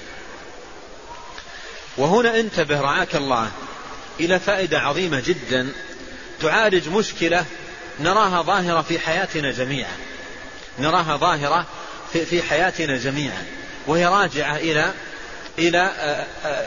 وهنا 1.97 2.41
انتبه 2.41 2.81
رعاك 2.81 3.17
الله 3.17 3.51
إلى 4.21 4.41
فائدة 4.41 4.81
عظيمة 4.81 5.23
جدا 5.27 5.73
تعالج 6.41 6.89
مشكلة 6.89 7.45
نراها 8.01 8.43
ظاهرة 8.43 8.83
في 8.83 8.99
حياتنا 8.99 9.51
جميعا. 9.51 9.97
نراها 10.79 11.17
ظاهرة 11.17 11.67
في, 12.13 12.27
في 12.27 12.43
حياتنا 12.43 12.97
جميعا. 12.97 13.45
وهي 13.87 14.07
راجعة 14.07 14.57
إلى 14.57 14.93
إلى 15.59 15.93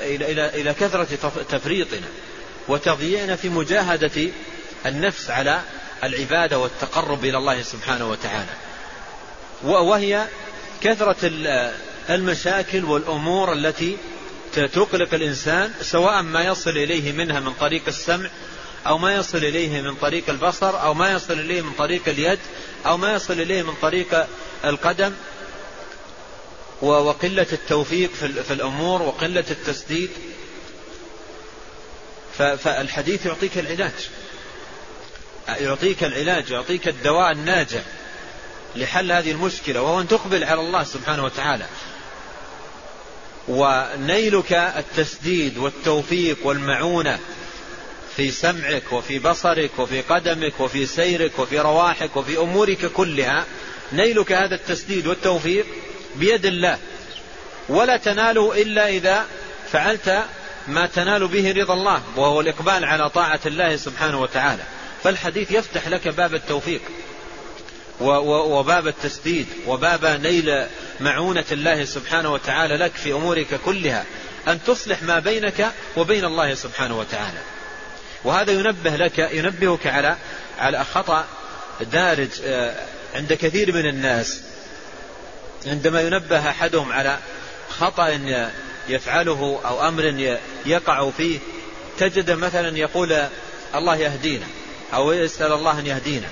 إلى 0.01 0.31
إلى, 0.31 0.61
إلى 0.61 0.73
كثرة 0.73 1.07
تفريطنا 1.49 2.07
وتضييعنا 2.67 3.35
في 3.35 3.49
مجاهدة 3.49 4.29
النفس 4.85 5.29
على 5.29 5.61
العبادة 6.03 6.59
والتقرب 6.59 7.25
إلى 7.25 7.37
الله 7.37 7.61
سبحانه 7.61 8.09
وتعالى. 8.09 8.53
وهي 9.63 10.25
كثرة 10.81 11.31
المشاكل 12.09 12.85
والأمور 12.85 13.53
التي 13.53 13.97
تقلق 14.53 15.13
الإنسان 15.13 15.73
سواء 15.81 16.21
ما 16.21 16.43
يصل 16.43 16.69
إليه 16.69 17.11
منها 17.11 17.39
من 17.39 17.53
طريق 17.53 17.81
السمع 17.87 18.29
أو 18.87 18.97
ما 18.97 19.15
يصل 19.15 19.37
إليه 19.37 19.81
من 19.81 19.95
طريق 19.95 20.29
البصر 20.29 20.81
أو 20.81 20.93
ما 20.93 21.11
يصل 21.11 21.33
إليه 21.33 21.61
من 21.61 21.71
طريق 21.71 22.01
اليد 22.07 22.39
أو 22.85 22.97
ما 22.97 23.13
يصل 23.13 23.33
إليه 23.33 23.61
من 23.61 23.73
طريق 23.81 24.27
القدم. 24.65 25.13
وقلة 26.81 27.47
التوفيق 27.51 28.13
في 28.13 28.53
الأمور 28.53 29.01
وقلة 29.01 29.45
التسديد. 29.51 30.09
فالحديث 32.37 33.25
يعطيك 33.25 33.57
العلاج. 33.57 34.09
يعطيك 35.47 36.03
العلاج 36.03 36.49
يعطيك 36.49 36.87
الدواء 36.87 37.31
الناجع 37.31 37.81
لحل 38.75 39.11
هذه 39.11 39.31
المشكلة 39.31 39.81
وهو 39.81 40.01
أن 40.01 40.07
تقبل 40.07 40.43
على 40.43 40.61
الله 40.61 40.83
سبحانه 40.83 41.23
وتعالى. 41.23 41.65
ونيلك 43.47 44.53
التسديد 44.53 45.57
والتوفيق 45.57 46.37
والمعونة 46.43 47.19
في 48.15 48.31
سمعك 48.31 48.91
وفي 48.91 49.19
بصرك 49.19 49.71
وفي 49.77 50.01
قدمك 50.01 50.59
وفي 50.59 50.85
سيرك 50.85 51.39
وفي 51.39 51.59
رواحك 51.59 52.15
وفي 52.15 52.37
أمورك 52.37 52.85
كلها 52.85 53.45
نيلك 53.93 54.31
هذا 54.31 54.55
التسديد 54.55 55.07
والتوفيق 55.07 55.65
بيد 56.15 56.45
الله. 56.45 56.77
ولا 57.69 57.97
تناله 57.97 58.61
إلا 58.61 58.89
إذا 58.89 59.25
فعلت 59.71 60.23
ما 60.67 60.85
تنال 60.85 61.27
به 61.27 61.51
رضا 61.51 61.73
الله 61.73 62.01
وهو 62.15 62.41
الإقبال 62.41 62.85
على 62.85 63.09
طاعة 63.09 63.39
الله 63.45 63.75
سبحانه 63.75 64.21
وتعالى. 64.21 64.63
فالحديث 65.03 65.51
يفتح 65.51 65.87
لك 65.87 66.07
باب 66.07 66.33
التوفيق. 66.33 66.81
وباب 68.01 68.87
التسديد 68.87 69.47
وباب 69.67 70.05
نيل 70.05 70.65
معونة 70.99 71.45
الله 71.51 71.85
سبحانه 71.85 72.33
وتعالى 72.33 72.77
لك 72.77 72.91
في 72.91 73.11
أمورك 73.11 73.59
كلها 73.65 74.05
أن 74.47 74.63
تصلح 74.63 75.03
ما 75.03 75.19
بينك 75.19 75.71
وبين 75.97 76.25
الله 76.25 76.53
سبحانه 76.53 76.99
وتعالى. 76.99 77.39
وهذا 78.23 78.51
ينبه 78.51 78.95
لك 78.95 79.19
ينبهك 79.19 79.87
على 79.87 80.17
على 80.59 80.83
خطأ 80.83 81.25
دارج 81.81 82.29
آه، 82.45 82.75
عند 83.15 83.33
كثير 83.33 83.73
من 83.73 83.85
الناس. 83.85 84.41
عندما 85.67 86.01
ينبه 86.01 86.49
أحدهم 86.49 86.91
على 86.91 87.17
خطأ 87.69 88.19
يفعله 88.89 89.59
أو 89.65 89.87
أمر 89.87 90.37
يقع 90.65 91.09
فيه 91.09 91.39
تجد 91.97 92.31
مثلا 92.31 92.77
يقول 92.77 93.27
الله 93.75 93.95
يهدينا 93.95 94.45
أو 94.93 95.11
يسأل 95.11 95.51
الله 95.51 95.79
أن 95.79 95.87
يهدينا. 95.87 96.27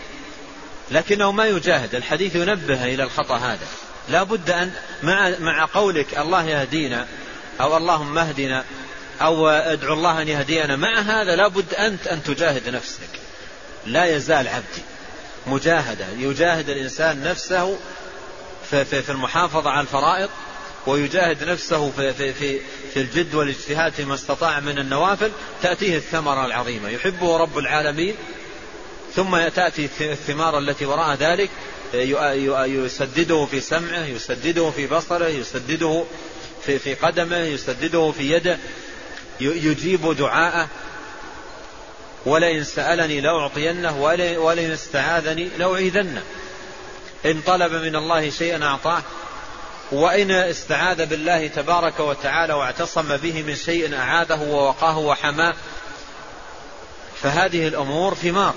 لكنه 0.92 1.32
ما 1.32 1.46
يجاهد. 1.46 1.96
الحديث 1.96 2.36
ينبه 2.36 2.86
إلى 2.86 3.04
الخطأ 3.04 3.38
هذا. 3.38 3.68
لا 4.10 4.24
بد 4.24 4.50
أن 4.50 4.72
مع, 5.04 5.34
مع 5.39 5.66
قولك 5.66 6.18
الله 6.18 6.44
يهدينا 6.44 7.08
أو 7.62 7.78
اللهم 7.78 8.18
اهدنا 8.18 8.64
أو 9.22 9.50
ادعو 9.50 9.94
الله 9.94 10.22
أن 10.22 10.28
يهدينا 10.28 10.76
مع 10.76 11.00
هذا 11.00 11.36
لا 11.36 11.48
بد 11.48 11.74
أنت 11.74 12.08
أن 12.08 12.24
تجاهد 12.24 12.70
نفسك. 12.70 13.10
لا 13.86 14.06
يزال 14.06 14.48
عبدي 14.48 14.82
مجاهدة. 15.48 16.06
يجاهد 16.18 16.70
الإنسان 16.70 17.24
نفسه 17.24 17.78
في 18.70 19.12
المحافظة 19.12 19.70
على 19.70 19.82
الفرائض 19.82 20.30
ويجاهد 20.88 21.44
نفسه 21.44 21.92
في, 21.92 22.14
في, 22.14 22.34
في, 22.34 22.60
في 22.94 23.02
الجد 23.02 23.36
والاجتهاد 23.36 23.94
فيما 23.94 24.14
استطاع 24.14 24.60
من 24.60 24.78
النوافل. 24.78 25.32
تأتيه 25.62 25.98
الثمرة 25.98 26.46
العظيمة. 26.46 26.89
يحبه 26.89 27.38
رب 27.38 27.58
العالمين 27.58 28.16
ثم 29.16 29.47
تأتي 29.47 29.89
الثمار 30.01 30.59
التي 30.59 30.86
وراء 30.86 31.16
ذلك 31.16 31.49
يسدده 31.93 33.45
في 33.45 33.59
سمعه 33.59 34.05
يسدده 34.05 34.70
في 34.70 34.88
بصره 34.88 35.28
يسدده 35.28 36.03
في, 36.66 36.80
في 36.80 36.93
قدمه 36.93 37.38
يسدده 37.38 38.12
في 38.12 38.32
يده 38.32 38.57
يجيب 39.39 40.16
دعاءه. 40.18 40.68
ولئن 42.26 42.64
سألني 42.64 43.22
لأعطينه 43.22 44.01
ولئن 44.38 44.72
استعاذني 44.72 45.49
لأعيذنه. 45.57 46.24
إن 47.26 47.41
طلب 47.41 47.74
من 47.74 47.95
الله 47.95 48.30
شيئا 48.30 48.64
أعطاه. 48.64 49.01
وإن 49.91 50.32
استعاذ 50.32 51.05
بالله 51.05 51.47
تبارك 51.47 51.99
وتعالى 51.99 52.53
واعتصم 52.53 53.18
به 53.18 53.43
من 53.43 53.55
شيء 53.55 53.95
أعاذه 53.95 54.41
ووقاه 54.41 54.97
وحماه. 54.97 55.53
فهذه 57.22 57.68
الأمور 57.68 58.14
ثمار. 58.14 58.53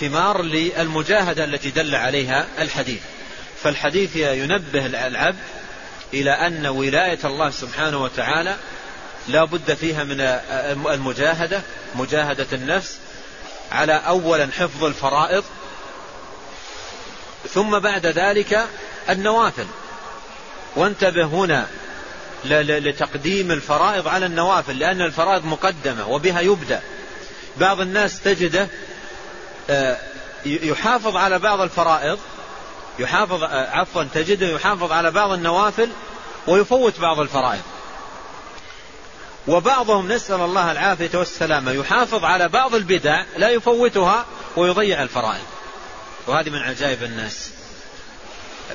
ثمار 0.00 0.42
للمجاهدة 0.42 1.44
التي 1.44 1.70
دل 1.70 1.94
عليها 1.94 2.46
الحديث. 2.58 3.00
فالحديث 3.62 4.16
ينبه 4.16 4.86
العبد 4.86 5.38
إلى 6.14 6.30
أن 6.30 6.66
ولاية 6.66 7.18
الله 7.24 7.50
سبحانه 7.50 8.02
وتعالى 8.02 8.56
لا 9.28 9.44
بد 9.44 9.74
فيها 9.74 10.04
من 10.04 10.20
المجاهدة 10.90 11.62
مجاهدة 11.94 12.46
النفس 12.52 12.98
على 13.72 13.92
أولا 13.92 14.48
حفظ 14.58 14.84
الفرائض 14.84 15.44
ثم 17.48 17.78
بعد 17.78 18.06
ذلك 18.06 18.66
النوافل. 19.10 19.66
وانتبه 20.76 21.24
هنا 21.24 21.66
لتقديم 22.44 23.50
الفرائض 23.50 24.08
على 24.08 24.26
النوافل 24.26 24.78
لأن 24.78 25.02
الفرائض 25.02 25.44
مقدمة 25.44 26.08
وبها 26.08 26.40
يبدأ. 26.40 26.82
بعض 27.56 27.80
الناس 27.80 28.20
تجده 28.20 28.68
يحافظ 30.46 31.16
على 31.16 31.38
بعض 31.38 31.60
الفرائض 31.60 32.18
يحافظ 32.98 33.42
آه، 33.42 33.70
عفوا 33.70 34.04
تجده 34.14 34.46
يحافظ 34.46 34.92
على 34.92 35.10
بعض 35.10 35.32
النوافل 35.32 35.90
ويفوت 36.46 37.00
بعض 37.00 37.20
الفرائض. 37.20 37.62
وبعضهم 39.48 40.12
نسأل 40.12 40.40
الله 40.40 40.72
العافية 40.72 41.18
والسلامة 41.18 41.72
يحافظ 41.72 42.24
على 42.24 42.48
بعض 42.48 42.74
البدع 42.74 43.24
لا 43.36 43.50
يفوتها 43.50 44.26
ويضيع 44.56 45.02
الفرائض. 45.02 45.44
وهذه 46.26 46.50
من 46.50 46.58
عجائب 46.58 47.02
الناس. 47.02 47.50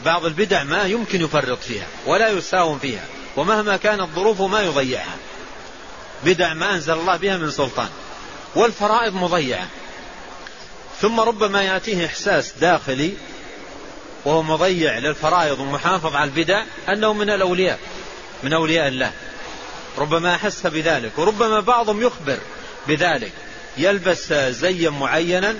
بعض 0.05 0.25
البدع 0.25 0.63
ما 0.63 0.83
يمكن 0.83 1.21
يفرط 1.21 1.59
فيها 1.59 1.87
ولا 2.05 2.29
يساوم 2.29 2.79
فيها 2.79 3.05
ومهما 3.37 3.77
كانت 3.77 4.09
ظروفه 4.15 4.47
ما 4.47 4.61
يضيعها. 4.61 5.15
بدع 6.23 6.53
ما 6.53 6.73
أنزل 6.73 6.93
الله 6.93 7.17
بها 7.17 7.37
من 7.37 7.51
سلطان 7.51 7.89
والفرائض 8.55 9.13
مضيعة. 9.13 9.67
ثم 11.01 11.19
ربما 11.19 11.63
يأتيه 11.63 12.05
إحساس 12.05 12.53
داخلي 12.61 13.13
وهو 14.25 14.43
مضيع 14.43 14.97
للفرائض 14.97 15.59
ومحافظ 15.59 16.15
على 16.15 16.29
البدع 16.29 16.63
أنه 16.89 17.13
من 17.13 17.29
الأولياء 17.29 17.79
من 18.43 18.53
أولياء 18.53 18.87
الله. 18.87 19.11
ربما 19.97 20.35
أحس 20.35 20.67
بذلك 20.67 21.11
وربما 21.17 21.59
بعضهم 21.59 22.01
يخبر 22.01 22.37
بذلك. 22.87 23.31
يلبس 23.77 24.33
زيا 24.33 24.89
معينا 24.89 25.55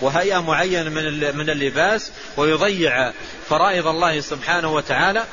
وهيئة 0.00 0.38
معينة 0.38 0.90
من 0.90 1.36
من 1.36 1.50
اللباس 1.50 2.12
ويضيع 2.36 3.12
فرائض 3.48 3.86
الله 3.86 4.20
سبحانه 4.20 4.74
وتعالى 4.74 5.24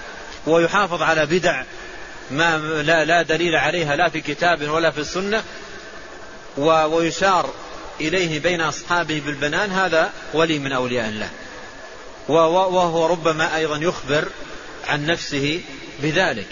ويحافظ 0.47 1.01
على 1.01 1.25
بدع 1.25 1.63
ما 2.31 2.57
لا, 2.57 3.05
لا 3.05 3.21
دليل 3.21 3.55
عليها 3.55 3.95
لا 3.95 4.09
في 4.09 4.21
كتاب 4.21 4.69
ولا 4.69 4.91
في 4.91 4.97
السنة 4.97 5.43
ويشار 6.57 7.49
إليه 8.01 8.39
بين 8.39 8.61
أصحابه 8.61 9.21
بالبنان 9.25 9.71
هذا 9.71 10.11
ولي 10.33 10.59
من 10.59 10.71
أولياء 10.71 11.09
الله. 11.09 11.29
وهو 12.27 13.05
ربما 13.05 13.55
أيضا 13.55 13.77
يخبر 13.77 14.27
عن 14.87 15.05
نفسه 15.05 15.61
بذلك. 16.01 16.47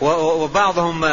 وبعضهم 0.00 1.04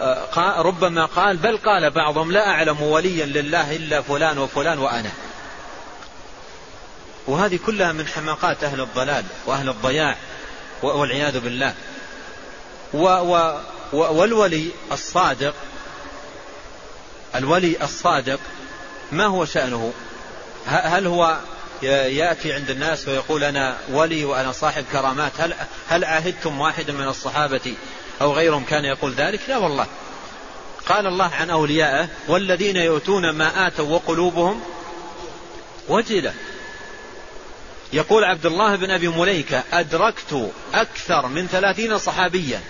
آه، 0.00 0.62
ربما 0.62 1.06
قال 1.06 1.36
بل 1.36 1.56
قال 1.56 1.90
بعضهم 1.90 2.32
لا 2.32 2.48
أعلم 2.48 2.82
وليا 2.82 3.26
لله 3.26 3.76
إلا 3.76 4.02
فلان 4.02 4.38
وفلان 4.38 4.78
وأنا. 4.78 5.10
وهذه 7.26 7.58
كلها 7.66 7.92
من 7.92 8.06
حماقات 8.06 8.64
أهل 8.64 8.80
الضلال 8.80 9.24
وأهل 9.46 9.68
الضياع 9.68 10.16
والعياذ 10.82 11.40
بالله. 11.40 11.74
و 12.94 13.06
و 13.06 13.60
والولي 13.92 14.70
الصادق 14.92 15.54
الولي 17.34 17.76
الصادق 17.82 18.40
ما 19.12 19.26
هو 19.26 19.44
شأنه؟ 19.44 19.92
هل 20.66 21.06
هو 21.06 21.38
يأتي 21.82 22.52
عند 22.52 22.70
الناس 22.70 23.08
ويقول 23.08 23.44
أنا 23.44 23.76
ولي 23.90 24.24
وأنا 24.24 24.52
صاحب 24.52 24.84
كرامات؟ 24.92 25.32
هل, 25.38 25.54
هل 25.88 26.04
عاهدتم 26.04 26.60
واحدا 26.60 26.92
من 26.92 27.08
الصحابة 27.08 27.74
أو 28.20 28.32
غيرهم 28.32 28.64
كان 28.64 28.84
يقول 28.84 29.12
ذلك؟ 29.12 29.40
لا 29.48 29.56
والله. 29.56 29.86
قال 30.88 31.06
الله 31.06 31.30
عن 31.34 31.50
أوليائه 31.50 32.08
والذين 32.28 32.76
يؤتون 32.76 33.30
ما 33.30 33.66
آتوا 33.66 33.94
وقلوبهم 33.94 34.60
وجلة. 35.88 36.34
يقول 37.92 38.24
عبد 38.24 38.46
الله 38.46 38.76
بن 38.76 38.90
أبي 38.90 39.08
مليكة 39.08 39.62
أدركت 39.72 40.50
أكثر 40.74 41.26
من 41.26 41.46
ثلاثين 41.46 41.98
صحابيا 41.98 42.60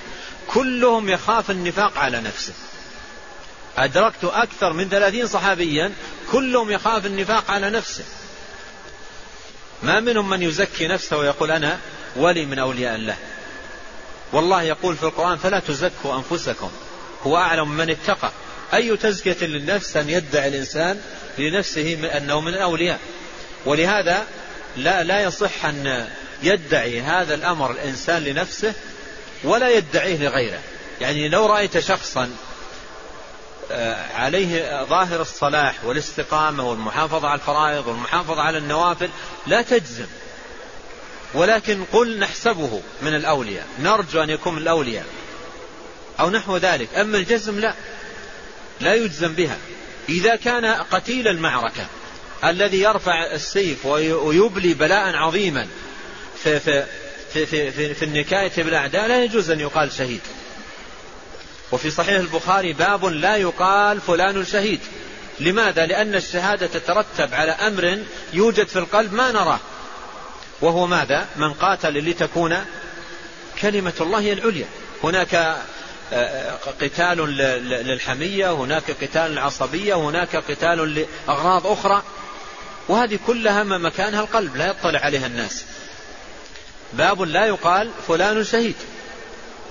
كلهم 0.47 1.09
يخاف 1.09 1.51
النفاق 1.51 1.99
على 1.99 2.21
نفسه. 2.21 2.53
أدركت 3.79 4.25
أكثر 4.25 4.73
من 4.73 4.89
ثلاثين 4.89 5.27
صحابيا 5.27 5.93
كلهم 6.33 6.71
يخاف 6.71 7.07
النفاق 7.07 7.51
على 7.51 7.71
نفسه. 7.71 8.05
ما 9.83 10.01
منهم 10.01 10.31
من 10.31 10.43
يزكي 10.43 10.87
نفسه 10.87 11.19
ويقول 11.19 11.51
أنا 11.51 11.79
ولي 12.17 12.47
من 12.47 12.59
أولياء 12.59 12.95
الله. 12.95 13.17
والله 14.33 14.63
يقول 14.63 14.97
في 14.97 15.03
القرآن 15.03 15.39
فلا 15.39 15.59
تزكوا 15.59 16.17
أنفسكم. 16.17 16.71
هو 17.23 17.37
أعلم 17.37 17.69
من 17.77 17.91
اتقى. 17.91 18.33
أي 18.75 18.97
تزكية 18.97 19.47
للنفس 19.47 19.97
أن 19.97 20.11
يدعي 20.11 20.49
الإنسان 20.49 21.01
لنفسه 21.39 22.17
أنه 22.17 22.41
من 22.41 22.55
الأولياء 22.55 22.99
ولهذا 23.65 24.27
لا, 24.77 25.03
لا 25.03 25.23
يصح 25.23 25.65
أن 25.65 26.09
يدعي 26.43 27.01
هذا 27.01 27.35
الأمر 27.35 27.71
الإنسان 27.71 28.25
لنفسه 28.25 28.75
ولا 29.45 29.69
يدعيه 29.69 30.17
لغيره. 30.17 30.59
يعني 31.01 31.29
لو 31.29 31.47
رأيت 31.47 31.79
شخصا 31.79 32.31
عليه 34.15 34.85
ظاهر 34.85 35.21
الصلاح 35.21 35.85
والاستقامة 35.85 36.71
والمحافظة 36.71 37.29
على 37.29 37.41
الفرائض 37.41 37.87
والمحافظة 37.87 38.43
على 38.43 38.59
النوافل 38.59 39.09
لا 39.47 39.63
تجزم. 39.63 40.07
ولكن 41.35 41.85
قل 41.93 42.19
نحسبه 42.19 42.81
من 43.03 43.15
الأولياء 43.15 43.67
نرجو 43.79 44.23
أن 44.23 44.31
يكون 44.31 44.55
من 44.55 44.63
الأولياء 44.63 45.07
أو 46.21 46.31
نحو 46.31 46.57
ذلك. 46.57 46.95
أما 46.95 47.19
الجزم 47.19 47.61
لا 47.61 47.75
لا 48.81 48.95
يجزم 48.95 49.33
بها. 49.33 49.57
إذا 50.09 50.37
كان 50.37 50.65
قتيل 50.65 51.29
المعركة 51.29 51.87
الذي 52.45 52.81
يرفع 52.81 53.33
السيف 53.33 53.87
ويبلي 53.87 54.75
بلاء 54.75 55.17
عظيما 55.17 55.67
في, 56.43 56.61
في, 56.61 56.85
في, 57.33 57.47
في, 57.47 57.71
في, 57.71 57.95
في 57.95 58.05
النكاية 58.05 58.53
بالأعداء 58.57 59.09
لا 59.09 59.25
يجوز 59.25 59.51
أن 59.51 59.61
يقال 59.61 59.93
شهيد. 59.93 60.21
وفي 61.73 61.91
صحيح 61.91 62.21
البخاري 62.21 62.73
باب 62.73 63.05
لا 63.05 63.37
يقال 63.37 64.01
فلان 64.01 64.45
شهيد 64.45 64.81
لماذا؟ 65.41 65.87
لأن 65.87 66.15
الشهادة 66.15 66.67
تترتب 66.67 67.35
على 67.35 67.53
أمر 67.53 67.99
يوجد 68.33 68.67
في 68.67 68.79
القلب 68.79 69.15
ما 69.15 69.33
نراه. 69.33 69.59
وهو 70.61 70.87
ماذا؟ 70.87 71.27
من 71.37 71.53
قاتل 71.53 72.11
لتكون 72.11 72.65
كلمة 73.63 73.93
الله 74.01 74.33
العليا. 74.33 74.67
هناك 75.05 75.57
آه، 76.13 76.59
قتال 76.81 77.19
للحمية 77.87 78.53
هناك 78.53 78.91
قتال 78.91 79.31
للعصبية 79.31 79.95
هناك 79.95 80.37
قتال 80.37 81.07
لأغراض 81.29 81.67
أخرى. 81.67 82.03
وهذه 82.89 83.19
كلها 83.27 83.63
ما 83.63 83.79
مكانها 83.79 84.21
القلب 84.21 84.57
لا 84.57 84.67
يطلع 84.67 85.01
عليها 85.01 85.27
الناس. 85.27 85.65
باب 86.93 87.23
لا 87.23 87.47
يقال 87.47 87.91
فلان 88.09 88.45
شهيد. 88.45 88.77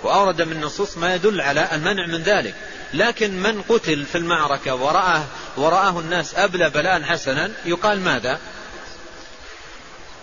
وأورد 0.04 0.42
من 0.42 0.52
النصوص 0.52 0.98
ما 0.98 1.16
يدل 1.16 1.42
على 1.42 1.70
المنع 1.72 2.08
من 2.08 2.24
ذلك. 2.24 2.56
لكن 2.94 3.42
من 3.42 3.62
قتل 3.62 4.06
في 4.06 4.18
المعركة 4.18 4.76
ورآه, 4.76 5.24
ورآه 5.58 6.00
الناس 6.00 6.36
أبلى 6.36 6.70
بلاء 6.70 7.02
حسنا 7.04 7.52
يقال 7.66 8.00
ماذا؟ 8.00 8.40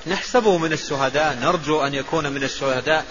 نحسبه 0.07 0.59
من 0.59 0.73
الشهداء 0.73 1.39
نرجو 1.41 1.81
أن 1.87 1.95
يكون 1.95 2.33
من 2.33 2.45
الشهداء. 2.45 3.05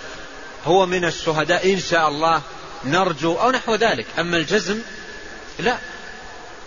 هو 0.66 0.86
من 0.86 1.06
الشهداء 1.06 1.74
إن 1.74 1.80
شاء 1.80 2.08
الله 2.08 2.42
نرجو 2.86 3.34
أو 3.34 3.52
نحو 3.52 3.76
ذلك. 3.76 4.06
أما 4.20 4.38
الجزم 4.38 4.82
لا. 5.60 5.78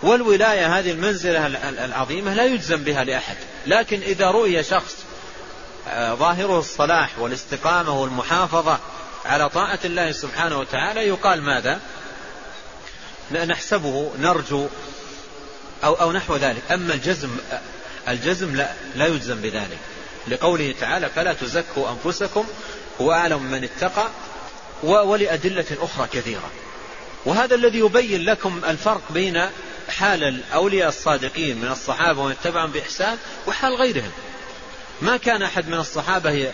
والولاية 0.03 0.79
هذه 0.79 0.91
المنزلة 0.91 1.47
العظيمة 1.85 2.33
لا 2.33 2.45
يجزم 2.45 2.83
بها 2.83 3.03
لأحد. 3.03 3.35
لكن 3.67 4.01
إذا 4.01 4.31
رؤي 4.31 4.63
شخص 4.63 5.05
آه، 5.87 6.13
ظاهره 6.13 6.59
الصلاح 6.59 7.19
والاستقامة 7.19 8.01
والمحافظة 8.01 8.79
على 9.25 9.49
طاعة 9.49 9.79
الله 9.85 10.11
سبحانه 10.11 10.59
وتعالى 10.59 11.07
يقال 11.07 11.41
ماذا؟ 11.41 11.79
نحسبه 13.31 14.11
نرجو 14.19 14.67
أو, 15.83 15.93
أو 15.93 16.11
نحو 16.11 16.35
ذلك. 16.35 16.71
أما 16.71 16.93
الجزم 16.93 17.29
الجزم 18.07 18.55
لا, 18.55 18.73
لا 18.95 19.07
يجزم 19.07 19.41
بذلك. 19.41 19.77
لقوله 20.27 20.75
تعالى 20.79 21.09
فلا 21.09 21.33
تزكوا 21.33 21.89
أنفسكم 21.89 22.45
هو 23.01 23.11
أعلم 23.11 23.43
من 23.43 23.63
اتقى 23.63 24.07
ولأدلة 24.83 25.65
أخرى 25.81 26.07
كثيرة. 26.13 26.49
وهذا 27.25 27.55
الذي 27.55 27.79
يبين 27.79 28.25
لكم 28.25 28.61
الفرق 28.67 29.01
بين 29.09 29.49
حال 29.89 30.23
الأولياء 30.23 30.89
الصادقين 30.89 31.57
من 31.57 31.67
الصحابة 31.67 32.21
ومن 32.21 32.31
اتبعهم 32.31 32.71
بإحسان 32.71 33.17
وحال 33.47 33.75
غيرهم. 33.75 34.11
ما 35.01 35.17
كان 35.17 35.41
أحد 35.41 35.67
من 35.67 35.77
الصحابة 35.77 36.51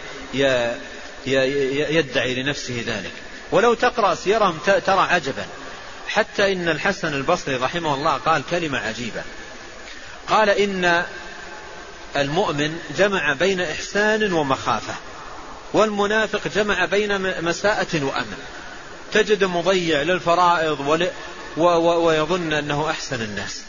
يدعي 1.90 2.44
لنفسه 2.44 2.84
ذلك. 2.88 3.12
ولو 3.52 3.74
تقرأ 3.74 4.16
سيرهم 4.16 4.58
ترى 4.86 5.00
عجبا. 5.00 5.46
حتى 6.08 6.54
إن 6.54 6.70
الحسن 6.70 7.14
البصري 7.14 7.56
رحمه 7.56 7.94
الله 7.94 8.14
قال 8.14 8.44
كلمة 8.52 8.78
عجيبة. 8.78 9.24
قال 10.28 10.50
إن 10.50 11.06
المؤمن 12.16 12.80
جمع 12.98 13.34
بين 13.34 13.62
إحسان 13.62 14.34
ومخافة 14.34 14.94
والمنافق 15.74 16.48
جمع 16.56 16.86
بين 16.86 17.42
مساءة 17.44 18.04
وأمن. 18.04 18.38
تجد 19.14 19.44
مضيع 19.44 20.02
للفرائض 20.02 20.80
ول... 20.80 21.08
و... 21.58 21.64
و... 21.64 22.06
ويظن 22.06 22.54
أنه 22.54 22.90
أحسن 22.90 23.22
الناس. 23.22 23.62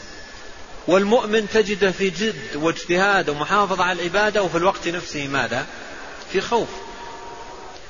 والمؤمن 0.86 1.48
تجده 1.48 1.90
في 1.90 2.10
جد 2.10 2.56
واجتهاد 2.56 3.28
ومحافظة 3.28 3.84
على 3.84 4.00
العبادة 4.00 4.42
وفي 4.42 4.58
الوقت 4.58 4.88
نفسه 4.88 5.28
ماذا؟ 5.28 5.66
في 6.32 6.40
خوف. 6.40 6.68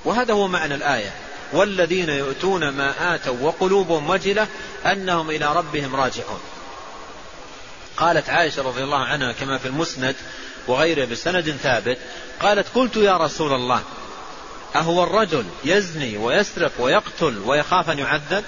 وهذا 0.08 0.34
هو 0.34 0.48
معنى 0.48 0.74
الآية. 0.74 1.10
والذين 1.52 2.08
يؤتون 2.08 2.68
ما 2.68 3.14
آتوا 3.14 3.36
وقلوبهم 3.40 4.10
وجلة 4.10 4.46
أنهم 4.86 5.30
إلى 5.30 5.52
ربهم 5.52 5.96
راجعون. 5.96 6.40
قالت 7.96 8.30
عائشة 8.30 8.62
رضي 8.62 8.82
الله 8.82 9.04
عنها 9.04 9.32
كما 9.32 9.58
في 9.58 9.68
المسند 9.68 10.16
وغيره 10.68 11.04
بسند 11.04 11.50
ثابت 11.62 11.98
قالت 12.40 12.66
قلت 12.74 12.96
يا 12.96 13.16
رسول 13.16 13.52
الله 13.52 13.82
أهو 14.76 15.04
الرجل 15.04 15.44
يزني 15.64 16.16
ويسرق 16.16 16.72
ويقتل 16.78 17.38
ويخاف 17.46 17.90
أن 17.90 17.98
يعذب؟ 17.98 18.44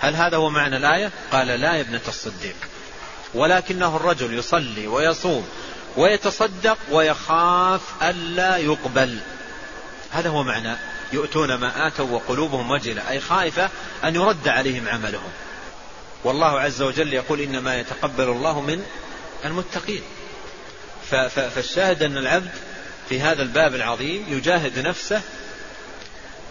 هل 0.00 0.16
هذا 0.16 0.36
هو 0.36 0.50
معنى 0.50 0.76
الآية؟ 0.76 1.10
قال 1.32 1.46
لا 1.46 1.74
يا 1.74 1.80
ابنة 1.80 2.00
الصديق. 2.08 2.56
ولكنه 3.34 3.96
الرجل 3.96 4.38
يصلي 4.38 4.86
ويصوم 4.86 5.48
ويتصدق 5.96 6.78
ويخاف 6.90 7.80
ألا 8.02 8.56
يقبل. 8.56 9.18
هذا 10.10 10.28
هو 10.28 10.42
معنى 10.42 10.76
يؤتون 11.12 11.54
ما 11.54 11.86
آتوا 11.86 12.10
وقلوبهم 12.10 12.70
وجلة 12.70 13.10
أي 13.10 13.20
خائفة 13.20 13.68
أن 14.04 14.14
يرد 14.14 14.48
عليهم 14.48 14.88
عملهم. 14.88 15.30
والله 16.24 16.60
عز 16.60 16.82
وجل 16.82 17.14
يقول 17.14 17.40
إنما 17.40 17.80
يتقبل 17.80 18.24
الله 18.24 18.60
من 18.60 18.84
المتقين. 19.44 20.02
فالشاهد 21.10 22.02
أن 22.02 22.16
العبد 22.16 22.50
في 23.08 23.20
هذا 23.20 23.42
الباب 23.42 23.74
العظيم 23.74 24.24
يجاهد 24.28 24.78
نفسه 24.78 25.22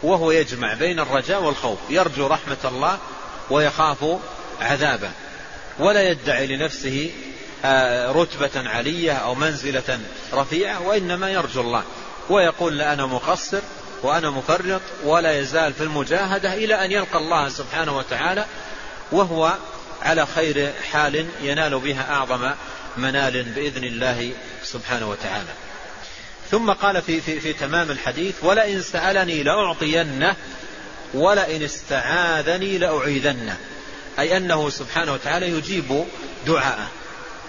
وهو 0.03 0.32
يجمع 0.32 0.74
بين 0.74 0.99
الرجاء 0.99 1.43
والخوف 1.43 1.80
يرجو 1.89 2.28
رحمة 2.28 2.57
الله 2.66 2.97
ويخاف 3.49 4.05
عذابه 4.62 5.12
ولا 5.80 6.09
يدعي 6.09 6.47
لنفسه 6.47 7.12
آه، 7.66 8.12
رتبة 8.12 8.70
علية 8.70 9.12
أو 9.12 9.36
منزلة 9.36 9.99
رفيعة 10.34 10.82
وإنما 10.82 11.32
يرجو 11.32 11.62
الله. 11.62 11.84
ويقول 12.30 12.78
لا 12.78 12.93
أنا 12.93 13.05
مقصر 13.05 13.62
وأنا 14.03 14.29
مفرط 14.29 14.81
ولا 15.03 15.39
يزال 15.39 15.73
في 15.73 15.83
المجاهدة 15.83 16.53
إلى 16.53 16.85
أن 16.85 16.91
يلقى 16.91 17.17
الله 17.17 17.49
سبحانه 17.49 17.97
وتعالى 17.97 18.45
وهو 19.11 19.57
على 20.01 20.25
خير 20.25 20.71
حال 20.91 21.27
ينال 21.41 21.79
بها 21.79 22.13
أعظم 22.13 22.51
منال 22.97 23.43
بإذن 23.43 23.83
الله 23.83 24.31
سبحانه 24.63 25.09
وتعالى. 25.09 25.49
ثم 26.51 26.71
قال 26.71 27.01
في, 27.01 27.21
في, 27.21 27.39
في 27.39 27.53
تمام 27.53 27.91
الحديث 27.91 28.35
ولئن 28.43 28.81
سألني 28.81 29.43
لأعطينه 29.43 30.35
ولئن 31.13 31.63
استعاذني 31.63 32.77
لأعيذنه. 32.77 33.57
أي 34.19 34.37
أنه 34.37 34.69
سبحانه 34.69 35.13
وتعالى 35.13 35.49
يجيب 35.49 36.05
دعاءه 36.47 36.87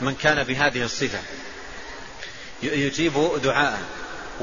من 0.01 0.15
كان 0.15 0.43
بهذه 0.43 0.83
الصفة. 0.83 1.19
يجيب 2.63 3.13
دعاءه. 3.43 3.79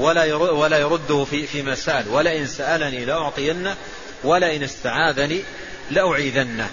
ولا 0.00 0.34
ولا 0.34 0.78
يرده 0.78 1.24
في 1.24 1.46
في 1.46 1.62
مسأل. 1.62 2.08
ولئن 2.08 2.46
سألني 2.46 3.04
لأعطينه 3.04 3.76
ولئن 4.24 4.62
استعاذني 4.62 5.42
لأعيذنه. 5.90 6.70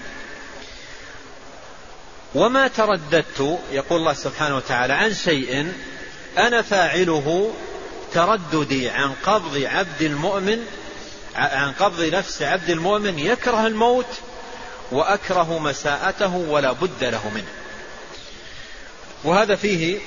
وما 2.36 2.68
ترددت 2.68 3.60
يقول 3.72 4.00
الله 4.00 4.14
سبحانه 4.14 4.56
وتعالى 4.56 4.94
عن 4.94 5.14
شيء 5.14 5.74
أنا 6.38 6.62
فاعله 6.62 7.54
ترددي 8.14 8.90
عن 8.90 9.14
قبض 9.24 9.58
عبد 9.58 10.02
المؤمن 10.02 10.66
عن 11.36 11.72
قبض 11.72 12.02
نفس 12.02 12.42
عبد 12.42 12.70
المؤمن 12.70 13.20
يكره 13.20 13.68
الموت 13.68 14.06
وأكره 14.92 15.60
مساءته 15.60 16.36
ولا 16.36 16.72
بد 16.72 17.04
له 17.04 17.30
منه. 17.36 17.52
وهذا 19.24 19.56
فيه 19.56 20.00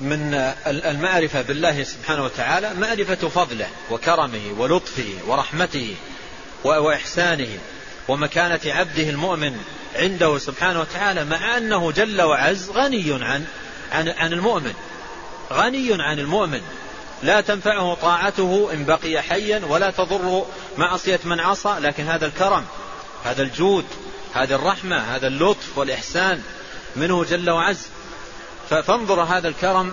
من 0.00 0.34
المعرفة 0.66 1.42
بالله 1.42 1.82
سبحانه 1.82 2.24
وتعالى 2.24 2.74
معرفة 2.74 3.28
فضله 3.28 3.68
وكرمه 3.90 4.54
ولطفه 4.58 5.14
ورحمته 5.26 5.94
وإحسانه 6.64 7.58
ومكانة 8.08 8.60
عبده 8.66 9.10
المؤمن 9.10 9.56
عنده 9.96 10.38
سبحانه 10.38 10.80
وتعالى 10.80 11.24
مع 11.24 11.56
أنه 11.56 11.92
جل 11.92 12.22
وعز 12.22 12.70
غني 12.70 13.24
عن 13.24 13.44
عن 13.92 14.08
عن 14.08 14.32
المؤمن. 14.32 14.74
غني 15.52 15.88
عن 15.92 16.18
المؤمن. 16.18 16.60
لا 17.22 17.40
تنفعه 17.40 17.94
طاعته 17.94 18.68
إن 18.72 18.84
بقي 18.84 19.22
حيا 19.22 19.62
ولا 19.68 19.90
تضر 19.90 20.46
معصية 20.78 21.20
من 21.24 21.40
عصى 21.40 21.76
لكن 21.80 22.08
هذا 22.08 22.26
الكرم 22.26 22.64
هذا 23.24 23.42
الجود 23.42 23.84
هذه 24.34 24.54
الرحمة 24.54 24.96
هذا 24.96 25.26
اللطف 25.26 25.78
والإحسان 25.78 26.42
منه 26.96 27.24
جل 27.24 27.50
وعز. 27.50 27.88
فانظر 28.74 29.22
هذا 29.22 29.48
الكرم 29.48 29.92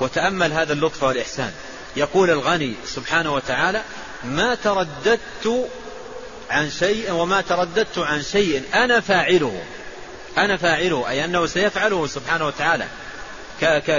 وتأمل 0.00 0.52
هذا 0.52 0.72
اللطف 0.72 1.02
والإحسان. 1.02 1.52
يقول 1.96 2.30
الغني 2.30 2.74
سبحانه 2.84 3.34
وتعالى 3.34 3.82
ما 4.24 4.54
ترددت 4.54 5.70
عن 6.50 6.70
شيء 6.70 7.12
وما 7.12 7.40
ترددت 7.40 7.98
عن 7.98 8.22
شيء 8.22 8.62
أنا 8.74 9.00
فاعله. 9.00 9.62
أنا 10.38 10.56
فاعله 10.56 11.08
أي 11.08 11.24
أنه 11.24 11.46
سيفعله 11.46 12.06
سبحانه 12.06 12.46
وتعالى. 12.46 12.86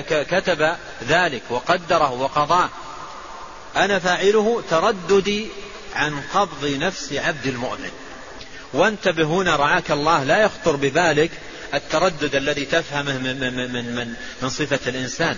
كتب 0.10 0.76
ذلك 1.08 1.42
وقدره 1.50 2.12
وقضاه. 2.12 2.70
أنا 3.76 4.00
فاعله 4.00 4.64
ترددي 4.70 5.48
عن 5.96 6.22
قبض 6.34 6.66
نفس 6.80 7.14
عبد 7.14 7.46
المؤمن. 7.46 7.92
وانتبه 8.74 9.24
هنا 9.24 9.56
رعاك 9.56 9.92
الله 9.92 10.24
لا 10.24 10.38
يخطر 10.38 10.76
ببالك 10.76 11.32
التردد 11.74 12.36
الذي 12.36 12.66
تفهمه 12.66 13.18
من, 13.18 13.40
من, 13.40 13.74
من, 13.74 13.96
من, 13.96 14.14
من 14.42 14.50
صفة 14.50 14.80
الإنسان. 14.88 15.38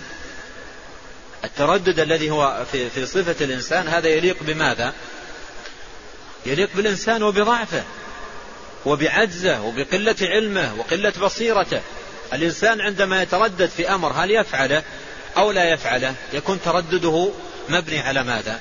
التردد 1.44 2.00
الذي 2.00 2.30
هو 2.30 2.64
في, 2.72 2.90
في 2.90 3.06
صفة 3.06 3.44
الإنسان 3.44 3.88
هذا 3.88 4.08
يليق 4.08 4.36
بماذا؟ 4.40 4.92
يليق 6.46 6.70
بالإنسان 6.74 7.22
وبضعفه 7.22 7.82
وبعجزه 8.86 9.62
وبقلة 9.62 10.16
علمه 10.22 10.74
وقلة 10.74 11.12
بصيرته. 11.22 11.80
الإنسان 12.32 12.80
عندما 12.80 13.22
يتردد 13.22 13.68
في 13.68 13.94
أمر 13.94 14.12
هل 14.12 14.30
يفعله 14.30 14.82
أو 15.36 15.52
لا 15.52 15.72
يفعله؟ 15.72 16.14
يكون 16.32 16.60
تردده 16.64 17.30
مبني 17.68 18.00
على 18.00 18.22
ماذا؟ 18.22 18.60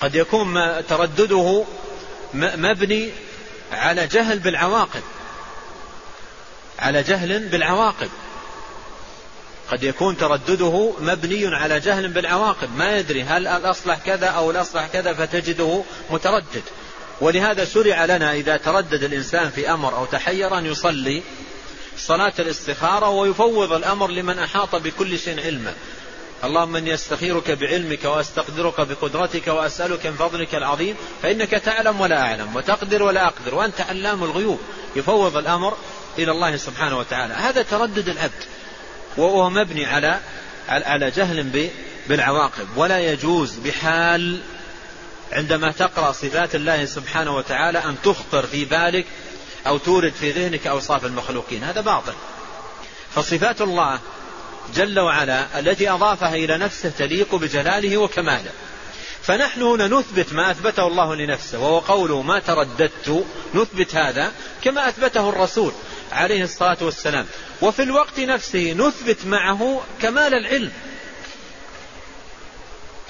قد 0.00 0.14
يكون 0.14 0.54
تردده 0.88 1.64
مبني 2.34 3.10
على 3.72 4.06
جهل 4.06 4.38
بالعواقب. 4.38 5.02
على 6.80 7.02
جهل 7.02 7.48
بالعواقب. 7.48 8.08
قد 9.70 9.82
يكون 9.82 10.16
تردده 10.16 10.92
مبني 11.00 11.56
على 11.56 11.80
جهل 11.80 12.08
بالعواقب. 12.08 12.76
ما 12.76 12.98
يدري 12.98 13.22
هل 13.22 13.46
الأصلح 13.46 13.98
كذا 13.98 14.26
أو 14.26 14.50
الأصلح 14.50 14.86
كذا 14.86 15.12
فتجده 15.12 15.82
متردد. 16.10 16.62
ولهذا 17.20 17.64
شرع 17.64 18.04
لنا 18.04 18.32
إذا 18.32 18.56
تردد 18.56 19.02
الإنسان 19.02 19.50
في 19.50 19.72
أمر 19.72 19.96
أو 19.96 20.04
تحير 20.04 20.58
أن 20.58 20.66
يصلي 20.66 21.22
صلاة 21.96 22.32
الاستخارة 22.38 23.08
ويفوض 23.08 23.72
الأمر 23.72 24.10
لمن 24.10 24.38
أحاط 24.38 24.76
بكل 24.76 25.18
شيء 25.18 25.40
علما. 25.40 25.74
اللهم 26.44 26.76
إني 26.76 26.94
أستخيرك 26.94 27.50
بعلمك 27.50 28.04
وأستقدرك 28.04 28.80
بقدرتك 28.80 29.46
وأسألك 29.48 30.06
من 30.06 30.16
فضلك 30.16 30.54
العظيم 30.54 30.96
فإنك 31.22 31.50
تعلم 31.50 32.00
ولا 32.00 32.22
أعلم 32.22 32.56
وتقدر 32.56 33.02
ولا 33.02 33.26
أقدر 33.26 33.54
وأنت 33.54 33.80
علام 33.80 34.24
الغيوب. 34.24 34.60
يفوض 34.96 35.36
الأمر 35.36 35.76
إلى 36.18 36.30
الله 36.32 36.56
سبحانه 36.56 36.98
وتعالى. 36.98 37.34
هذا 37.34 37.62
تردد 37.62 38.08
العبد 38.08 38.44
وهو 39.16 39.50
مبني 39.50 39.86
على 39.86 40.20
على 40.68 41.10
جهل 41.10 41.70
بالعواقب. 42.08 42.68
ولا 42.76 42.98
يجوز 42.98 43.54
بحال 43.54 44.40
عندما 45.32 45.72
تقرأ 45.72 46.12
صفات 46.12 46.54
الله 46.54 46.84
سبحانه 46.84 47.36
وتعالى 47.36 47.78
أن 47.78 47.96
تخطر 48.04 48.46
في 48.46 48.64
بالك 48.64 49.06
أو 49.66 49.78
تورد 49.78 50.12
في 50.12 50.30
ذهنك 50.30 50.66
أوصاف 50.66 51.04
المخلوقين. 51.04 51.64
هذا 51.64 51.80
باطل. 51.80 52.14
فصفات 53.14 53.60
الله 53.60 53.98
جل 54.74 55.00
وعلا 55.00 55.58
التي 55.58 55.90
أضافها 55.90 56.34
إلى 56.34 56.58
نفسه 56.58 56.92
تليق 56.98 57.34
بجلاله 57.34 57.96
وكماله. 57.96 58.50
فنحن 59.22 59.62
هنا 59.62 59.88
نثبت 59.88 60.32
ما 60.32 60.50
أثبته 60.50 60.86
الله 60.86 61.16
لنفسه 61.16 61.58
وهو 61.58 61.78
قوله 61.78 62.22
ما 62.22 62.38
ترددت 62.38 63.24
نثبت 63.54 63.94
هذا 63.94 64.32
كما 64.62 64.88
أثبته 64.88 65.28
الرسول. 65.28 65.72
عليه 66.12 66.44
الصلاة 66.44 66.76
والسلام. 66.80 67.26
وفي 67.62 67.82
الوقت 67.82 68.20
نفسه 68.20 68.72
نثبت 68.72 69.26
معه 69.26 69.82
كمال 70.02 70.34
العلم. 70.34 70.72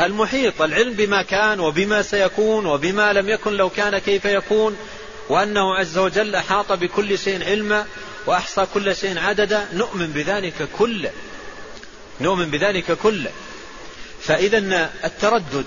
المحيط 0.01 0.63
العلم 0.63 0.93
بما 0.93 1.23
كان 1.23 1.61
وبما 1.61 2.03
سيكون 2.03 2.67
وبما 2.67 3.13
لم 3.13 3.29
يكن 3.29 3.53
لو 3.53 3.71
كان 3.71 3.99
كيف 3.99 4.25
يكون 4.25 4.77
وأنه 5.29 5.75
عز 5.75 5.99
وجل 5.99 6.35
أحاط 6.35 6.73
بكل 6.73 7.19
شيء 7.19 7.45
علما 7.45 7.87
وأحصى 8.27 8.67
كل 8.75 8.97
شيء 8.97 9.19
عددا. 9.19 9.69
نؤمن 9.73 10.07
بذلك 10.07 10.69
كله 10.79 11.13
نؤمن 12.21 12.51
بذلك 12.51 12.93
كله 12.93 13.31
فإذا 14.23 14.91
التردد 15.05 15.67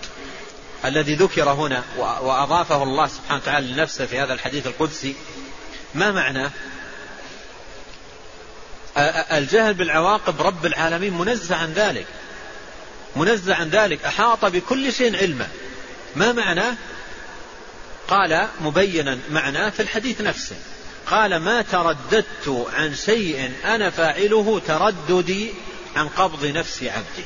الذي 0.86 1.16
ذكر 1.16 1.50
هنا 1.50 1.84
وأضافه 1.98 2.84
الله 2.84 3.08
سبحانه 3.08 3.42
وتعالى 3.42 3.68
لنفسه 3.68 4.06
في 4.06 4.20
هذا 4.20 4.34
الحديث 4.34 4.68
القدسي 4.68 5.16
ما 5.96 6.12
معناه 6.12 6.52
الجهل 9.32 9.74
بالعواقب 9.74 10.42
رب 10.42 10.66
العالمين 10.66 11.14
منزه 11.14 11.56
عن 11.56 11.74
ذلك. 11.74 12.06
منزه 13.16 13.56
عن 13.56 13.70
ذلك. 13.70 14.06
أحاط 14.06 14.46
بكل 14.46 14.94
شيء 14.94 15.18
علما 15.18 15.48
ما 16.16 16.32
معناه؟ 16.32 16.76
قال 18.08 18.48
مبينا 18.62 19.20
معناه 19.32 19.70
في 19.70 19.80
الحديث 19.80 20.22
نفسه. 20.22 20.56
قال 21.08 21.38
ما 21.38 21.62
ترددت 21.62 22.68
عن 22.74 22.96
شيء 22.96 23.52
أنا 23.66 23.90
فاعله 23.90 24.62
ترددي 24.68 25.54
عن 25.96 26.10
قبض 26.10 26.46
نفس 26.46 26.84
عبده 26.84 27.26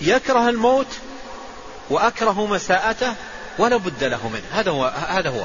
يكره 0.00 0.48
الموت 0.48 0.86
وأكره 1.90 2.46
مساءته 2.46 3.14
ولا 3.58 3.76
بد 3.76 4.04
له 4.04 4.28
منه. 4.28 4.44
هذا 4.52 4.70
هو 4.70 4.84
هذا 5.08 5.30
هو. 5.30 5.44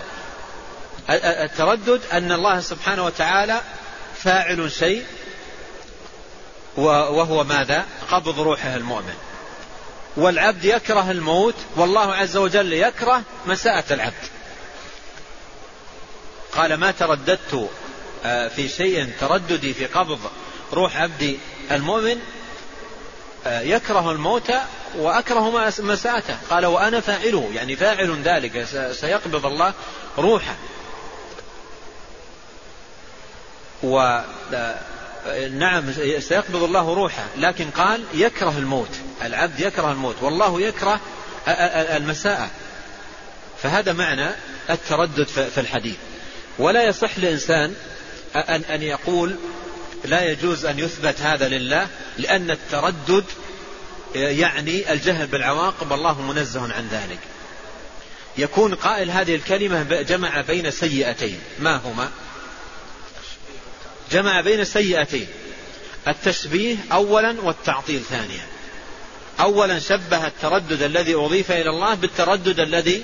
التردد 1.44 2.02
أن 2.14 2.32
الله 2.32 2.60
سبحانه 2.60 3.06
وتعالى 3.06 3.62
فاعل 4.24 4.72
شيء 4.72 5.06
وهو 6.78 7.44
ماذا؟ 7.44 7.86
قبض 8.12 8.40
روحه 8.40 8.76
المؤمن. 8.76 9.14
والعبد 10.18 10.66
يكره 10.66 11.12
الموت 11.12 11.56
والله 11.76 12.14
عز 12.14 12.38
وجل 12.38 12.74
يكره 12.74 13.22
مساءة 13.46 13.94
العبد. 13.94 14.24
قال 16.52 16.74
ما 16.74 16.92
ترددت 16.92 17.70
آه، 18.26 18.48
في 18.48 18.70
شيء 18.70 19.10
ترددي 19.20 19.74
في 19.74 19.86
قبض 19.86 20.20
روح 20.74 20.98
عبدي 20.98 21.40
المؤمن 21.72 22.20
آه، 23.48 23.62
يكره 23.62 24.12
الموت 24.12 24.52
وأكره 24.96 25.72
مساءته. 25.80 26.38
قال 26.50 26.66
وأنا 26.66 27.00
فاعله. 27.00 27.50
يعني 27.54 27.76
فاعل 27.76 28.22
ذلك 28.24 28.68
سيقبض 28.92 29.46
الله 29.46 29.74
روحه. 30.18 30.56
و 33.84 34.22
نعم 35.52 35.94
سيقبض 36.20 36.64
الله 36.64 36.94
روحه. 36.94 37.26
لكن 37.38 37.70
قال 37.70 38.04
يكره 38.14 38.58
الموت. 38.58 38.90
العبد 39.24 39.60
يكره 39.60 39.92
الموت. 39.92 40.16
والله 40.22 40.62
يكره 40.62 41.00
المساءة. 41.98 42.50
فهذا 43.64 43.94
معنى 43.94 44.30
التردد 44.70 45.28
في 45.28 45.58
الحديث. 45.58 45.96
ولا 46.60 46.84
يصح 46.84 47.20
لإنسان 47.20 47.76
أن 48.70 48.82
يقول 48.82 49.36
لا 50.06 50.22
يجوز 50.22 50.66
أن 50.66 50.80
يثبت 50.80 51.22
هذا 51.22 51.48
لله 51.48 51.88
لأن 52.18 52.52
التردد 52.52 53.26
يعني 54.16 54.92
الجهل 54.92 55.28
بالعواقب. 55.28 55.94
الله 55.94 56.22
منزه 56.22 56.62
عن 56.62 56.88
ذلك. 56.92 57.20
يكون 58.38 58.76
قائل 58.76 59.12
هذه 59.12 59.36
الكلمة 59.36 59.84
جمع 59.84 60.42
بين 60.42 60.72
سيئتين. 60.72 61.40
ما 61.60 61.76
هما؟ 61.76 62.10
جمع 64.14 64.42
بين 64.42 64.64
سيئتين 64.64 65.28
التشبيه 66.08 66.78
أولا 66.92 67.36
والتعطيل 67.42 68.02
ثانيا. 68.02 68.46
أولا 69.40 69.80
شبه 69.80 70.28
التردد 70.28 70.82
الذي 70.82 71.16
أضيف 71.16 71.52
إلى 71.52 71.70
الله 71.70 71.94
بالتردد 71.94 72.60
الذي 72.60 73.04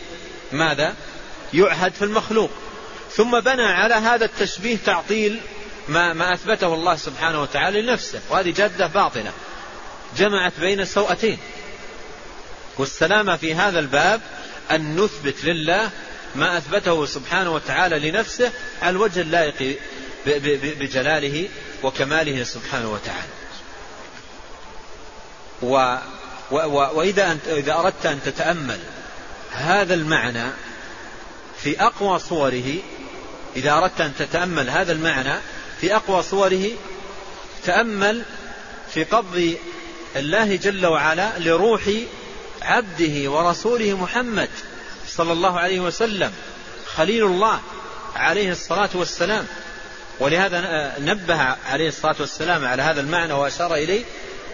ماذا؟ 0.52 0.96
يعهد 1.54 1.94
في 1.94 2.06
المخلوق. 2.06 2.50
ثم 3.12 3.40
بنى 3.40 3.66
على 3.66 3.94
هذا 3.94 4.26
التشبيه 4.26 4.78
تعطيل 4.86 5.40
ما, 5.88 6.14
ما 6.14 6.34
أثبته 6.34 6.74
الله 6.74 6.96
سبحانه 6.96 7.42
وتعالى 7.42 7.82
لنفسه 7.82 8.20
وهذه 8.30 8.52
جادة 8.52 8.88
باطلة. 8.88 9.32
جمعت 10.18 10.54
بين 10.60 10.80
السوأتين 10.80 11.38
والسلامة 12.78 13.36
في 13.36 13.56
هذا 13.56 13.80
الباب 13.80 14.22
أن 14.72 14.96
نثبت 14.96 15.46
لله 15.46 15.90
ما 16.36 16.58
أثبته 16.58 17.06
سبحانه 17.06 17.54
وتعالى 17.54 18.12
لنفسه 18.12 18.52
على 18.82 18.90
الوجه 18.90 19.22
اللائق 19.22 19.78
بجلاله 20.26 21.50
وكماله 21.84 22.44
سبحانه 22.44 22.92
وتعالى. 22.92 23.34
و 25.62 25.98
وإذا 26.96 27.32
أنت 27.32 27.48
إذا 27.48 27.74
أردت 27.74 28.06
أن 28.06 28.20
تتأمل 28.26 28.80
هذا 29.52 29.94
المعنى 29.94 30.52
في 31.58 31.82
أقوى 31.82 32.20
صوره 32.20 32.74
إذا 33.56 33.72
أردت 33.72 34.02
أن 34.02 34.14
تتأمل 34.20 34.70
هذا 34.70 34.92
المعنى 34.92 35.36
في 35.82 35.96
أقوى 35.96 36.24
صوره 36.24 36.66
تأمل 37.66 38.24
في 38.94 39.04
قبض 39.04 39.58
الله 40.16 40.56
جل 40.56 40.86
وعلا 40.86 41.40
لروح 41.40 41.82
عبده 42.62 43.32
ورسوله 43.32 43.98
محمد 43.98 44.50
صلى 45.08 45.32
الله 45.32 45.60
عليه 45.60 45.80
وسلم 45.80 46.32
خليل 46.86 47.26
الله 47.26 47.62
عليه 48.16 48.52
الصلاة 48.52 48.90
والسلام. 48.94 49.48
ولهذا 50.20 50.94
نبه 51.00 51.56
عليه 51.70 51.88
الصلاة 51.88 52.16
والسلام 52.20 52.66
على 52.66 52.82
هذا 52.82 53.02
المعنى 53.02 53.34
وأشار 53.34 53.76
إليه 53.76 54.04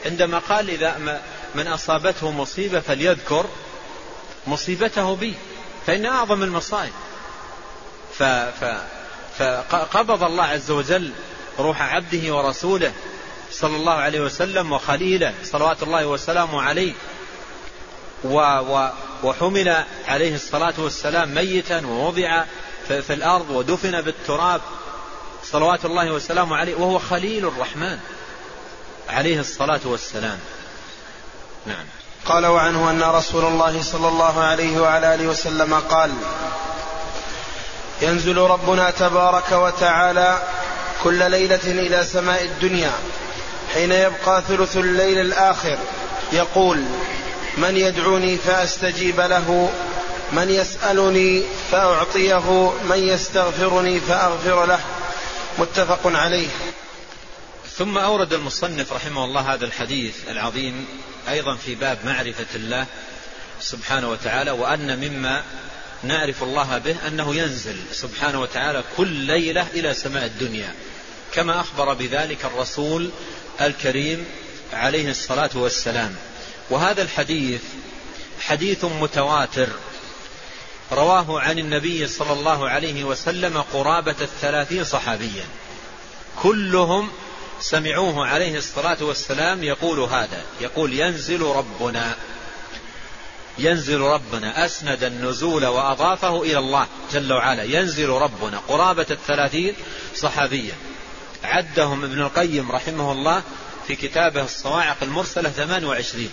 عندما 0.05 0.39
قال 0.39 0.69
إذا 0.69 1.21
من 1.55 1.67
أصابته 1.67 2.31
مصيبة 2.31 2.79
فليذكر 2.79 3.45
مصيبته 4.47 5.15
بي 5.15 5.33
فإن 5.87 6.05
أعظم 6.05 6.43
المصائب. 6.43 6.93
فقبض 9.37 10.23
الله 10.23 10.43
عز 10.43 10.71
وجل 10.71 11.11
روح 11.59 11.81
عبده 11.81 12.35
ورسوله 12.35 12.93
صلى 13.51 13.75
الله 13.75 13.93
عليه 13.93 14.19
وسلم 14.19 14.71
وخليله 14.71 15.33
صلوات 15.43 15.83
الله 15.83 16.05
وسلامه 16.05 16.61
عليه 16.61 16.93
وحمل 19.23 19.83
عليه 20.07 20.35
الصلاة 20.35 20.73
والسلام 20.77 21.33
ميتا 21.35 21.85
ووضع 21.85 22.43
في 22.87 23.13
الأرض 23.13 23.49
ودفن 23.49 24.01
بالتراب 24.01 24.61
صلوات 25.55 25.85
الله 25.85 26.11
وسلامه 26.11 26.57
عليه 26.57 26.75
وهو 26.75 26.99
خليل 26.99 27.47
الرحمن 27.47 27.97
عليه 29.09 29.39
الصلاة 29.39 29.79
والسلام. 29.85 30.39
نعم. 31.65 31.85
قال 32.25 32.45
وعنه 32.45 32.89
أن 32.89 33.03
رسول 33.03 33.45
الله 33.45 33.81
صلى 33.81 34.07
الله 34.07 34.43
عليه 34.43 34.79
وعلى 34.79 35.15
آله 35.15 35.27
وسلم 35.27 35.73
قال 35.73 36.11
ينزل 38.01 38.37
ربنا 38.37 38.91
تبارك 38.91 39.51
وتعالى 39.51 40.43
كل 41.03 41.31
ليلة 41.31 41.59
إلى 41.63 42.03
سماء 42.03 42.43
الدنيا 42.43 42.91
حين 43.73 43.91
يبقى 43.91 44.41
ثلث 44.47 44.77
الليل 44.77 45.19
الآخر 45.19 45.77
يقول 46.31 46.85
من 47.57 47.77
يدعوني 47.77 48.37
فأستجيب 48.37 49.19
له 49.19 49.69
من 50.31 50.49
يسألني 50.49 51.43
فأعطيه 51.71 52.73
من 52.89 52.97
يستغفرني 52.97 53.99
فأغفر 53.99 54.65
له. 54.65 54.79
متفق 55.59 56.07
عليه. 56.07 56.47
ثم 57.77 57.97
أورد 57.97 58.33
المصنف 58.33 58.93
رحمه 58.93 59.25
الله 59.25 59.53
هذا 59.53 59.65
الحديث 59.65 60.15
العظيم 60.29 60.85
أيضا 61.29 61.55
في 61.55 61.75
باب 61.75 61.97
معرفة 62.05 62.45
الله 62.55 62.85
سبحانه 63.61 64.09
وتعالى 64.09 64.51
وأن 64.51 65.09
مما 65.09 65.43
نعرف 66.03 66.43
الله 66.43 66.77
به 66.77 66.95
أنه 67.07 67.35
ينزل 67.35 67.75
سبحانه 67.91 68.41
وتعالى 68.41 68.83
كل 68.97 69.07
ليلة 69.07 69.67
إلى 69.73 69.93
سماء 69.93 70.25
الدنيا. 70.25 70.73
كما 71.33 71.59
أخبر 71.61 71.93
بذلك 71.93 72.45
الرسول 72.45 73.09
الكريم 73.61 74.25
عليه 74.73 75.09
الصلاة 75.09 75.49
والسلام. 75.53 76.15
وهذا 76.69 77.01
الحديث 77.01 77.61
حديث 78.39 78.85
متواتر. 78.85 79.69
رواه 80.91 81.39
عن 81.39 81.59
النبي 81.59 82.07
صلى 82.07 82.33
الله 82.33 82.69
عليه 82.69 83.03
وسلم 83.03 83.63
قرابة 83.73 84.15
الثلاثين 84.21 84.83
صحابيا. 84.83 85.45
كلهم 86.43 87.09
سمعوه 87.59 88.27
عليه 88.27 88.57
الصلاة 88.57 88.97
والسلام 89.01 89.63
يقول 89.63 89.99
هذا. 89.99 90.43
يقول 90.61 90.93
ينزل 90.93 91.41
ربنا. 91.41 92.15
ينزل 93.57 93.99
ربنا. 93.99 94.65
أسند 94.65 95.03
النزول 95.03 95.65
وأضافه 95.65 96.41
إلى 96.43 96.57
الله 96.57 96.87
جل 97.13 97.33
وعلا. 97.33 97.63
ينزل 97.63 98.09
ربنا. 98.09 98.57
قرابة 98.67 99.05
الثلاثين 99.11 99.73
صحابيا. 100.15 100.73
عدهم 101.43 102.03
ابن 102.03 102.21
القيم 102.21 102.71
رحمه 102.71 103.11
الله 103.11 103.43
في 103.87 103.95
كتابه 103.95 104.43
الصواعق 104.43 104.97
المرسلة 105.01 105.49
28 105.49 106.29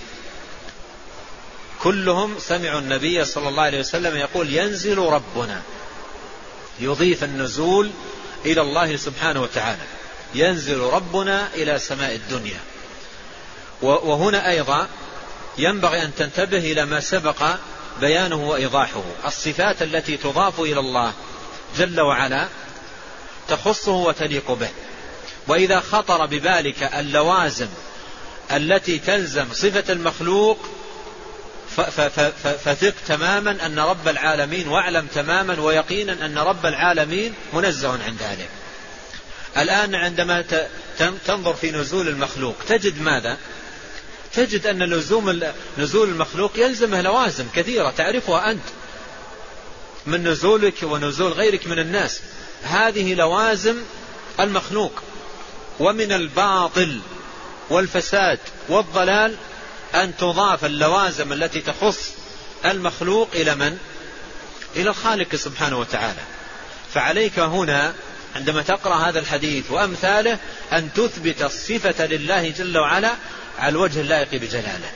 كلهم 1.83 2.39
سمعوا 2.39 2.81
النبي 2.81 3.25
صلى 3.25 3.49
الله 3.49 3.63
عليه 3.63 3.81
وسلم 3.81 4.17
يقول 4.17 4.55
ينزل 4.55 4.99
ربنا. 4.99 5.63
يضيف 6.81 7.25
النزول 7.25 7.91
إلى 8.45 8.61
الله 8.61 8.97
سبحانه 8.97 9.43
وتعالى. 9.43 9.83
ينزل 10.35 10.81
ربنا 10.81 11.49
إلى 11.55 11.79
سماء 11.79 12.15
الدنيا. 12.15 12.61
وهنا 13.83 14.51
أيضا 14.51 14.89
ينبغي 15.59 16.03
أن 16.03 16.15
تنتبه 16.15 16.73
إلى 16.73 16.85
ما 16.85 17.01
سبق 17.01 17.43
بيانه 18.01 18.49
وإيضاحه. 18.49 19.03
الصفات 19.27 19.83
التي 19.83 20.17
تضاف 20.17 20.61
إلى 20.61 20.81
الله 20.81 21.13
جل 21.79 22.01
وعلا 22.01 22.49
تخصه 23.49 23.93
وتليق 23.93 24.53
به. 24.53 24.71
وإذا 25.49 25.81
خطر 25.81 26.27
ببالك 26.27 26.83
اللوازم 26.83 27.69
التي 28.53 28.99
تلزم 28.99 29.47
صفة 29.53 29.93
المخلوق 29.93 30.59
فثق 32.65 32.95
تماما 33.07 33.67
أن 33.67 33.79
رب 33.79 34.09
العالمين 34.09 34.69
واعلم 34.69 35.07
تماما 35.07 35.61
ويقينا 35.61 36.27
أن 36.27 36.39
رب 36.39 36.67
العالمين 36.67 37.35
منزه 37.53 37.91
عن 37.91 38.17
ذلك. 38.21 38.49
الآن 39.57 39.95
عندما 39.95 40.45
تنظر 41.27 41.55
في 41.55 41.71
نزول 41.71 42.09
المخلوق 42.09 42.57
تجد 42.69 43.01
ماذا؟ 43.01 43.37
تجد 44.33 44.67
أن 44.67 44.83
لزوم 44.83 45.41
نزول 45.79 46.09
المخلوق 46.09 46.59
يلزمه 46.59 47.01
لوازم 47.01 47.47
كثيرة 47.55 47.91
تعرفها 47.91 48.51
أنت. 48.51 48.65
من 50.07 50.29
نزولك 50.29 50.83
ونزول 50.83 51.33
غيرك 51.33 51.67
من 51.67 51.79
الناس 51.79 52.21
هذه 52.63 53.15
لوازم 53.15 53.77
المخلوق. 54.41 55.03
ومن 55.81 56.13
الباطل 56.13 57.01
والفساد 57.71 58.39
والضلال 58.69 59.37
أن 59.95 60.17
تضاف 60.17 60.65
اللوازم 60.65 61.33
التي 61.33 61.61
تخص 61.61 62.13
المخلوق 62.65 63.29
إلى 63.35 63.55
من؟ 63.55 63.79
إلى 64.77 64.91
الخالق 64.91 65.35
سبحانه 65.35 65.79
وتعالى. 65.79 66.21
فعليك 66.95 67.39
هنا 67.39 67.95
عندما 68.37 68.63
تقرأ 68.63 68.95
هذا 68.95 69.19
الحديث 69.19 69.71
وأمثاله 69.71 70.39
أن 70.73 70.93
تثبت 70.93 71.43
الصفة 71.43 72.07
لله 72.07 72.49
جل 72.49 72.79
وعلا 72.79 73.13
على 73.59 73.69
الوجه 73.69 74.01
اللائق 74.01 74.35
بجلاله. 74.35 74.91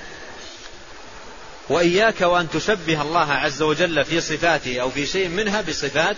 وإياك 1.69 2.21
وأن 2.21 2.51
تشبه 2.51 3.03
الله 3.03 3.33
عز 3.33 3.63
وجل 3.63 4.05
في 4.05 4.21
صفاته 4.21 4.81
أو 4.81 4.91
في 4.91 5.07
شيء 5.07 5.29
منها 5.29 5.61
بصفات 5.61 6.17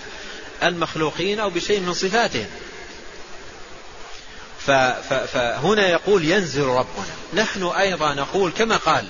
المخلوقين 0.63 1.41
أو 1.41 1.51
بشيء 1.51 1.81
من 1.81 1.95
صفاتهم 1.95 2.47
فهنا 4.59 5.89
يقول 5.89 6.25
ينزل 6.25 6.65
ربنا. 6.65 7.15
نحن 7.35 7.65
أيضا 7.65 8.15
نقول 8.15 8.53
كما 8.53 8.77
قال 8.77 9.09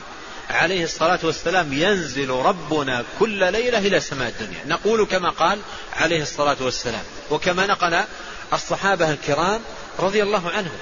عليه 0.51 0.85
الصلاة 0.85 1.19
والسلام 1.23 1.73
ينزل 1.73 2.31
ربنا 2.31 3.05
كل 3.19 3.53
ليلة 3.53 3.79
إلى 3.79 4.01
سماء 4.01 4.29
الدنيا. 4.29 4.61
نقول 4.67 5.07
كما 5.07 5.31
قال 5.31 5.59
عليه 5.97 6.23
الصلاة 6.23 6.57
والسلام. 6.61 7.03
وكما 7.31 7.67
نقل 7.67 8.05
الصحابة 8.53 9.11
الكرام 9.11 9.61
رضي 9.99 10.23
الله 10.23 10.51
عنهم. 10.51 10.79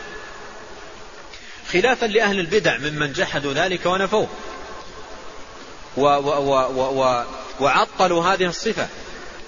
خلافا 1.73 2.07
لأهل 2.07 2.41
البدع 2.41 2.79
ممن 2.79 3.13
جحدوا 3.13 3.53
ذلك 3.53 3.87
ونفوه. 3.87 4.29
و 5.97 6.03
و 6.03 6.31
و 6.71 7.03
و 7.03 7.25
وعطلوا 7.61 8.25
هذه 8.25 8.47
الصفة. 8.47 8.89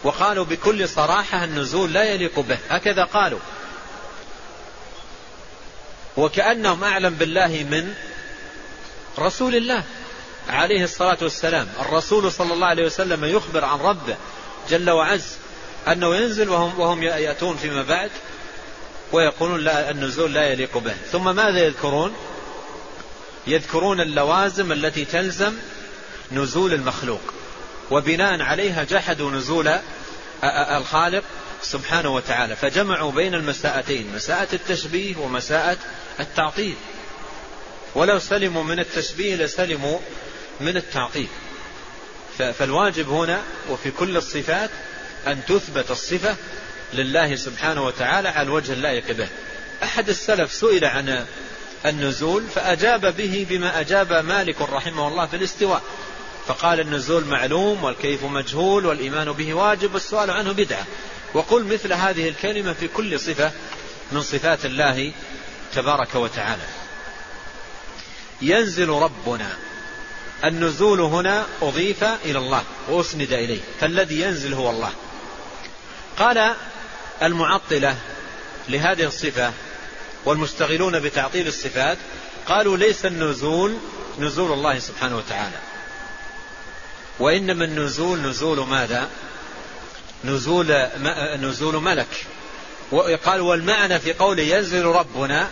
وقالوا 0.04 0.44
بكل 0.44 0.88
صراحة 0.88 1.44
النزول 1.44 1.92
لا 1.92 2.04
يليق 2.04 2.40
به. 2.40 2.58
هكذا 2.70 3.04
قالوا. 3.04 3.38
وكأنهم 6.18 6.84
أعلم 6.84 7.14
بالله 7.14 7.66
من 7.70 7.94
رسول 9.18 9.56
الله 9.56 9.84
عليه 10.48 10.84
الصلاة 10.84 11.18
والسلام. 11.22 11.68
الرسول 11.80 12.32
صلى 12.32 12.52
الله 12.52 12.66
عليه 12.66 12.86
وسلم 12.86 13.24
يخبر 13.24 13.64
عن 13.64 13.78
ربه 13.78 14.16
جل 14.70 14.90
وعز 14.90 15.36
أنه 15.88 16.16
ينزل 16.16 16.48
وهم, 16.48 16.80
وهم 16.80 17.02
يأتون 17.02 17.56
فيما 17.56 17.82
بعد 17.82 18.10
ويقولون 19.12 19.60
لا 19.60 19.90
النزول 19.90 20.34
لا 20.34 20.52
يليق 20.52 20.78
به. 20.78 20.94
ثم 21.12 21.36
ماذا 21.36 21.58
يذكرون؟ 21.58 22.12
يذكرون 23.46 24.00
اللوازم 24.00 24.72
التي 24.72 25.04
تلزم 25.04 25.54
نزول 26.32 26.74
المخلوق 26.74 27.20
وبناء 27.90 28.42
عليها 28.42 28.84
جحدوا 28.84 29.30
نزول 29.30 29.78
الخالق 30.44 31.24
سبحانه 31.62 32.14
وتعالى. 32.14 32.56
فجمعوا 32.56 33.12
بين 33.12 33.34
المساءتين 33.34 34.12
مساءة 34.14 34.48
التشبيه 34.52 35.16
ومساءة 35.16 35.76
التعطيل 36.20 36.76
ولو 37.94 38.18
سلموا 38.18 38.62
من 38.62 38.78
التشبيه 38.80 39.36
لسلموا 39.36 39.98
من 40.60 40.76
التعطيل 40.76 41.28
فالواجب 42.38 43.08
هنا 43.08 43.42
وفي 43.70 43.90
كل 43.90 44.16
الصفات 44.16 44.70
أن 45.26 45.44
تثبت 45.44 45.90
الصفة 45.90 46.36
لله 46.94 47.36
سبحانه 47.36 47.84
وتعالى 47.84 48.28
على 48.28 48.42
الوجه 48.42 48.72
اللائق 48.72 49.12
به. 49.12 49.28
أحد 49.82 50.08
السلف 50.08 50.52
سئل 50.52 50.84
عن 50.84 51.26
النزول 51.86 52.44
فأجاب 52.54 53.16
به 53.16 53.46
بما 53.50 53.80
أجاب 53.80 54.12
مالك 54.12 54.60
رحمه 54.60 55.08
الله 55.08 55.26
في 55.26 55.36
الاستواء. 55.36 55.82
فقال 56.46 56.80
النزول 56.80 57.24
معلوم 57.24 57.84
والكيف 57.84 58.24
مجهول 58.24 58.86
والإيمان 58.86 59.32
به 59.32 59.54
واجب 59.54 59.94
والسؤال 59.94 60.30
عنه 60.30 60.52
بدعة. 60.52 60.86
وقل 61.34 61.64
مثل 61.64 61.92
هذه 61.92 62.28
الكلمة 62.28 62.72
في 62.72 62.88
كل 62.88 63.20
صفة 63.20 63.52
من 64.12 64.20
صفات 64.20 64.66
الله 64.66 65.12
تبارك 65.74 66.14
وتعالى. 66.14 66.62
ينزل 68.42 68.88
ربنا 68.88 69.56
النزول 70.44 71.00
هنا 71.00 71.46
أضيف 71.62 72.04
إلى 72.04 72.38
الله 72.38 72.62
وأسند 72.88 73.32
إليه. 73.32 73.60
فالذي 73.80 74.20
ينزل 74.20 74.54
هو 74.54 74.70
الله. 74.70 74.92
قال 76.18 76.54
المعطلة 77.22 77.96
لهذه 78.68 79.04
الصفة 79.04 79.52
والمشتغلون 80.24 81.00
بتعطيل 81.00 81.46
الصفات 81.46 81.98
قالوا 82.46 82.76
ليس 82.76 83.06
النزول 83.06 83.78
نزول 84.18 84.52
الله 84.52 84.78
سبحانه 84.78 85.16
وتعالى. 85.16 85.58
وإنما 87.18 87.64
النزول 87.64 88.18
نزول 88.18 88.66
ماذا؟ 88.66 89.08
نزول 90.24 90.88
نزول 91.40 91.82
ملك. 91.82 92.26
وقال 92.92 93.40
والمعنى 93.40 93.98
في 93.98 94.12
قوله 94.12 94.42
ينزل 94.42 94.84
ربنا 94.84 95.48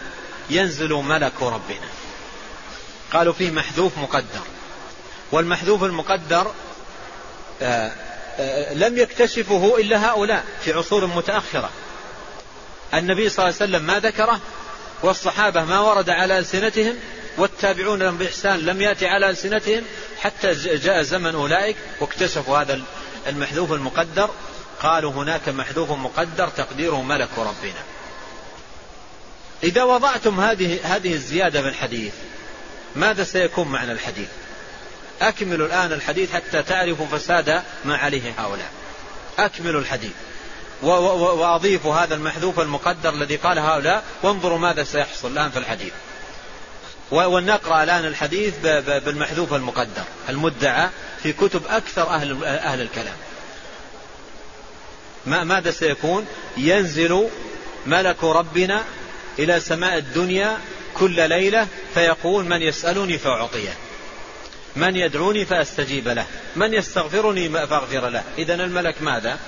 ينزل 0.51 0.93
ملك 0.93 1.43
ربنا. 1.43 1.89
قالوا 3.13 3.33
فيه 3.33 3.51
محذوف 3.51 3.99
مقدر. 3.99 4.43
والمحذوف 5.33 5.85
المقدر 5.85 6.53
آآ 7.63 7.93
آآ 8.39 8.75
لم 8.75 8.99
يكتشفه 8.99 9.77
إلا 9.79 10.11
هؤلاء 10.11 10.45
في 10.65 10.73
عصور 10.73 11.07
متأخرة. 11.07 11.71
النبي 12.95 13.29
صلى 13.29 13.45
الله 13.45 13.57
عليه 13.61 13.73
وسلم 13.73 13.87
ما 13.87 14.01
ذكره 14.01 14.41
والصحابة 15.03 15.65
ما 15.65 15.81
ورد 15.81 16.11
على 16.11 16.39
ألسنتهم 16.39 16.95
والتابعون 17.39 18.03
لهم 18.03 18.19
بإحسان 18.19 18.61
لم 18.61 18.83
يأتي 18.83 19.07
على 19.07 19.31
ألسنتهم 19.31 19.83
حتى 20.21 20.53
جاء 20.77 21.03
زمن 21.03 21.35
أولئك 21.35 21.77
واكتشفوا 22.01 22.59
هذا 22.59 22.81
المحذوف 23.27 23.73
المقدر. 23.73 24.31
قالوا 24.83 25.13
هناك 25.13 25.49
محذوف 25.49 25.91
مقدر 25.91 26.49
تقديره 26.49 27.03
ملك 27.03 27.29
ربنا. 27.39 27.83
إذا 29.63 29.83
وضعتم 29.83 30.41
هذه 30.41 30.97
هذه 30.97 31.13
الزيادة 31.13 31.63
في 31.63 31.69
الحديث 31.69 32.13
ماذا 32.97 33.25
سيكون 33.25 33.69
معنى 33.69 33.93
الحديث؟ 33.93 34.29
أكملوا 35.21 35.67
الآن 35.67 35.93
الحديث 35.93 36.33
حتى 36.33 36.63
تعرفوا 36.63 37.07
فساد 37.07 37.63
ما 37.85 37.97
عليه 37.97 38.35
هؤلاء. 38.39 38.71
أكملوا 39.39 39.81
الحديث. 39.81 40.13
وأضيفوا 40.83 41.95
هذا 41.95 42.15
المحذوف 42.15 42.61
المقدر 42.61 43.11
الذي 43.11 43.37
قال 43.37 43.59
هؤلاء 43.59 44.03
وانظروا 44.23 44.59
ماذا 44.59 44.85
سيحصل 44.85 45.33
الآن 45.33 45.51
في 45.51 45.59
الحديث. 45.59 45.93
ونقرأ 47.11 47.83
الآن 47.83 48.05
الحديث 48.05 48.55
بالمحذوف 49.05 49.55
المقدر 49.55 50.05
المدعى 50.29 50.89
في 51.23 51.33
كتب 51.33 51.63
أكثر 51.69 52.09
أهل, 52.11 52.45
أهل 52.45 52.81
الكلام. 52.81 53.17
ماذا 55.27 55.71
سيكون؟ 55.71 56.27
ينزل 56.57 57.29
ملك 57.87 58.25
ربنا 58.25 58.85
إلى 59.39 59.61
سماء 59.61 59.99
الدنيا 59.99 60.59
كل 60.95 61.29
ليلة 61.29 61.67
فيقول 61.95 62.45
من 62.45 62.63
يسألني 62.63 63.19
فأعطيه. 63.19 63.75
من 64.77 64.97
يدعوني 64.97 65.45
فأستجيب 65.45 66.09
له. 66.09 66.27
من 66.57 66.75
يستغفرني 66.75 67.49
فأغفر 67.49 68.09
له. 68.09 68.23
إذا 68.39 68.55
الملك 68.55 69.03
ماذا؟ 69.03 69.39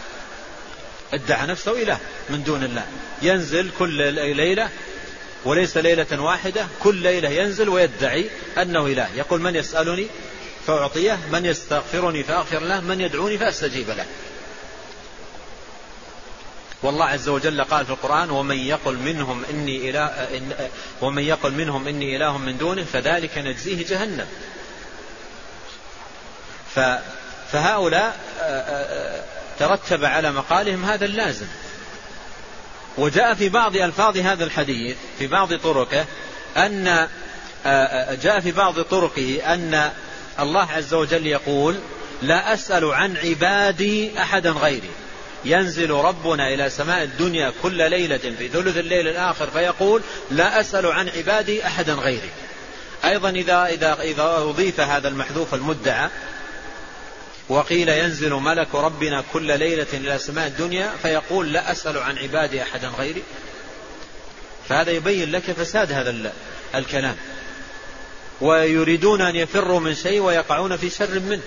ادعى 1.12 1.46
نفسه 1.46 1.82
إله 1.82 1.98
من 2.30 2.42
دون 2.44 2.64
الله. 2.64 2.86
ينزل 3.22 3.70
كل 3.78 4.12
ليلة 4.36 4.68
وليس 5.44 5.76
ليلة 5.76 6.22
واحدة. 6.22 6.66
كل 6.80 6.94
ليلة 6.94 7.28
ينزل 7.28 7.68
ويدعي 7.68 8.30
أنه 8.58 8.86
إله. 8.86 9.08
يقول 9.16 9.40
من 9.40 9.56
يسألني 9.56 10.06
فأعطيه. 10.66 11.18
من 11.32 11.44
يستغفرني 11.44 12.24
فأغفر 12.24 12.60
له. 12.60 12.80
من 12.80 13.00
يدعوني 13.00 13.38
فأستجيب 13.38 13.90
له. 13.90 14.06
والله 16.82 17.04
عز 17.04 17.28
وجل 17.28 17.64
قال 17.64 17.86
في 17.86 17.92
القرآن 17.92 18.30
ومن 18.30 18.56
يقل 18.56 18.96
منهم 18.96 19.44
إني 19.50 19.90
إله 19.90 20.06
إن 20.06 20.52
ومن 21.00 21.22
يقل 21.22 21.52
منهم 21.52 21.88
إني 21.88 22.16
إله 22.16 22.38
من 22.38 22.58
دونه 22.58 22.84
فذلك 22.84 23.38
نجزيه 23.38 23.86
جهنم. 23.86 24.26
فهؤلاء 27.52 28.16
ترتب 29.58 30.04
على 30.04 30.32
مقالهم 30.32 30.84
هذا 30.84 31.04
اللازم. 31.04 31.46
وجاء 32.98 33.34
في 33.34 33.48
بعض 33.48 33.76
ألفاظ 33.76 34.18
هذا 34.18 34.44
الحديث 34.44 34.96
في 35.18 35.26
بعض 35.26 35.54
طرقه 35.54 36.04
أن 36.56 37.08
جاء 38.22 38.40
في 38.40 38.52
بعض 38.52 38.80
طرقه 38.80 39.54
أن 39.54 39.90
الله 40.40 40.72
عز 40.72 40.94
وجل 40.94 41.26
يقول 41.26 41.80
لا 42.22 42.54
أسأل 42.54 42.84
عن 42.84 43.16
عبادي 43.16 44.20
أحدا 44.20 44.50
غيري. 44.50 44.90
ينزل 45.48 45.90
ربنا 45.90 46.48
إلى 46.48 46.70
سماء 46.70 47.02
الدنيا 47.02 47.52
كل 47.62 47.90
ليلة 47.90 48.34
في 48.38 48.48
ثلث 48.48 48.76
الليل 48.76 49.08
الآخر 49.08 49.50
فيقول 49.50 50.02
لا 50.30 50.60
أسأل 50.60 50.86
عن 50.86 51.08
عبادي 51.08 51.66
أحدا 51.66 51.94
غيري. 51.94 52.30
أيضا 53.04 53.30
إذا, 53.30 53.66
إذا, 53.66 53.94
إذا 54.00 54.22
أضيف 54.22 54.80
هذا 54.80 55.08
المحذوف 55.08 55.54
المدعى 55.54 56.10
وقيل 57.48 57.88
ينزل 57.88 58.32
ملك 58.32 58.74
ربنا 58.74 59.24
كل 59.32 59.58
ليلة 59.58 59.86
إلى 59.92 60.18
سماء 60.18 60.46
الدنيا 60.46 60.90
فيقول 61.02 61.52
لا 61.52 61.72
أسأل 61.72 61.98
عن 61.98 62.18
عبادي 62.18 62.62
أحدا 62.62 62.88
غيري. 62.88 63.22
فهذا 64.68 64.90
يبين 64.90 65.32
لك 65.32 65.52
فساد 65.52 65.92
هذا 65.92 66.32
الكلام. 66.74 67.16
ويريدون 68.40 69.20
أن 69.20 69.36
يفروا 69.36 69.80
من 69.80 69.94
شيء 69.94 70.20
ويقعون 70.20 70.76
في 70.76 70.90
شر 70.90 71.20
منه. 71.20 71.42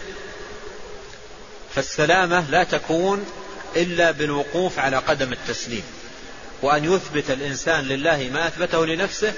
فالسلامة 1.76 2.49
لا 2.49 2.64
تكون 2.64 3.26
إلا 3.76 4.11
بالوقوف 4.11 4.80
على 4.80 4.98
قدم 4.98 5.34
التسليم. 5.34 5.84
وأن 6.61 6.93
يثبت 6.93 7.31
الإنسان 7.31 7.84
لله 7.85 8.30
ما 8.34 8.48
أثبته 8.48 8.85
لنفسه 8.85 9.34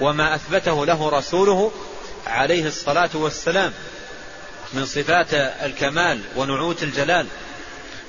وما 0.00 0.34
أثبته 0.34 0.86
له 0.86 1.08
رسوله 1.08 1.72
عليه 2.26 2.66
الصلاة 2.66 3.10
والسلام 3.14 3.72
من 4.72 4.86
صفات 4.86 5.34
الكمال 5.34 6.20
ونعوت 6.36 6.82
الجلال. 6.82 7.26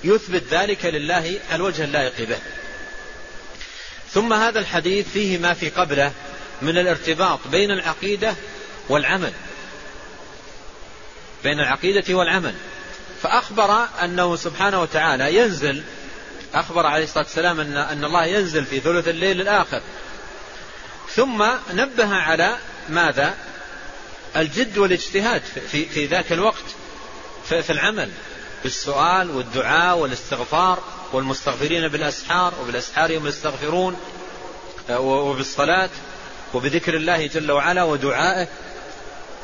يثبت 0.03 0.43
ذلك 0.51 0.85
لله 0.85 1.39
الوجه 1.53 1.83
اللائق 1.83 2.27
به. 2.29 2.37
ثم 4.11 4.33
هذا 4.33 4.59
الحديث 4.59 5.07
فيه 5.13 5.37
ما 5.37 5.53
في 5.53 5.69
قبله 5.69 6.11
من 6.61 6.77
الارتباط 6.77 7.39
بين 7.51 7.71
العقيدة 7.71 8.35
والعمل. 8.89 9.33
بين 11.43 11.59
العقيدة 11.59 12.13
والعمل. 12.13 12.53
فأخبر 13.23 13.87
أنه 14.03 14.35
سبحانه 14.35 14.81
وتعالى 14.81 15.35
ينزل 15.35 15.83
أخبر 16.53 16.85
عليه 16.85 17.03
الصلاة 17.03 17.23
والسلام 17.23 17.59
أن, 17.59 17.77
أن 17.77 18.05
الله 18.05 18.25
ينزل 18.25 18.65
في 18.65 18.79
ثلث 18.79 19.07
الليل 19.07 19.41
الآخر. 19.41 19.81
ثم 21.15 21.45
نبه 21.73 22.15
على 22.15 22.57
ماذا؟ 22.89 23.35
الجد 24.35 24.77
والاجتهاد 24.77 25.41
في, 25.71 25.85
في 25.85 26.05
ذاك 26.05 26.31
الوقت 26.31 26.63
في, 27.49 27.63
في 27.63 27.69
العمل 27.69 28.11
بالسؤال 28.63 29.31
والدعاء 29.31 29.97
والاستغفار 29.97 30.83
والمستغفرين 31.13 31.87
بالأسحار 31.87 32.53
وبالأسحار 32.61 33.17
هم 33.17 33.27
يستغفرون 33.27 33.97
وبالصلاة 34.89 35.89
وبذكر 36.53 36.93
الله 36.93 37.27
جل 37.27 37.51
وعلا 37.51 37.83
ودعائه. 37.83 38.47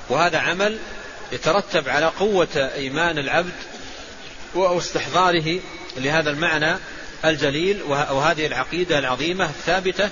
وهذا 0.10 0.38
عمل 0.38 0.80
يترتب 1.32 1.90
على 1.90 2.06
قوة 2.06 2.72
إيمان 2.76 3.18
العبد 3.18 3.54
واستحضاره 4.56 5.60
لهذا 5.98 6.30
المعنى 6.30 6.78
الجليل 7.26 7.82
وهذه 7.88 8.46
العقيدة 8.46 9.00
العظيمة 9.00 9.46
الثابتة 9.46 10.10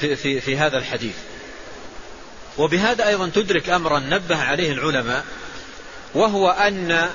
في, 0.00 0.16
في, 0.16 0.40
في 0.40 0.56
هذا 0.56 0.78
الحديث. 0.78 1.14
وبهذا 2.58 3.08
أيضا 3.08 3.30
تدرك 3.34 3.68
أمرا 3.68 3.98
نبه 3.98 4.36
عليه 4.36 4.72
العلماء 4.72 5.24
وهو 6.14 6.48
أن 6.48 7.10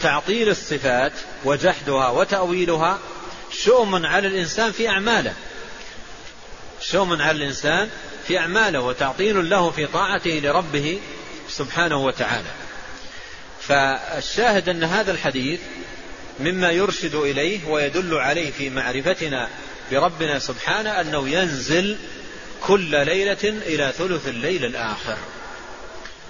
تعطيل 0.00 0.48
الصفات 0.48 1.12
وجحدها 1.44 2.08
وتأويلها 2.08 2.98
شؤم 3.52 4.06
على 4.06 4.28
الإنسان 4.28 4.72
في 4.72 4.88
أعماله. 4.88 5.34
شؤم 6.80 7.22
على 7.22 7.36
الإنسان 7.36 7.88
في 8.26 8.38
أعماله 8.38 8.80
وتعطيل 8.80 9.50
له 9.50 9.70
في 9.70 9.86
طاعته 9.86 10.40
لربه 10.44 10.98
سبحانه 11.48 12.04
وتعالى. 12.04 12.50
فالشاهد 13.60 14.68
أن 14.68 14.84
هذا 14.84 15.10
الحديث 15.10 15.60
مما 16.40 16.70
يرشد 16.70 17.14
إليه 17.14 17.68
ويدل 17.68 18.14
عليه 18.14 18.50
في 18.50 18.70
معرفتنا 18.70 19.48
بربنا 19.90 20.38
سبحانه 20.38 20.90
أنه 21.00 21.28
ينزل 21.28 21.96
كل 22.62 23.06
ليلة 23.06 23.44
إلى 23.44 23.92
ثلث 23.98 24.28
الليل 24.28 24.64
الآخر. 24.64 25.16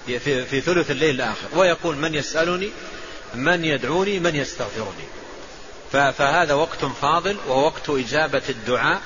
في, 0.05 0.45
في 0.45 0.61
ثلث 0.61 0.91
الليل 0.91 1.15
الآخر. 1.15 1.47
ويقول 1.55 1.95
من 1.95 2.15
يسألني 2.15 2.69
من 3.35 3.65
يدعوني 3.65 4.19
من 4.19 4.35
يستغفرني. 4.35 5.07
فهذا 5.91 6.53
وقت 6.53 6.85
فاضل 6.85 7.37
ووقت 7.47 7.89
إجابة 7.89 8.41
الدعاء 8.49 9.01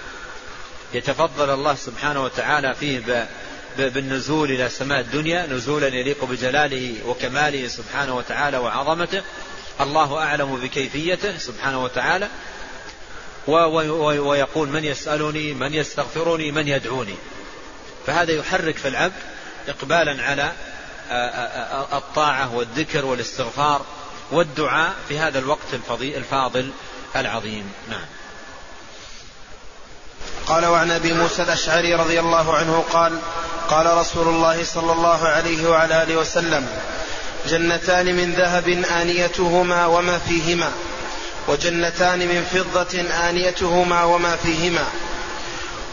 يتفضل 0.94 1.50
الله 1.50 1.76
سبحانه 1.76 2.24
وتعالى 2.24 2.76
فيه 2.76 3.00
بالنزول 3.78 4.52
إلى 4.52 4.70
سماء 4.70 5.00
الدنيا 5.00 5.46
نزولا 5.46 5.88
يليق 5.88 6.26
بجلاله 6.26 6.96
وكماله 7.06 7.68
سبحانه 7.68 8.16
وتعالى 8.18 8.58
وعظمته. 8.58 9.22
الله 9.82 10.18
أعلم 10.18 10.56
بكيفيته 10.56 11.38
سبحانه 11.38 11.84
وتعالى. 11.84 12.30
ويقول 13.48 14.70
من 14.70 14.84
يسألني 14.84 15.54
من 15.54 15.74
يستغفرني 15.74 16.52
من 16.52 16.68
يدعوني. 16.68 17.16
فهذا 18.08 18.32
يحرك 18.32 18.78
في 18.78 18.88
العبد 18.88 19.14
إقبالا 19.68 20.24
على 20.24 20.52
الطاعة 21.94 22.56
والذكر 22.56 23.06
والاستغفار 23.06 23.86
والدعاء 24.32 24.94
في 25.08 25.20
هذا 25.20 25.40
الوقت 25.40 25.74
الفاضل 26.02 26.72
العظيم. 27.16 27.72
نعم. 27.90 28.06
قال 30.48 30.66
وعن 30.66 30.92
أبي 30.92 31.14
موسى 31.14 31.44
الأشعري 31.44 31.96
رضي 31.96 32.20
الله 32.20 32.54
عنه 32.54 32.84
قال 32.94 33.20
قال 33.70 33.98
رسول 33.98 34.28
الله 34.28 34.64
صلى 34.64 34.92
الله 34.92 35.28
عليه 35.28 35.70
وعلى 35.70 36.04
آله 36.04 36.16
وسلم 36.16 36.68
جنتان 37.48 38.16
من 38.16 38.34
ذهب 38.34 38.68
آنيتهما 39.02 39.86
وما 39.86 40.18
فيهما 40.18 40.72
وجنتان 41.48 42.20
من 42.20 42.46
فضة 42.54 43.02
آنيتهما 43.30 44.04
وما 44.04 44.36
فيهما 44.36 44.86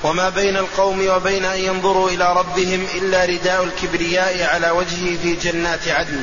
وما 0.03 0.29
بين 0.29 0.57
القوم 0.57 1.09
وبين 1.09 1.45
أن 1.45 1.59
ينظروا 1.59 2.11
إلى 2.11 2.33
ربهم 2.33 2.87
إلا 2.95 3.25
رداء 3.25 3.65
الكبرياء 3.65 4.43
على 4.55 4.71
وجهه 4.71 5.17
في 5.23 5.37
جنات 5.37 5.89
عدن. 5.89 6.23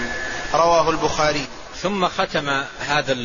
رواه 0.54 0.90
البخاري. 0.90 1.46
ثم 1.84 2.08
ختم 2.08 2.64
هذا 2.88 3.18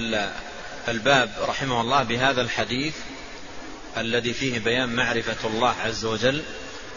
الباب 0.89 1.31
رحمه 1.49 1.81
الله 1.81 2.03
بهذا 2.03 2.43
الحديث 2.43 2.95
الذي 3.97 4.33
فيه 4.33 4.59
بيان 4.59 4.89
معرفة 4.89 5.49
الله 5.49 5.75
عز 5.85 6.05
وجل 6.05 6.43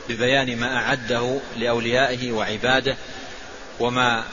ببيان 0.09 0.57
ما 0.57 0.77
أعده 0.77 1.39
لأوليائه 1.57 2.31
وعباده 2.31 2.97
وما 3.79 4.23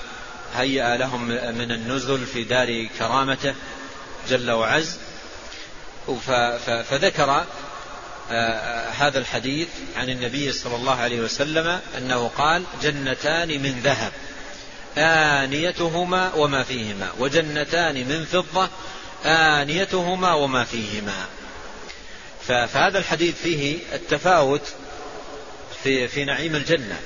هيأ 0.55 0.97
لهم 0.97 1.29
من 1.29 1.73
النزل 1.73 2.27
في 2.27 2.45
دار 2.45 2.87
كرامته 2.99 3.55
جل 4.29 4.51
وعز. 4.51 4.99
فذكر 6.91 7.45
آه، 8.31 8.89
هذا 8.91 9.19
الحديث 9.19 9.69
عن 9.97 10.11
النبي 10.11 10.53
صلى 10.53 10.77
الله 10.77 10.95
عليه 10.95 11.21
وسلم 11.21 11.81
أنه 11.99 12.29
قال 12.29 12.65
جنتان 12.83 13.49
من 13.49 13.81
ذهب 13.85 14.13
آنيتهما 14.99 16.35
وما 16.35 16.63
فيهما 16.63 17.13
وجنتان 17.19 17.95
من 17.95 18.25
فضة 18.25 18.69
آنيتهما 19.25 20.35
وما 20.35 20.65
فيهما. 20.65 21.27
فهذا 22.49 22.99
الحديث 22.99 23.43
فيه 23.43 23.79
التفاوت 23.93 24.73
في, 25.83 26.09
في 26.09 26.25
نعيم 26.25 26.57
الجنة. 26.57 26.99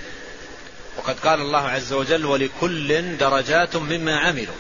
وقد 0.97 1.21
قال 1.21 1.41
الله 1.41 1.69
عز 1.69 1.93
وجل 1.93 2.27
ولكل 2.27 3.17
درجات 3.17 3.77
مما 3.77 4.19
عملوا. 4.19 4.55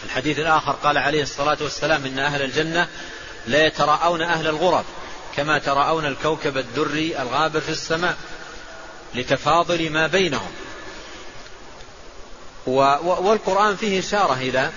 في 0.00 0.06
الحديث 0.06 0.38
الآخر 0.38 0.72
قال 0.72 0.98
عليه 0.98 1.22
الصلاة 1.22 1.58
والسلام 1.60 2.04
إن 2.04 2.18
أهل 2.18 2.42
الجنة 2.42 2.88
لا 3.46 3.66
يتراءون 3.66 4.22
أهل 4.22 4.46
الغرف 4.46 4.84
كما 5.36 5.58
تراءون 5.58 6.06
الكوكب 6.06 6.58
الدري 6.58 7.22
الغابر 7.22 7.60
في 7.60 7.68
السماء 7.68 8.16
لتفاضل 9.14 9.90
ما 9.90 10.06
بينهم. 10.06 10.50
والقرآن 12.66 13.76
فيه 13.76 13.98
إشارة 13.98 14.34
إلى 14.34 14.70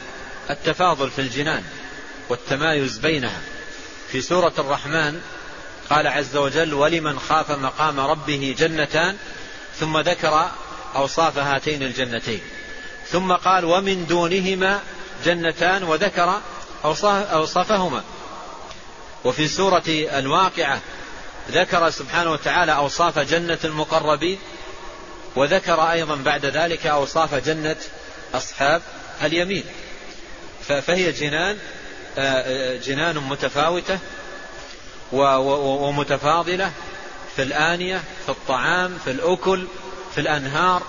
التفاضل 0.49 1.09
في 1.09 1.21
الجنان 1.21 1.63
والتمايز 2.29 2.97
بينها. 2.97 3.41
في 4.13 4.21
سورة 4.21 4.53
الرحمن 4.59 5.21
قال 5.89 6.07
عز 6.07 6.35
وجل 6.35 6.73
ولمن 6.73 7.19
خاف 7.19 7.51
مقام 7.51 7.99
ربه 7.99 8.55
جنتان 8.57 9.17
ثم 9.79 9.97
ذكر 9.97 10.51
أوصاف 10.95 11.37
هاتين 11.37 11.83
الجنتين. 11.83 12.41
ثم 13.07 13.33
قال 13.33 13.65
ومن 13.65 14.05
دونهما 14.05 14.79
جنتان 15.25 15.83
وذكر 15.83 16.41
أوصافهما. 16.85 18.03
وفي 19.23 19.47
سورة 19.47 19.83
الواقعة 19.87 20.81
ذكر 21.51 21.89
سبحانه 21.89 22.31
وتعالى 22.31 22.75
أوصاف 22.75 23.19
جنة 23.19 23.59
المقربين 23.63 24.39
وذكر 25.35 25.91
أيضا 25.91 26.15
بعد 26.15 26.45
ذلك 26.45 26.87
أوصاف 26.87 27.35
جنة 27.35 27.77
أصحاب 28.33 28.81
اليمين. 29.23 29.63
فهي 30.67 31.11
جنان 31.11 31.57
جنان 32.83 33.17
متفاوتة 33.17 33.99
ومتفاضلة 35.11 36.71
في 37.35 37.41
الآنية 37.41 38.01
في 38.25 38.29
الطعام 38.29 38.97
في 39.03 39.11
الأكل 39.11 39.67
في 40.15 40.21
الأنهار 40.21 40.83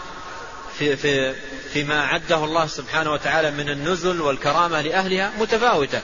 في 0.78 0.96
في 0.96 1.34
فيما 1.72 2.01
أعده 2.01 2.44
الله 2.44 2.66
سبحانه 2.66 3.12
وتعالى 3.12 3.51
من 3.51 3.68
النزل 3.68 4.20
والكرامة 4.20 4.80
لأهلها 4.80 5.32
متفاوتة 5.38 6.01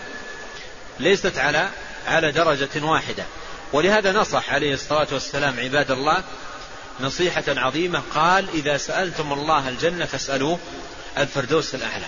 ليست 1.00 1.38
على 1.38 1.68
على 2.06 2.32
درجة 2.32 2.84
واحدة. 2.84 3.24
ولهذا 3.72 4.12
نصح 4.12 4.54
عليه 4.54 4.74
الصلاة 4.74 5.06
والسلام 5.12 5.60
عباد 5.60 5.90
الله 5.90 6.22
نصيحة 7.00 7.44
عظيمة 7.48 8.02
قال 8.14 8.48
إذا 8.54 8.76
سألتم 8.76 9.32
الله 9.32 9.68
الجنة 9.68 10.04
فاسألوه 10.04 10.58
الفردوس 11.18 11.74
الأعلى. 11.74 12.06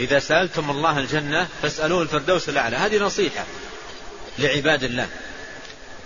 إذا 0.00 0.18
سألتم 0.18 0.70
الله 0.70 0.98
الجنة 0.98 1.48
فاسألوه 1.62 2.02
الفردوس 2.02 2.48
الأعلى. 2.48 2.76
هذه 2.76 2.98
نصيحة 2.98 3.44
لعباد 4.38 4.84
الله. 4.84 5.08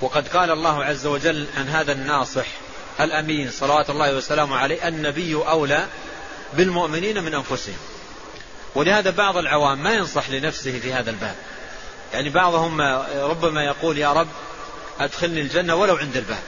وقد 0.01 0.29
قال 0.29 0.51
الله 0.51 0.85
عز 0.85 1.07
وجل 1.07 1.47
عن 1.57 1.69
هذا 1.69 1.93
الناصح 1.93 2.47
الأمين 3.01 3.51
صلوات 3.51 3.91
الله 3.91 4.15
وسلامه 4.15 4.57
عليه 4.57 4.89
النبي 4.89 5.35
أولى 5.35 5.87
بالمؤمنين 6.53 7.23
من 7.23 7.35
أنفسهم. 7.35 7.79
ولهذا 8.75 9.11
بعض 9.11 9.37
العوام 9.37 9.83
ما 9.83 9.95
ينصح 9.95 10.31
لنفسه 10.31 10.79
في 10.79 10.93
هذا 10.93 11.11
الباب. 11.11 11.35
يعني 12.13 12.31
بعضهم 12.31 12.81
ربما 13.15 13.65
يقول 13.65 13.99
يا 13.99 14.13
رب 14.13 14.29
أدخلني 15.01 15.41
الجنة 15.41 15.75
ولو 15.75 15.97
عند 15.97 16.17
الباب. 16.17 16.43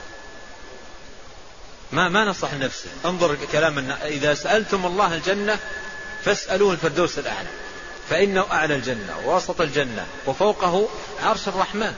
ما 1.91 2.09
ما 2.09 2.25
نصح 2.25 2.53
لنفسه. 2.53 2.89
انظر 3.05 3.37
كلام 3.51 3.91
إذا 3.91 4.33
سألتم 4.33 4.85
الله 4.85 5.15
الجنة 5.15 5.59
فاسألوه 6.25 6.71
الفردوس 6.71 7.19
الأعلى. 7.19 7.47
فإنه 8.09 8.45
أعلى 8.51 8.75
الجنة 8.75 9.17
ووسط 9.25 9.61
الجنة 9.61 10.05
وفوقه 10.25 10.89
عرش 11.23 11.47
الرحمن. 11.47 11.93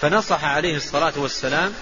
فنصح 0.00 0.44
عليه 0.44 0.76
الصلاة 0.76 1.12
والسلام 1.16 1.74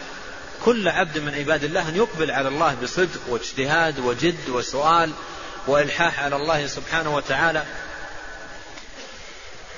كل 0.65 0.89
عبد 0.89 1.19
من 1.19 1.35
عباد 1.35 1.65
الله 1.65 1.89
أن 1.89 1.97
يقبل 1.97 2.31
على 2.31 2.49
الله 2.49 2.77
بصدق 2.83 3.21
واجتهاد 3.29 3.99
وجد 3.99 4.49
وسؤال 4.49 5.13
وإلحاح 5.67 6.21
على 6.21 6.37
الله 6.37 6.67
سبحانه 6.67 7.17
وتعالى. 7.17 7.65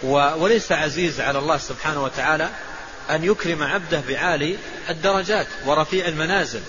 وليس 0.02 0.72
عزيز 0.72 1.20
على 1.20 1.38
الله 1.38 1.59
سبحانه 1.59 2.05
وتعالى 2.05 2.51
أن 3.10 3.24
يكرم 3.24 3.62
عبده 3.62 4.02
بعالي 4.09 4.56
الدرجات 4.88 5.47
ورفيع 5.66 6.09
المنازل. 6.09 6.60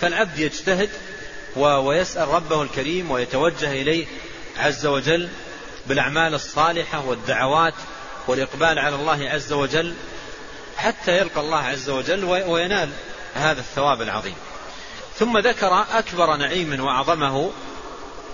فالعبد 0.00 0.38
يجتهد 0.38 0.90
ويسأل 1.56 2.28
ربه 2.28 2.62
الكريم 2.62 3.10
ويتوجه 3.10 3.72
إليه 3.72 4.06
عز 4.58 4.86
وجل 4.86 5.28
بالأعمال 5.86 6.34
الصالحة 6.34 7.06
والدعوات 7.06 7.74
والإقبال 8.26 8.78
على 8.78 8.96
الله 8.96 9.28
عز 9.30 9.52
وجل 9.52 9.94
حتى 10.76 11.18
يلقى 11.18 11.40
الله 11.40 11.58
عز 11.58 11.90
وجل 11.90 12.24
وينال 12.24 12.88
هذا 13.34 13.60
الثواب 13.60 14.02
العظيم. 14.02 14.36
ثم 15.18 15.38
ذكر 15.38 15.84
أكبر 15.92 16.36
نعيم 16.36 16.84
وأعظمه 16.84 17.50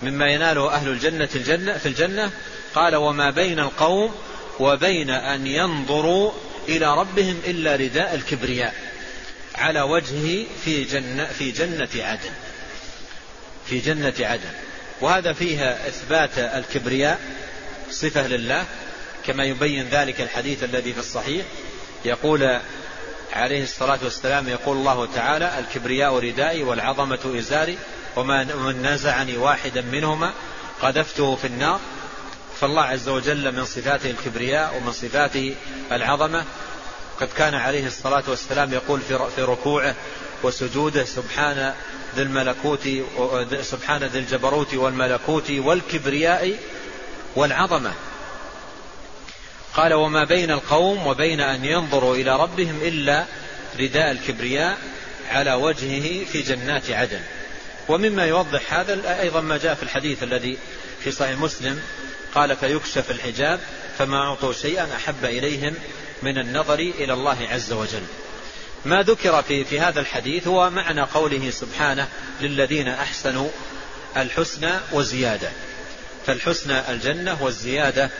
مما 0.02 0.26
يناله 0.26 0.70
أهل 0.74 0.88
الجنة 0.88 1.28
الجنة 1.34 1.78
في 1.78 1.86
الجنة 1.86 2.30
قال 2.74 2.96
وما 2.96 3.30
بين 3.30 3.59
القوم 3.59 4.14
وبين 4.60 5.10
أن 5.10 5.46
ينظروا 5.46 6.32
إلى 6.68 6.94
ربهم 6.94 7.40
إلا 7.46 7.76
رداء 7.76 8.14
الكبرياء 8.14 8.74
على 9.55 9.82
وجهه 9.82 10.46
في 10.64 10.84
جنة 10.84 11.24
في 11.24 11.51
جنة 11.51 11.88
عدن. 11.94 12.30
في 13.66 13.78
جنة 13.78 14.14
عدن. 14.20 14.52
وهذا 15.00 15.32
فيها 15.32 15.88
إثبات 15.88 16.38
الكبرياء 16.38 17.20
صفة 17.90 18.26
لله 18.26 18.64
كما 19.26 19.44
يبين 19.44 19.88
ذلك 19.88 20.20
الحديث 20.20 20.64
الذي 20.64 20.92
في 20.92 20.98
الصحيح. 20.98 21.46
يقول 22.04 22.60
عليه 23.32 23.62
الصلاة 23.62 23.98
والسلام 24.02 24.48
يقول 24.48 24.76
الله 24.76 25.06
تعالى 25.14 25.58
الكبرياء 25.58 26.18
ردائي 26.18 26.62
والعظمة 26.62 27.34
إزاري 27.38 27.78
ومن 28.16 28.82
نزعني 28.86 29.36
واحدا 29.36 29.80
منهما 29.80 30.32
قذفته 30.82 31.36
في 31.36 31.46
النار. 31.46 31.80
فالله 32.60 32.82
عز 32.82 33.08
وجل 33.08 33.52
من 33.52 33.64
صفاته 33.64 34.10
الكبرياء 34.10 34.76
ومن 34.76 34.92
صفاته 34.92 35.54
العظمة. 35.92 36.44
قد 37.20 37.28
كان 37.36 37.54
عليه 37.54 37.86
الصلاة 37.86 38.22
والسلام 38.28 38.72
يقول 38.72 39.00
في 39.36 39.42
ركوعه 39.42 39.94
وسجوده 40.44 41.04
سبحان 41.04 41.74
ذي 42.16 42.22
الملكوت 42.22 42.88
سبحان 43.60 44.04
ذي 44.04 44.18
الجبروت 44.18 44.74
والملكوت 44.74 45.50
والكبرياء 45.50 46.56
والعظمة. 47.36 47.92
قال 49.74 49.94
وما 49.94 50.24
بين 50.24 50.50
القوم 50.50 51.06
وبين 51.06 51.40
أن 51.40 51.64
ينظروا 51.64 52.16
إلى 52.16 52.36
ربهم 52.36 52.80
إلا 52.82 53.24
رداء 53.80 54.10
الكبرياء 54.10 54.78
على 55.30 55.54
وجهه 55.54 56.24
في 56.24 56.42
جنات 56.42 56.90
عدن. 56.90 57.20
ومما 57.88 58.24
يوضح 58.24 58.74
هذا 58.74 59.20
أيضا 59.20 59.40
ما 59.40 59.58
جاء 59.58 59.74
في 59.74 59.82
الحديث 59.82 60.22
الذي 60.22 60.58
في 61.04 61.10
صحيح 61.10 61.38
مسلم 61.38 61.80
قال 62.34 62.56
فيكشف 62.56 63.10
الحجاب 63.10 63.60
فما 63.98 64.16
أعطوا 64.16 64.52
شيئا 64.52 64.88
أحب 64.96 65.24
إليهم 65.24 65.74
من 66.22 66.38
النظر 66.38 66.78
إلى 66.78 67.12
الله 67.12 67.48
عز 67.50 67.72
وجل. 67.72 68.02
ما 68.85 69.02
ذكر 69.02 69.43
في, 69.43 69.65
في 69.65 69.81
هذا 69.81 70.01
الحديث 70.01 70.48
هو 70.48 70.70
معنى 70.70 71.02
قوله 71.02 71.51
سبحانه 71.51 72.09
للذين 72.40 72.89
أحسنوا 72.89 73.48
الحسنى 74.16 74.70
وزيادة. 74.93 75.51
فالحسنى 76.27 76.90
الجنة 76.90 77.36
والزيادة 77.40 78.11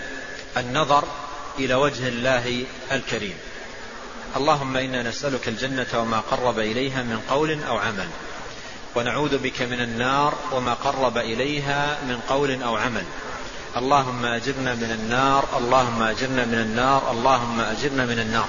النظر 0.57 1.05
إلى 1.59 1.74
وجه 1.74 2.09
الله 2.09 2.65
الكريم. 2.93 3.35
اللهم 4.36 4.77
إنا 4.77 5.03
نسألك 5.03 5.49
الجنة 5.49 5.86
وما 5.95 6.20
قرب 6.20 6.59
إليها 6.59 7.03
من 7.03 7.20
قول 7.31 7.62
أو 7.62 7.77
عمل. 7.77 8.09
ونعوذ 8.95 9.39
بك 9.39 9.62
من 9.62 9.81
النار 9.81 10.35
وما 10.53 10.74
قرب 10.74 11.19
إليها 11.19 11.99
من 12.09 12.20
قول 12.28 12.62
أو 12.62 12.77
عمل. 12.77 13.05
اللهم 13.77 14.24
أجرنا 14.24 14.74
من 14.74 14.91
النار 15.01 15.49
اللهم 15.59 16.03
أجرنا 16.03 16.45
من 16.45 16.59
النار 16.59 17.11
اللهم 17.11 17.61
أجرنا 17.61 18.07
من 18.07 18.19
النار. 18.19 18.49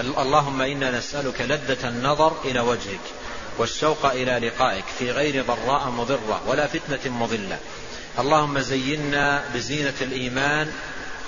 اللهم 0.00 0.62
إنا 0.62 0.98
نسألك 0.98 1.40
لذة 1.40 1.88
النظر 1.88 2.36
إلى 2.44 2.60
وجهك 2.60 3.00
والشوق 3.58 4.06
إلى 4.06 4.48
لقائك 4.48 4.84
في 4.98 5.10
غير 5.10 5.44
ضراء 5.44 5.90
مضرة 5.90 6.42
ولا 6.46 6.66
فتنة 6.66 7.12
مضلة. 7.12 7.58
اللهم 8.18 8.58
زينا 8.58 9.44
بزينة 9.54 9.94
الإيمان 10.00 10.72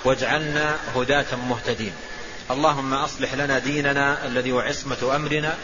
واجعلنا 0.05 0.77
هداة 0.95 1.35
مهتدين. 1.49 1.93
اللهم 2.51 2.93
أصلح 2.93 3.33
لنا 3.33 3.59
ديننا 3.59 4.25
الذي 4.25 4.51
هو 4.51 4.59
عصمة 4.59 5.15
أمرنا 5.15 5.55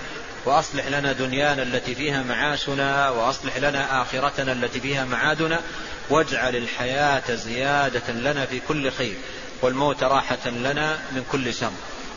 وأصلح 0.45 0.87
لنا 0.87 1.13
دنيانا 1.13 1.63
التي 1.63 1.95
فيها 1.95 2.23
معاشنا 2.23 3.09
وأصلح 3.09 3.57
لنا 3.57 4.01
آخرتنا 4.01 4.51
التي 4.51 4.79
فيها 4.79 5.05
معادنا 5.05 5.61
واجعل 6.09 6.55
الحياة 6.55 7.35
زيادة 7.35 8.13
لنا 8.13 8.45
في 8.45 8.61
كل 8.67 8.91
خير 8.91 9.15
والموت 9.61 10.03
راحة 10.03 10.49
لنا 10.49 10.99
من 11.11 11.23
كل 11.31 11.53
شر. 11.53 11.71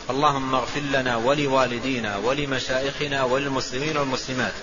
اللهم 0.09 0.55
اغفر 0.55 0.79
لنا 0.79 1.17
ولوالدينا 1.17 2.17
ولمشائخنا 2.17 3.23
وللمسلمين 3.23 3.97
والمسلمات 3.97 4.53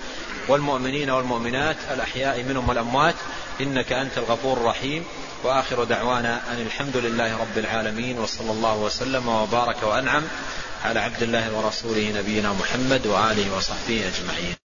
والمؤمنين 0.48 1.10
والمؤمنات 1.10 1.76
الأحياء 1.90 2.42
منهم 2.42 2.68
والأموات 2.68 3.14
إنك 3.60 3.92
أنت 3.92 4.18
الغفور 4.18 4.56
الرحيم. 4.56 5.04
وآخر 5.44 5.84
دعوانا 5.84 6.40
أن 6.50 6.60
الحمد 6.66 6.96
لله 6.96 7.36
رب 7.36 7.58
العالمين 7.58 8.18
وصلى 8.18 8.50
الله 8.50 8.76
وسلم 8.76 9.28
وبارك 9.28 9.82
وأنعم 9.82 10.22
على 10.84 11.00
عبد 11.00 11.22
الله 11.22 11.56
ورسوله 11.56 12.12
نبينا 12.16 12.52
محمد 12.52 13.06
وآله 13.06 13.56
وصحبه 13.56 14.04
أجمعين. 14.08 14.67